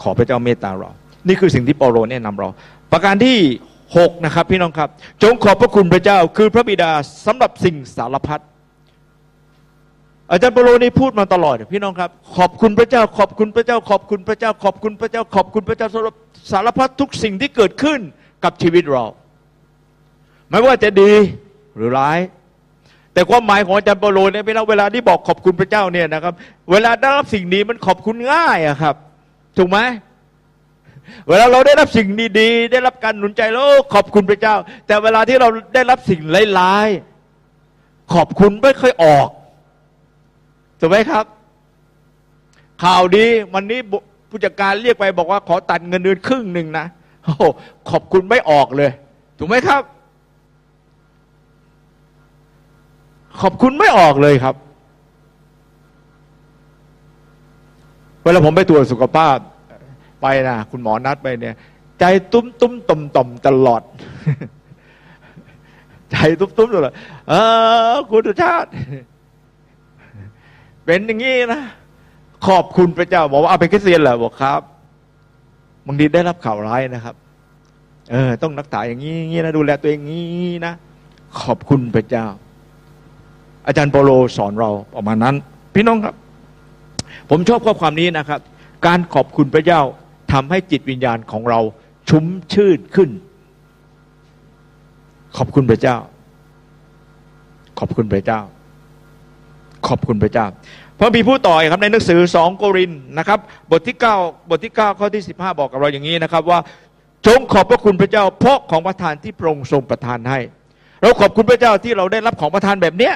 [0.03, 0.91] ขอพระเจ้าเมตตาเรา
[1.29, 2.49] นี่คือสิ่งที่เปาโลแนะนำเรา
[2.93, 3.37] ประการที่
[3.97, 4.89] หกนะครับ พี่น้องครับ
[5.23, 6.91] จงขอบพระคุณพระเจ้า คือพระบิดา
[7.27, 8.41] สำหรับสิ่งสารพัด
[10.31, 16.15] อาจารย์เปาโลนี่พูดมาตลอด พี่น้องครับ ขอบคุณพระเจ้า ขอบคุณพระเจ้า ขอบคุณพระเจ้า ขอบคุณพระเจ้า ขอบคุณพระเจ้าสำหรับ
[16.53, 18.01] สารพัดทุกสิ่งที่เกิดขึ้น
[18.45, 19.05] กับชีวิตเรา
[20.51, 21.13] ไม่ว่าจะดี
[21.77, 22.19] หรือร้าย
[23.13, 26.35] แต่ความหมายของอาจารย์เปโลเนี่ยพี่น้องเวลาที่บอกขอบคุณพระเจ้าเนี่ยนะครับ
[26.71, 28.95] เวลาได้รับสิ่งนี้มันขอบคุณง่ายอะครับ
[29.59, 29.79] ถูกไหม
[31.29, 32.09] เวลาเราได้รับสิ่ง
[32.41, 34.55] ดีๆได้รับการหนุนใจแล้วขอบคุณพระเจ้า
[34.87, 36.21] แต่เวลาที่เราได้รับสิ่ง
[36.59, 39.29] ร้ายๆขอบคุณไม่ค่อยออก
[40.81, 41.25] ถูกไหมครับ
[42.85, 43.81] ข่าวดีวันนี้
[44.31, 46.87] ผู้จัดการเรียกไปบอกว่าขอตัดเงินเดือนครึ่งหนึ่งนะ
[47.25, 47.35] โอ้
[47.91, 48.91] ขอบคุณไม่ออกเลย
[49.39, 49.83] ถูกไหมครับ
[53.43, 54.55] ขอบคุณไม่ออกเลยครับ
[58.23, 59.37] เวลาผมไปตรวจสุขภาพ
[60.23, 61.57] ไปนะคุณหมอนัดไปเนี่ย
[62.01, 63.83] ใจตุ้มตุ้มต่อมต่อมตลอด
[66.11, 66.93] ใจตุ้มตุ้มตลอด
[67.29, 67.35] เอ
[67.93, 68.71] อคุณชาติ
[70.85, 71.61] เป็นอย่างนี้นะ
[72.47, 74.61] ขอบคุณพระเจ้า บอกว่าเอาเป็นคริสเตียนเหรอบอกครับ
[75.87, 77.15] บางทีได้รับข่าวร้ายนะครับ
[78.11, 80.73] เออ ต้องรักษาอย่างนี้อย่างนี้นะดูแลตัวเองงนี้นะ
[81.41, 82.27] ขอบคุณพระเจ้า
[83.69, 85.35] อาจารย์โปโลสอนเราประมาณนั้น
[85.75, 86.15] พี่น้องครับ
[87.31, 88.41] ผมชอบข้อความนี้นะครับ
[88.87, 89.81] การขอบคุณพระเจ้า
[90.33, 91.61] ทำให้จิตวิญญาณของเรา
[92.09, 93.11] ชุ่มชื่นขึ้น
[95.37, 95.97] ขอบคุณพระเจ้า
[97.79, 98.41] ขอบคุณพระเจ้า
[99.89, 100.47] ขอบคุณพระเจ้า
[100.99, 103.39] พระบีพูดต่อครับในหนังสือสองโกรินนะครับ
[103.71, 106.59] บทที่ 9 บทที่ 9 ข้อที่ 15 บอกกับเราอย่างนี้นะครับว่า
[107.27, 110.41] จงขอบพระคุณพระเจ้าเพราะของประทานที่พระองค์ทรงประทานให้
[111.03, 113.15] เราขอบคุณพระเจ้าที่เราได้รับของประทานแบบเนี้ย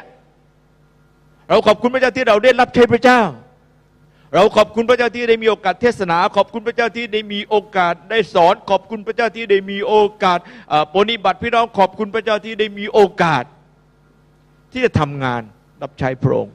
[1.48, 3.20] เราขอบคุณพระเจ้าที่เราได้รับใช้พระเจ้า
[4.35, 10.39] เราขอบคุณพระเจ้าที่ได้มีโอกาสเทศนา ขอบคุณพระเจ้าที่ได้มีโอกาสได้สอน ขอบคุณพระเจ้าที่ได้มีโอกาส
[10.94, 13.44] ปฏิบัติพี่น้องขอบคุณพระเจ้าที่ได้มีโอกาส
[14.73, 15.43] ที่จะทำงาน
[15.82, 16.55] รับใช้พระองค์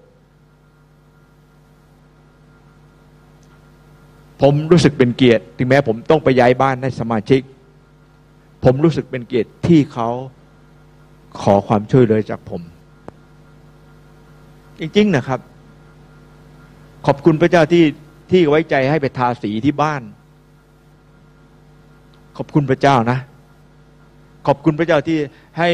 [4.42, 7.42] ผมรู้สึกเป็นเกียรติ ถึงแม้ผมต้องไปย้ายบ้านให้สมาชิก
[8.64, 10.10] ผมรู้สึกเป็นเกียรติที่เขา
[11.42, 12.62] ขอความช่วยเหลือจากผม
[14.80, 15.40] จริงๆนะครับ
[17.06, 17.84] ขอบคุณพระเจ้าที่
[18.32, 20.02] ที่ไว้ใจให้ไปทาสีที่บ้าน
[22.38, 23.20] ขอบคุณพระเจ้านะ
[24.48, 25.18] ขอบคุณพระเจ้าที่
[25.58, 25.70] ให้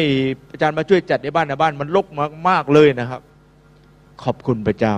[0.52, 2.06] อาจารย์มาช่วยจัดในบ้านในบ้าน มันรก
[2.50, 3.22] มากๆเลยนะครับ
[4.24, 4.96] ขอบคุณพระเจ้า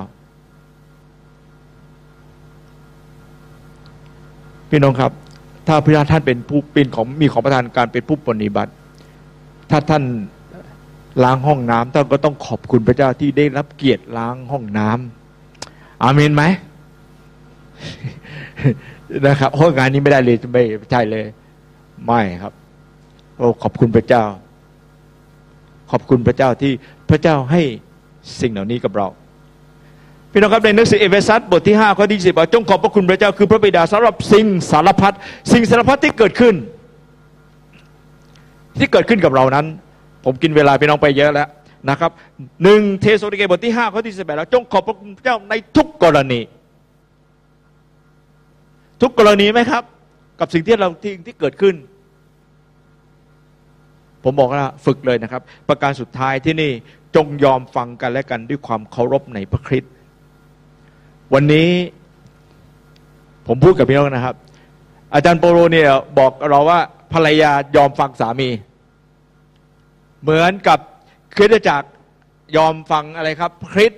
[4.70, 5.12] พี่น้องครับ
[5.68, 8.72] ถ้าพระท่านเป็นผู้เป็นของมีของประทานการเป็นผู้ปฏิบัติ
[9.72, 10.04] ถ้าท่าน
[11.24, 16.44] ล้างห้องน้ำท่านก็ต้องขอบคุณพระเจ้าที่ได้รับเกียรติล้างห้องน้ำอาเมนไหม
[19.28, 21.26] นะครับเพราะงานนี้ไม่ได้เลยไม่ใช่เลย
[22.06, 22.54] ไม่ครับ
[23.38, 24.24] โอ้ขอบคุณพระเจ้า
[25.92, 26.72] ขอบคุณพระเจ้าที่
[27.10, 27.62] พระเจ้าให้
[28.42, 29.08] สิ่งเหล่านี้กับเรา
[30.32, 35.14] พี่น้องครับในหนังสือเอเฟซัสบทที่5ข้อที่สิบบอกจงขอบพระคุณพระเจ้าคือพระบิดาสำหรับสิ่งสารพัด
[35.52, 36.56] สิ่งสารพัดที่เกิดขึ้น
[38.80, 39.66] ที่เกิดขึ้นกับเรานั้น
[40.26, 41.48] ผมกินเวลาพี่น้องไปเยอะแล้ว
[41.90, 42.12] นะครับ
[42.64, 46.42] หนึ่งเทสโลนิเกบทที่5ข้อที่สิบแปดแล้วจงขอบพระคุณเจ้าในทุกกรณี
[49.02, 49.84] ทุกกรณีไหมครับ
[50.40, 51.76] กับสิ่งที่เราที่ที่เกิดขึ้น
[54.24, 56.72] ผมบอกว่าฝึกเลยนะครับ ประการสุดท้ายที่นี่
[57.16, 59.92] จงยอมฟังกันและกันด้วยความเคารพในพระคริสต์
[61.34, 61.70] วันนี้
[63.48, 64.36] ผมพูดกับพี่น้องนะครับ
[65.14, 65.90] อาจารย์โปโลเนี่ย
[66.20, 66.80] บอกเราว่า
[67.14, 68.50] ภรรยายอมฟังสามี
[70.26, 70.80] เหมือนกับ
[71.36, 71.90] คริสตจักร
[72.58, 73.92] ยอมฟังอะไรครับ คริส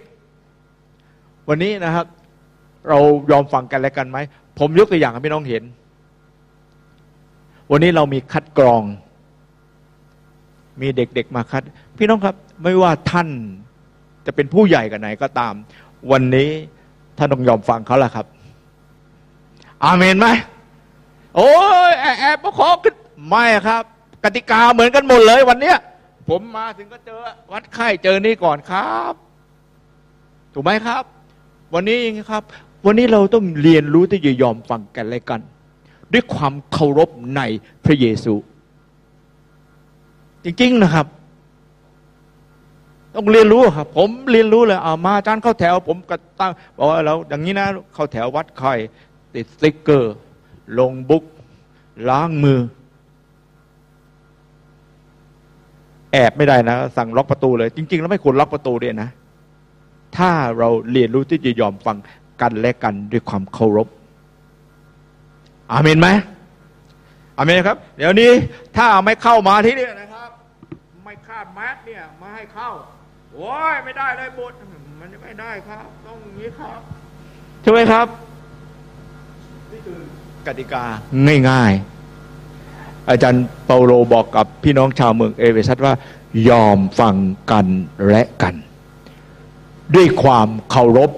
[1.49, 2.05] วันนี้นะครับ
[2.89, 2.99] เรา
[3.31, 4.17] ยอมฟังกันและกันไหม
[4.59, 5.63] ผมยกตัวอย่างให้พี่น้องเห็น
[7.71, 8.83] วันนี้เรามีคัดกรอง
[10.81, 11.63] มีเด็กๆมาคัด
[11.97, 13.27] พี่น้องครับ ไม่ว่าท่าน
[14.25, 15.53] จะเป็นผู้ใหญ่กันไหนก็ตาม
[16.11, 16.49] วันนี้
[17.17, 18.25] ท่านต้องยอมฟังเขาละครับ
[19.83, 20.27] อาเมนไหม
[21.35, 21.51] โอ้
[21.89, 22.95] ยแอบมาขอขึ้น
[23.29, 23.83] ไม่ครับ
[24.23, 25.77] กติกาเหมือนกันหมดเลยวันเนี้ย
[26.29, 27.19] ผมมาถึงก็เจอ
[27.51, 29.13] วัดไข้เจอนี่ก่อนครับ
[30.53, 31.03] ถูกไหมครับ
[31.73, 32.43] วันนี้เองครับ
[32.85, 35.41] วันนี้เราต้องเรียนรู้ที่จะยอมฟังกันและกัน
[36.13, 37.41] ด้วยความเคารพใน
[37.85, 38.33] พระเยซู
[40.43, 41.07] จริงๆนะครับ
[43.15, 48.73] ต้องเรียนรู้ครับ ผมเรียนรู้เลยเอามาอาจารย์เข้าแถว ผมก็ตั้งบอกว่าเราอย่างนี้นะเข้าแถววัดไข้
[49.33, 50.15] ติดสติ๊กเกอร์
[50.79, 51.23] ลงบุ๊ก
[52.09, 52.59] ล้างมือ
[56.11, 59.09] แอบไม่ได้นะ สั่งล็อกประตูเลย จริง ๆ แล้วไม่ควรล็อกประตูด้วยนะ
[60.17, 61.97] ถ้าเราเรียนรู้ที่จะยอมฟัง
[62.41, 63.87] กันและกันด้วยความเคารพ
[65.71, 66.09] อาเมนไหม
[67.37, 68.31] อาเมนครับ เดี๋ยวนี้
[68.77, 70.29] ถ้าไม่เข้ามาที่นี่นะครับ
[71.05, 72.69] ไม่คาดแมสเนี่ยมาให้เข้า
[73.33, 74.55] โอ้ยไม่ได้เลยบุตร
[74.99, 76.79] มันไม่ได้ครับ ต้องอย่างนี้ครับ
[77.61, 78.07] ใช่ไหมครับ
[79.71, 79.99] นี่คือ
[80.47, 80.83] กติกา
[81.49, 81.96] ง่ายๆ
[83.09, 85.93] อาจารย์เปาโลบอกกับพี่น้องชาวเมืองเอเวซัสว่า
[86.49, 87.15] ยอมฟัง
[87.51, 87.65] กัน
[88.07, 88.55] และกัน
[89.95, 91.09] ด้วยความเคารพ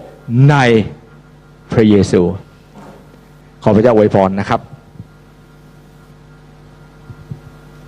[0.50, 0.56] ใน
[1.72, 2.22] พระเยซู
[3.64, 4.62] ขอพระเจ้าอวยพรนะครับ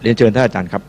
[0.01, 0.83] เรียนเชิญท่านอาจารย์ครับ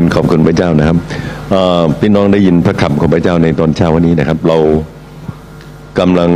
[0.00, 0.98] เอเมนขอบคุณพระเจ้านะครับ
[2.00, 4.58] พี่น้องได้ยินพระคำของพระเจ้าในตอนเช้าวันนี้นะครับ เรา
[5.98, 6.30] กำลัง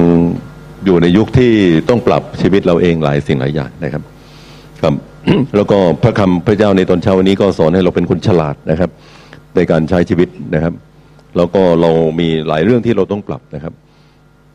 [0.84, 1.52] อยู่ในยุคที่
[1.88, 4.02] ต้องปรับชีวิตเราเองหลายสิ่งหลายอย่างนะครับ
[4.82, 4.94] ครับ
[5.56, 8.90] แล้วก็พระคำพระเจ้าในตอนเช้าวันนี้ก็สอนให้เราเป็นคนฉลาดนะครับ
[9.56, 10.74] ในการใช้ชีวิตนะครับ
[11.36, 13.74] แล้วก็เรามีหลายเรื่องที่เราต้องปรับนะครับ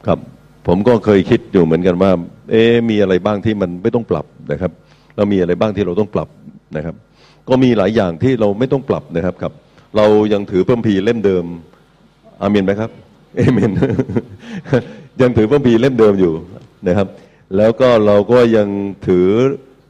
[0.07, 0.19] ครับ
[0.67, 2.11] ผมก็เคยคิดอยู่เหมือนกันว่า
[2.51, 4.71] เอ๊มีอะไรบ้างที่มันไม่ต้องปรับนะครับ
[5.15, 6.29] แล้วมีอะไรบ้างที่เราต้องปรับ
[6.77, 6.95] นะครับ
[7.51, 9.53] ก็มีหลายอย่างที่เราไม่ต้องปรับนะครับครับ
[9.97, 11.45] เรายังถือพระคัมภีร์เล่มเดิม
[12.41, 12.91] อาเมนไหมครับ
[13.37, 13.71] เอเมน
[15.21, 16.33] ยังถือพระคัมภีร์เล่มเดิมอยู่
[16.87, 17.07] นะครับ
[17.57, 18.67] แล้วก็เราก็ยัง
[19.07, 19.27] ถือ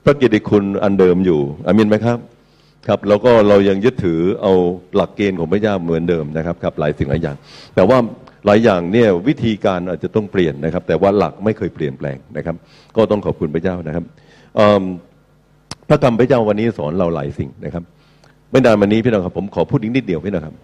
[0.05, 2.17] พระกิตติคุณอันเดิมอยู่อาเมนไหมครับ
[2.87, 4.53] ครับแล้วก็เรายังยึดถือเอา
[4.95, 7.35] หลักเกณฑ์ของพระเจ้าเหมือนเดิมนะครับครับหลายสิ่งหลายอย่าง
[7.75, 7.97] แต่ว่า
[8.45, 12.55] หลายอย่างเนี่ยวิธีการอาจจะต้องเปลี่ยนนะครับ แต่ว่าหลักไม่เคยเปลี่ยนแปลงนะครับ
[12.95, 14.05] ก็ต้องขอบคุณพระเจ้านะครับ
[14.59, 14.83] อืม
[15.89, 17.83] พระธรรมพระเจ้าวันนี้สอนเราหลายสิ่งนะครับ
[18.51, 20.55] ไม่นานมานี้พี่น้องครับผมขอพูดอีกนิดเดียวพี่น้องครับ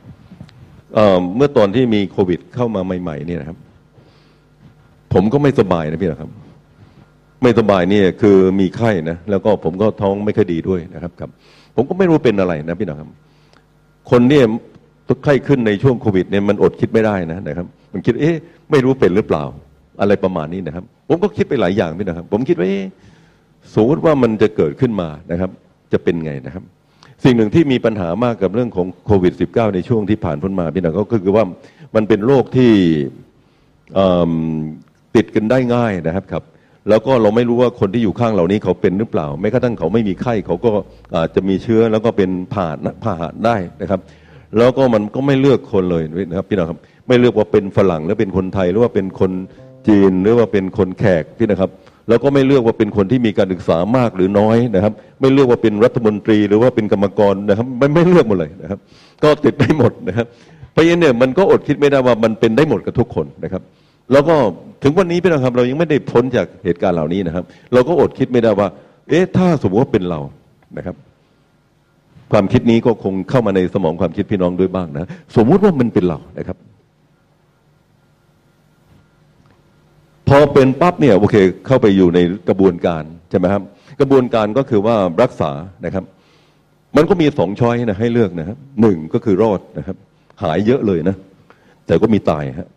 [0.94, 3.58] เเมื่อตอนที่มีโควิดเข้ามาใหม่ๆเนี่ยนะครับ
[5.14, 6.32] ผมก็ไม่สบายนะพี่น้องครับ
[7.44, 11.30] ไม่สบายเนี่ยคือมีไข้นะแล้วก็ผมก็ท้องไม่ค่อยดีด้วยนะครับครับ
[11.76, 13.10] ผมก็ไม่รู้เป็นอะไรนะพี่น้องครับ
[14.12, 14.46] คนเนี่ย
[15.24, 18.36] ไข้ขึ้นในช่วงโควิดเนี่ยมันอดคิดไม่ได้นะนะครับ มันคิดเอ๊ะ
[18.72, 19.44] ไม่รู้เป็นหรือเปล่า
[20.02, 22.68] อะไรประมาณนี้นะครับ ผมก็คิดไปหลายอย่างพี่นะครับ ผมคิดว่า
[23.74, 25.50] สมมติว่ามันจะเกิดขึ้นมานะครับ
[25.94, 26.64] จะเป็นไงนะครับ
[27.24, 31.46] สิ่งหนึ่งที่มีปัญหามากกับเรื่องของโควิด -19 ในช่วงที่ผ่านพ้นมาพี่น้องก็คือว่า
[31.96, 32.72] มันเป็นโรคที่
[35.16, 36.44] ติดกันได้ง่ายนะครับครับ
[36.90, 40.70] แล้วก็เราไม่รู้ว่าคนที่อยู่ข้างเหล่านี้เขาเป็นหรือเปล่าแม้กระทั่งเขาไม่มีไข้เขาก็
[41.16, 44.00] อาจจะมีเชื้อแล้วก็เป็นผ่านผ่าหได้นะครับ
[44.58, 49.32] แล้วก็มันก็ไม่เลือกคนเลยนะครับพี่น้องครับไม่เลือกว่าเป็นฝรั่งหรือเป็นคนไทยหรือว่าเป็นคน
[49.88, 51.72] จีนหรือว่าเป็นคนแขกพี่นะครับ
[52.10, 58.80] แล้วก็ไม่เลือกว่าเป็นคนที่มีการศึกษามากหรือน้อยนะครับ ไม่เลือกว่าเป็นรัฐมนตรีหรือว่าเป็นกรรมกรนะครับไม่ไม่เลือกหมดเลยนะครับ
[59.23, 60.26] ก็ติดได้หมดนะครับ
[60.72, 63.61] เพราะฉะนั้นเนี่ยมันก็อดคิดไม่ได้ว่ามันเป็นได้หมดกับทุกคนนะครับ
[64.11, 64.36] แล้วก็
[64.84, 68.68] ถึงวันนี้พี่น้องครับ เรายังไม่ได้พ้นจากเหตุการณ์เหล่านี้นะครับ เราก็อดคิดไม่ได้ว่า
[69.10, 70.19] เอ๊ะถ้าสมมติว่าเป็นเรา
[70.77, 70.95] นะครับ
[72.32, 76.57] ความคิดนี้ก็คงเข้ามาในสมองความคิดพี่น้องด้วยบ้างนะ สมมุติว่ามันเป็นเรานะครับ
[80.30, 81.36] พอเป็นปั๊บเนี่ยโอเค
[81.66, 82.20] เข้าไปอยู่ใน
[82.50, 83.62] กระบวนการใช่ไหมครับ
[84.00, 85.52] กระบวนการก็คือว่ารักษา
[85.86, 86.04] นะครับ
[86.98, 89.98] มันก็มีสองช้อยนะให้เลือกนะครับหนึ่งก็คือรอดนะครับ
[90.44, 91.16] หายเยอะเลยนะ
[91.88, 92.70] แต่ก็มีตายฮะ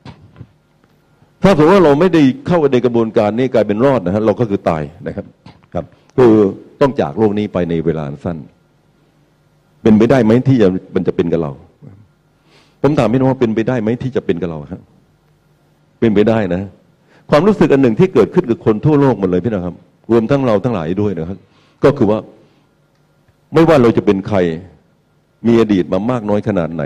[1.42, 5.26] ถ้าสมมติว่าเราไม่ได้เข้าในกระบวนการนี้กลายเป็นรอดนะฮะเราก็คือตายนะครับ
[5.74, 5.84] ครับ
[6.16, 6.32] คือ
[6.80, 8.36] ต้องจากโลกนี้ไปในเวลาสั้น
[9.82, 11.52] เป็นไปได้ไหมที่จะมันจะเป็นกับเรา
[12.82, 14.80] ผมถามพี่น้องว่าเป็นไปได้ไหมที่จะเป็นกับเราครับ
[16.00, 16.62] เป็นไปได้นะ
[17.30, 19.74] ความรู้สึกอันหนึ่งที่เกิดขึ้นกับคนทั่วโลกหมดเลยพี่นะครับ
[20.10, 21.38] รวมทั้งเราทั้งหลายด้วยนะครับ
[21.84, 22.18] ก็คือว่า
[23.54, 24.38] ไม่ว่าเราจะเป็นใคร
[25.46, 26.84] มีอดีตมามากน้อยขนาดไหน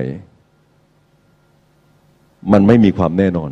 [2.52, 3.51] มันไม่มีความแน่นอน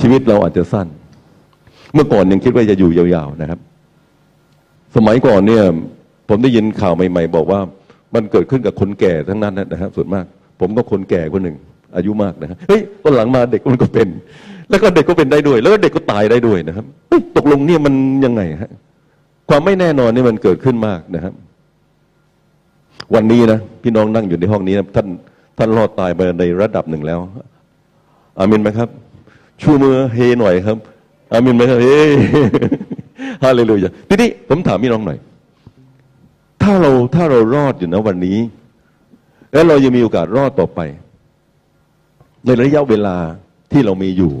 [0.00, 0.86] ชีวิตเราอาจจะสั้น
[1.94, 3.60] เมื่อก่อนยังคิดว่าจะอยู่ยาวๆนะครับ
[4.96, 5.64] สมัยก่อนเนี่ย
[6.28, 7.60] ผมได้ยินข่าวใหม่ ๆ บอกว่า
[8.14, 10.24] มันเกิดขึ้นกับคนแก่ทั้งนั้นนะครับส่วนมาก
[10.60, 11.56] ผมก็คนแก่คนหนึ่ง
[11.96, 14.08] อายุมากนะครับเฮ้ยตอนหลังมาเด็กมันก็เป็น
[14.70, 16.86] แล้วก็เด็กก็เป็นได้ด้วย แล้วก็เด็กก็ตายได้ด้วยนะครับ
[17.36, 18.70] ตกลงเนี่ยมันยังไงฮะ
[19.48, 21.34] ความไม่แน่นอนนี่มันเกิดขึ้นมากนะครับ
[23.14, 25.06] วันนี้นะพี่น้องนั่งอยู่ในห้องนี้นะท่าน
[25.58, 27.18] ท่านรอดตายไปในระดับหนึ่งแล้ว
[28.38, 28.88] อามินไหมครับ
[29.62, 30.78] ชูมือเฮหน่อยครับ
[31.32, 31.86] อามินไหมครับเฮ
[33.42, 35.18] ฮาเลลูยาทีนี้ผมถามพี่น้องหน่อย
[36.62, 38.38] ถ้าเราถ้าเรารอดอยู่นะวันนี้
[39.52, 40.80] แล้วเรายังมีโอกาสรอดต่อไป
[42.44, 43.16] ในระยะเวลา
[43.72, 44.32] ที่เรามีอยู่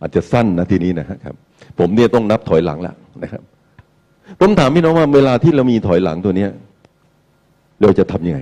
[0.00, 1.34] อาจจะสั้นนะทีนี้นะครับ
[1.78, 3.42] ผมเนี่ยต้องนับถอยหลังแล้วนะครับ
[4.40, 6.50] ผมถามพี่น้องว่าเวลาที่เรามีถอยหลังตัวเนี้ย
[7.82, 8.40] เราจะทำยังไง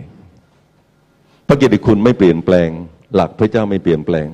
[1.47, 2.69] พระเกิตติคุณไม่เปลี่ยนแปลง
[3.15, 4.27] หลักพระเจ้าไม่เปลี่ยนแปลง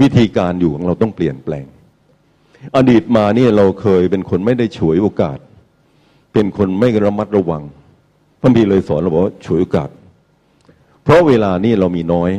[0.00, 1.64] วิธีการอยู่ของเราต้องเปลี่ยนแปลง
[2.76, 5.38] อดีตมาเนี่ยเราเคยเป็นคนไม่ได้ฉวยโอกาส
[6.32, 7.62] เป็นคนไม่ระมัดระวัง
[8.40, 9.90] พระบีเลยสอนเราบอกว่าฉวยโอกาส
[11.02, 12.30] เพราะเวลานี่เรามีน้อย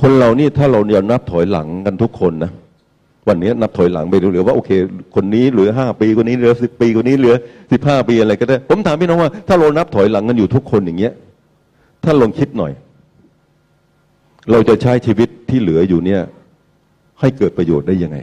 [0.00, 2.52] คนเรานี่ถ้าเราเดี๋ยวนับถอยหลังกันทุกคนนะ
[3.28, 4.70] วันนี้นับถอยหลังไปดูเหลือว่าโอเค
[5.14, 7.34] คนนี้เหลือห้าปีคนนี้เหลือสิบปีคนนี้เหลือ
[7.72, 11.12] สิบห้าปีอะไรก็ได้ ผมถามพี่น้องว่าถ้าเรานับถอยหลังกันอยู่ทุกคนอย่างเงี้ย
[12.04, 12.72] ถ้าลองคิดหน่อย
[14.50, 16.20] เราจะใช้ชีวิตที่เหลืออยู่เนี่ย
[17.20, 18.18] ให้เกิดประโยชน์ได้ยังไง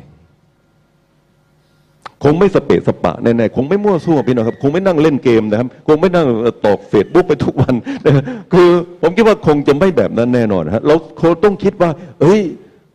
[2.24, 6.28] คงไม่สเปะสปะแน่ๆคงไม่มั่วซั่วพี่น้องครับ คงไม่นั่งเล่นเกมนะครับ คงไม่นั่ง
[6.66, 8.24] ตอกเฟซบุ๊กไปทุกวันนะ
[8.54, 8.68] คือ
[9.02, 11.90] ผมคิดว่าคงจะไม่แบบนั้นแน่นอนฮะเราคงต้องคิดว่า
[12.22, 12.40] เอ้ย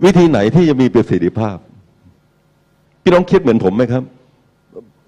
[0.05, 1.57] วิธีไหนที่จะมีประสิทธิภาพ
[3.05, 4.03] พี่น้องคิดเหมือนผมไหมครับ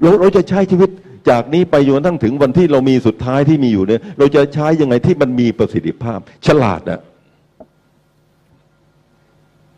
[0.03, 0.91] เราเราจะใช้ชีวิต
[1.31, 7.01] จากนี้ไปจนทั่งถึงวันที่เรามีสุดท้ายที่มีอยู่เนี่ย เราจะใช้ยังไงที่มันมีประสิทธิภาพ ฉลาดนะ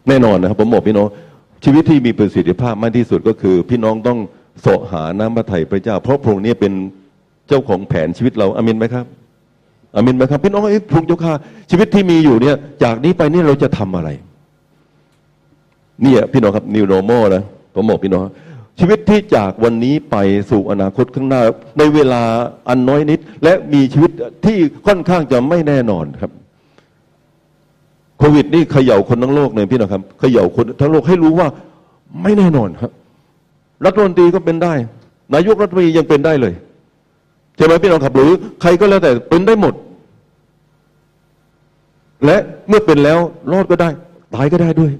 [0.09, 1.07] แน่นอนนะครับผมบอกพี่น้อง
[1.65, 4.19] ชีวิตที่มีประสิทธิภาพมากที่สุดก็คือ พี่น้องต้อง
[4.63, 6.73] เสหาน้ำพระทัยพระเจ้า เพราะพระองค์นี้เป็น
[7.49, 9.07] เจ้าของแผนชีวิตเราอามินไหมครับ
[9.97, 11.33] อามินไหมครับ พี่น้องไอ้พระองค์เจ้าข้า
[11.71, 14.09] ชีวิตที่มีอยู่เนี่ย จากนี้ไปนี่เราจะทำอะไร
[16.03, 17.45] เนี่ยพี่น้องครับ new normal นะ
[17.79, 18.27] ผมบอกพี่น้อง
[18.79, 20.17] ชีวิตที่จากวันนี้ไป
[20.51, 21.43] สู่อนาคตข้างหน้า
[21.79, 22.23] ในเวลา
[22.69, 24.11] อันน้อยนิด และมีชีวิต
[24.47, 26.31] ที่ค่อนข้างจะไม่แน่นอนครับ
[28.19, 31.49] โควิดนี่เขย่าคนทั้งโลกเลยพี่น้องครับเขย่าคนทั้งโลกให้รู้ว่า
[32.23, 32.91] ไม่แน่นอนครับ
[33.85, 34.75] รัฐมนตรีก็เป็นได้
[35.35, 36.55] นายกรัฐมนตรียังเป็นได้เลย
[37.57, 38.31] ใช่ไหมพี่น้องครับหรือ
[38.61, 39.75] ใครก็แล้วแต่เป็นได้หมด
[42.25, 42.37] และ
[42.69, 43.19] เมื่อเป็นแล้ว
[43.53, 43.91] รอดก็ได้
[44.35, 44.93] ตายก็ได้ด้วย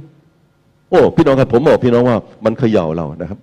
[0.91, 3.39] โอ้พี่น้องครับผมบอกพี่น้องว่ามันเขย่าเรานะครับ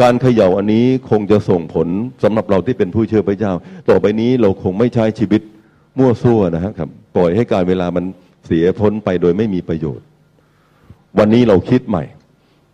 [0.00, 1.88] การเขย่าอันนี้คงจะส่งผล
[2.22, 3.52] สำหรับเราที่เป็นผู้เชื่อพระเจ้า
[3.88, 5.42] ต่อไปนี้เราคงไม่ใช้ชีวิต
[5.98, 8.04] มั่วซั่วนะครับปล่อยให้การเวลามัน
[8.46, 10.06] เสียพ้นไปโดยไม่มีประโยชน์
[11.18, 12.04] วันนี้เราคิดใหม่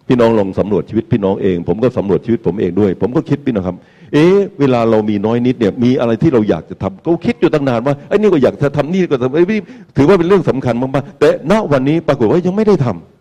[0.09, 3.77] พี่น้องลองสำรวจชีวิตพี่น้องเอง ผมก็สำรวจชีวิตผมเองด้วย ผมก็คิดพี่น้องครับ
[4.13, 9.59] เอ๊ะเวลาเรามีน้อยนิดเนี่ยมีอะไรที่เราอยากจะทำก็คิดอยู่ตั้งนานว่าไอ้นี่ก็อยากจะทำนี่ก็ทำไอ้นี่
[9.97, 13.14] ถือว่าเป็นเรื่องสำคัญมากๆแต่ณวันนี้ปรากฏว่ายังไม่ได้ทำ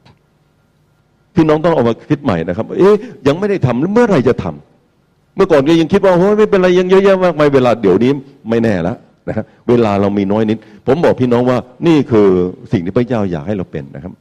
[1.35, 2.95] พี่น้องต้องเอามาคิดใหม่นะครับ เอ๊ะ
[3.27, 8.11] ยังไม่ได้ทำแล้วเมื่อไหรจะทำเมื่อก่อนก็ยังคิดว่าโอ้ยไม่เป็นไรยังเยอะแยะมากมายเวลาเดี๋ยวนี้
[8.49, 8.97] ไม่แน่ล้ว
[9.27, 10.57] นะฮะเวลาเรามีน้อยนิด
[10.87, 11.57] ผมบอกพี่น้องว่า
[11.87, 12.27] นี่คือ
[12.71, 14.13] สิ่งที่พระเจ้าอยากให้เราเป็นนะครับ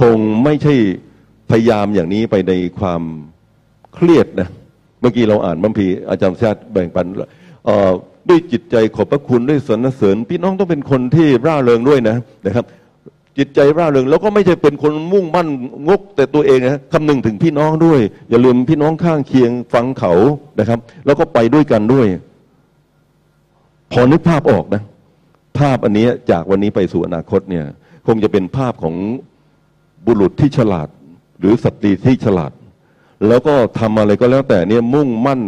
[0.00, 0.74] คงไม่ใช่
[1.50, 3.02] พยายามอย่างนี้ไปในความ
[3.94, 4.48] เครียดนะ
[5.00, 7.06] เมื่อกี้เราอ่านบัมพีอาจารย์ชาติแบ่งปัน
[8.28, 12.16] ด้วยจิตใจขอบพระคุณด้วยสรรเสริญ พี่น้องต้องเป็นคนที่ร่าเริงด้วยนะ
[12.46, 12.64] นะครับ
[13.38, 15.48] จิตใจร่าเริงแล้วก็ไม่ใช่เป็นคนมุ่งมั่น
[15.88, 18.00] งกแต่ตัวเองนะคำนึงถึงพี่น้องด้วย
[18.30, 20.12] อย่าลืมพี่น้องข้างเคียงฟังเขา
[20.60, 22.06] นะครับ แล้วก็ไปด้วยกันด้วย
[23.92, 24.82] พอนึกภาพออกนะ
[25.58, 27.64] ภาพอันนี้จากวันนี้ไปสู่อนาคตเนี่ย
[28.06, 28.94] คงจะเป็นภาพของ
[30.06, 30.88] บุรุษที่ฉลาด
[31.40, 32.52] หรือสตรีที่ฉลาด
[33.28, 35.40] แล้วก็ทำอะไรก็แล้วแต่เนี่ยมุ่งมั่น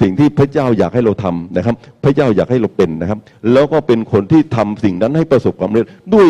[0.00, 3.18] สิ่งที่พระเจ้าอยากให้เราทำนะครับ พระเจ้าอยากให้เราเป็นนะครับ
[3.52, 6.28] แล้วก็เป็นคนที่ทำสิ่งนั้นให้ประสบความสำเร็จด้วย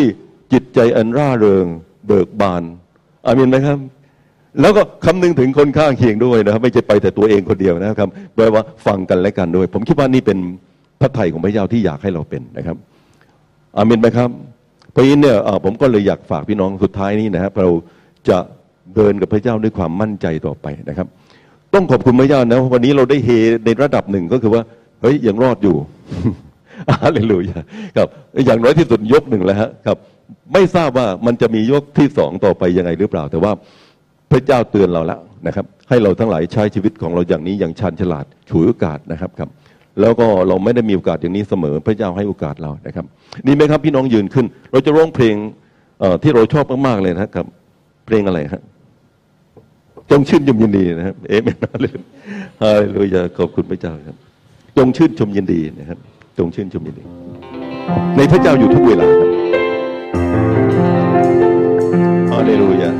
[0.53, 1.65] จิตใจอันร่าเริง
[2.07, 2.63] เบิกบาน
[3.25, 3.77] อามินไหมครับ
[4.61, 10.37] แล้วก็คำนึงถึงคนข้างเคียงด้วยนะครับ ไม่ใช่ไปแต่ตัวเองคนเดียวนะครับแปลว่าฟังกันและกันด้วย ผมคิดว่านี่เป็น
[10.99, 12.77] พระไถ่ของพระเจ้าที่อยากให้เราเป็นนะครับ
[13.77, 14.29] อามินไหมครับ
[14.91, 17.69] เพราะฉะนั้นเนี่ยผมก็เลยอยากฝากพี่น้องสุดท้ายนี้นะครับเรา
[18.29, 18.37] จะ
[18.95, 21.07] เดินกับพระเจ้าด้วยความมั่นใจต่อไปนะครับ
[21.73, 23.29] ต้องขอบคุณพระเจ้านะวันนี้เราได้เฮ
[23.65, 24.61] ในระดับหนึ่งก็คือว่า
[25.01, 25.75] เฮ้ยยังรอดอยู่
[26.89, 27.59] อาเลลูยา
[27.97, 28.07] ครับ
[28.45, 29.97] อย่างน้อยที่สุดยกหนึ่งแล้วฮะครับ
[30.53, 33.51] ไม่ทราบว่ามันจะมียกที่สองต่อไปยังไงหรือเปล่า แต่ว่า
[34.31, 39.49] พระเจ้าเตือนเราแล้วนะครับ ให้เราทั้งหลายใช้ชีวิตของเราอย่างนี้อย่างชันฉลาดฉวยโอกาสนะครับครับ
[40.01, 43.05] แล้วก็เราไม่ได้มีโอกาสอย่างนี้เสมอ พระเจ้าให้โอกาสเรานะครับ
[43.47, 45.35] ดีไหมครับพี่น้องยืนขึ้น เราจะร้องเพลง
[46.23, 47.45] ที่เราชอบมากๆเลยนะครับ
[48.05, 48.61] เพลงอะไรครับ
[50.11, 51.99] จงชื่นชมยินดีนะครับ เอเมนเลลู
[52.61, 54.15] ฮาเลลูยาขอบคุณพระเจ้าครับ
[54.77, 55.99] จงชื่นชมยินดีนะครับ
[56.37, 57.03] จงชื่นชมยินดี
[58.17, 59.29] ในพระเจ้าอยู่ทุกเวลาครับ
[62.31, 62.91] ฮาเลลูยา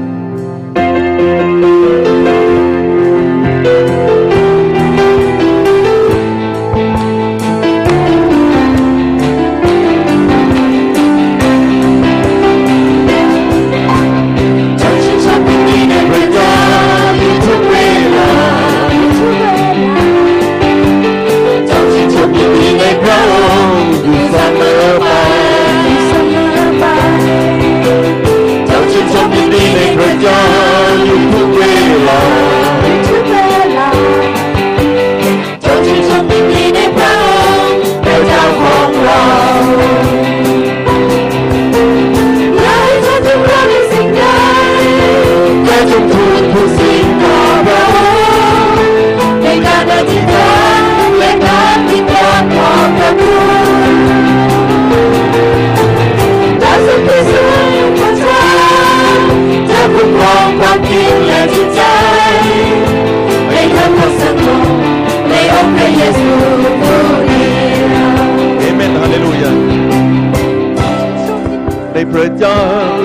[72.07, 72.57] ในพระเจ้า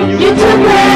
[0.07, 0.93] อยู่อยู่ทุกเว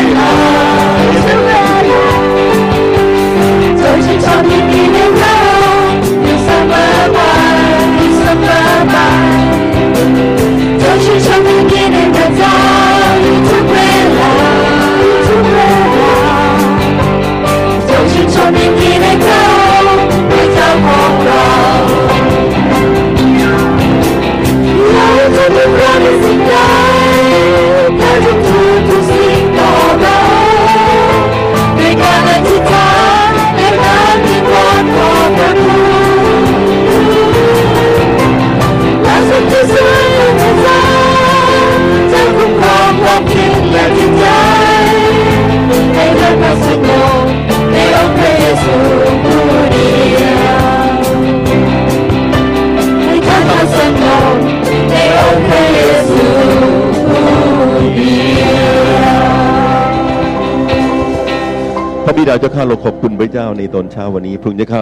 [63.39, 64.81] เจ้าในตอนเช้าวันนี้พระองค์เจ้าข้า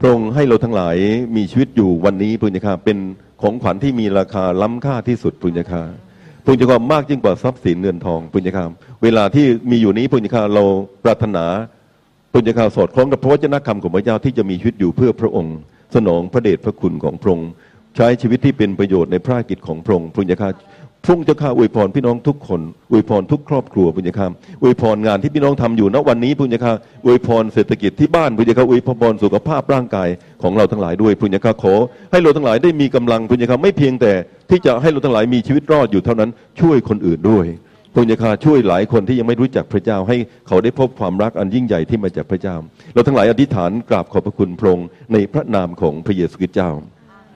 [0.00, 0.96] พระองค์ให้เราทั้งหลาย
[1.36, 2.98] มีชีวิตอยู่วันนี้พระองค์เจ้าข้าเป็น
[3.42, 5.82] ของขวัญที่มีราคาล้ำค่าที่สุดพระองค์เจ้าข้า
[6.42, 8.66] พระองค์เจ้าข้ามากยิ่งกว่าทรัพย์สินเงินทองพระองค์เจ้าข้า
[9.02, 10.64] เวลาที่มีอยู่นี้พระองค์เจ้าข้าเรา
[11.04, 11.44] ปรารถนา
[12.30, 15.56] พระองค์เจ้าข้าสอดคล้องกับพระวจนะคำของพระเจ้าที่จะมีชีวิตอยู่เพื่อพระองค์
[15.94, 17.50] สนองพระเดชพระคุณของพระองค์
[17.96, 20.50] ใช้ชีวิตที่เป็นประโยชน์ในพระกิจของพระองค์พระองค์เจ้าข้า
[21.04, 22.60] พระองเจ้าข้าอวยพรพี่น้องทุกคน
[22.90, 26.72] อวยพรทุกครอบครัวพุญญาคามอวยพรงานที่พี่น้องทำอยู่ณวันนี้พุญญาคา
[27.04, 30.08] อวยพรเศรษฐกิจที่บ้านพุญญาคาอวยพรสุขภาพร่างกาย
[30.42, 31.74] ของเราทั้งหลายด้วยพุญญาคาขอ
[32.12, 34.12] ให้เราทั้งหลายได้มีกำลังพุญญาคาไม่เพียงแต่
[34.50, 36.30] ที่จะให้เราทั้งหลายมีชีวิตรอดอยู่เท่านั้น
[36.60, 37.46] ช่วยคนอื่นด้วย
[37.94, 40.16] พุญญาคาช่วยหลายคนที่ยังไม่รู้จักพระเจ้าให้
[40.48, 42.56] เขาได้พบความรักอันยิ่งใหญ่ที่มาจากพระเจ้า
[42.92, 46.70] เราทั้งหลายอธิษฐานกราบขอบพระคุณพระองค์ในพระนามของพระเยซูคริสต์เจ้า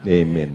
[0.08, 0.52] เอเมน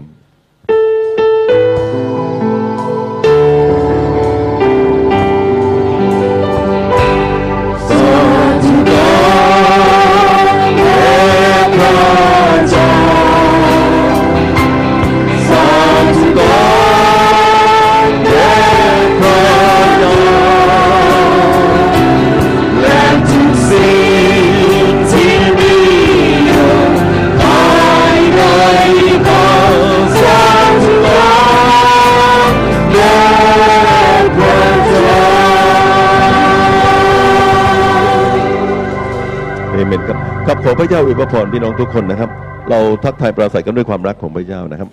[39.86, 42.30] เมนครับครับขอพระเจ้าอวยพรพี่น้องทุกคนนะครับ
[42.70, 44.88] เราทักทายปราศัยกันด้วยความรักของพระเจ้านะครับ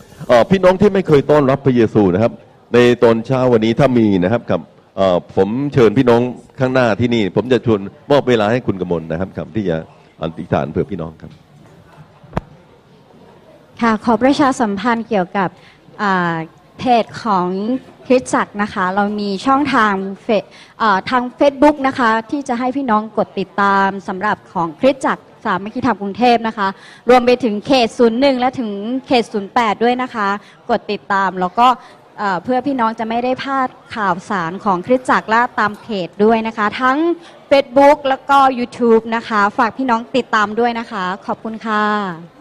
[0.51, 2.31] พี่น้องที่ไม่เคยต้อนรับพระเยซูนะครับ
[2.73, 4.59] ในตอนเช้าวันนี้ถ้ามีนะครับกับ
[5.35, 6.21] ผมเชิญพี่น้อง
[6.59, 7.79] ข้างหน้าที่นี่ ผมจะชวน
[8.11, 9.77] มอบเวลาให้คุณกมลนะครับครับที่จะ
[10.21, 11.31] อธิษฐานเผื่อพี่น้องครับ
[13.81, 15.49] ค่ะขอประชาสัมพันธ์เกี่ยวกับ
[16.79, 17.47] เพจของ
[18.11, 20.43] คริสตจักรนะคะ เรามีช่องทางเฟซ
[20.81, 26.67] อ่าทาง Facebook นะคะ ที่จะให้พี่น้องกดติดตามสำหรับของคริสตจักรสามัคคีธรรมกรุงเทพนะคะ
[27.09, 28.71] รวมไปถึงเขต 01 และถึง
[29.07, 29.23] เขต
[29.55, 30.27] 08 ด้วยนะคะ
[30.69, 31.67] กดติดตามแล้วก็
[32.17, 36.97] เอ่อเพื่อพี่น้องจะไม่ได้พลาดข่าวสารของคริสตจักรและตามเพจด้วยนะคะ ทั้ง
[37.49, 42.38] Facebook แล้วก็ YouTube นะคะ ฝากพี่น้องติดตามด้วยนะคะ ขอบคุณค่ะ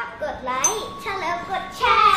[0.00, 2.14] อบกดไลค์ถ้าแล้วกดแชร์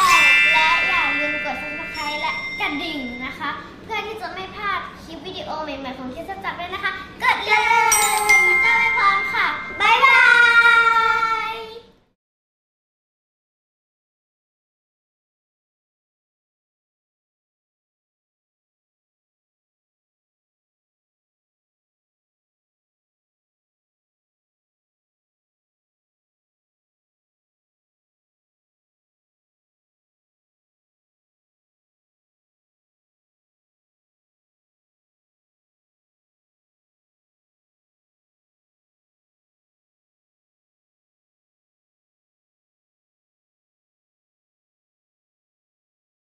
[0.53, 3.49] และอย่าลืมกด subscribe และกระดิ่งนะคะ
[3.83, 6.91] เพื่อที่จะไม่พลาดคลิปวิดีโอใหม่ๆของคิดจักรด้วยนะคะ
[7.23, 7.72] กดเลย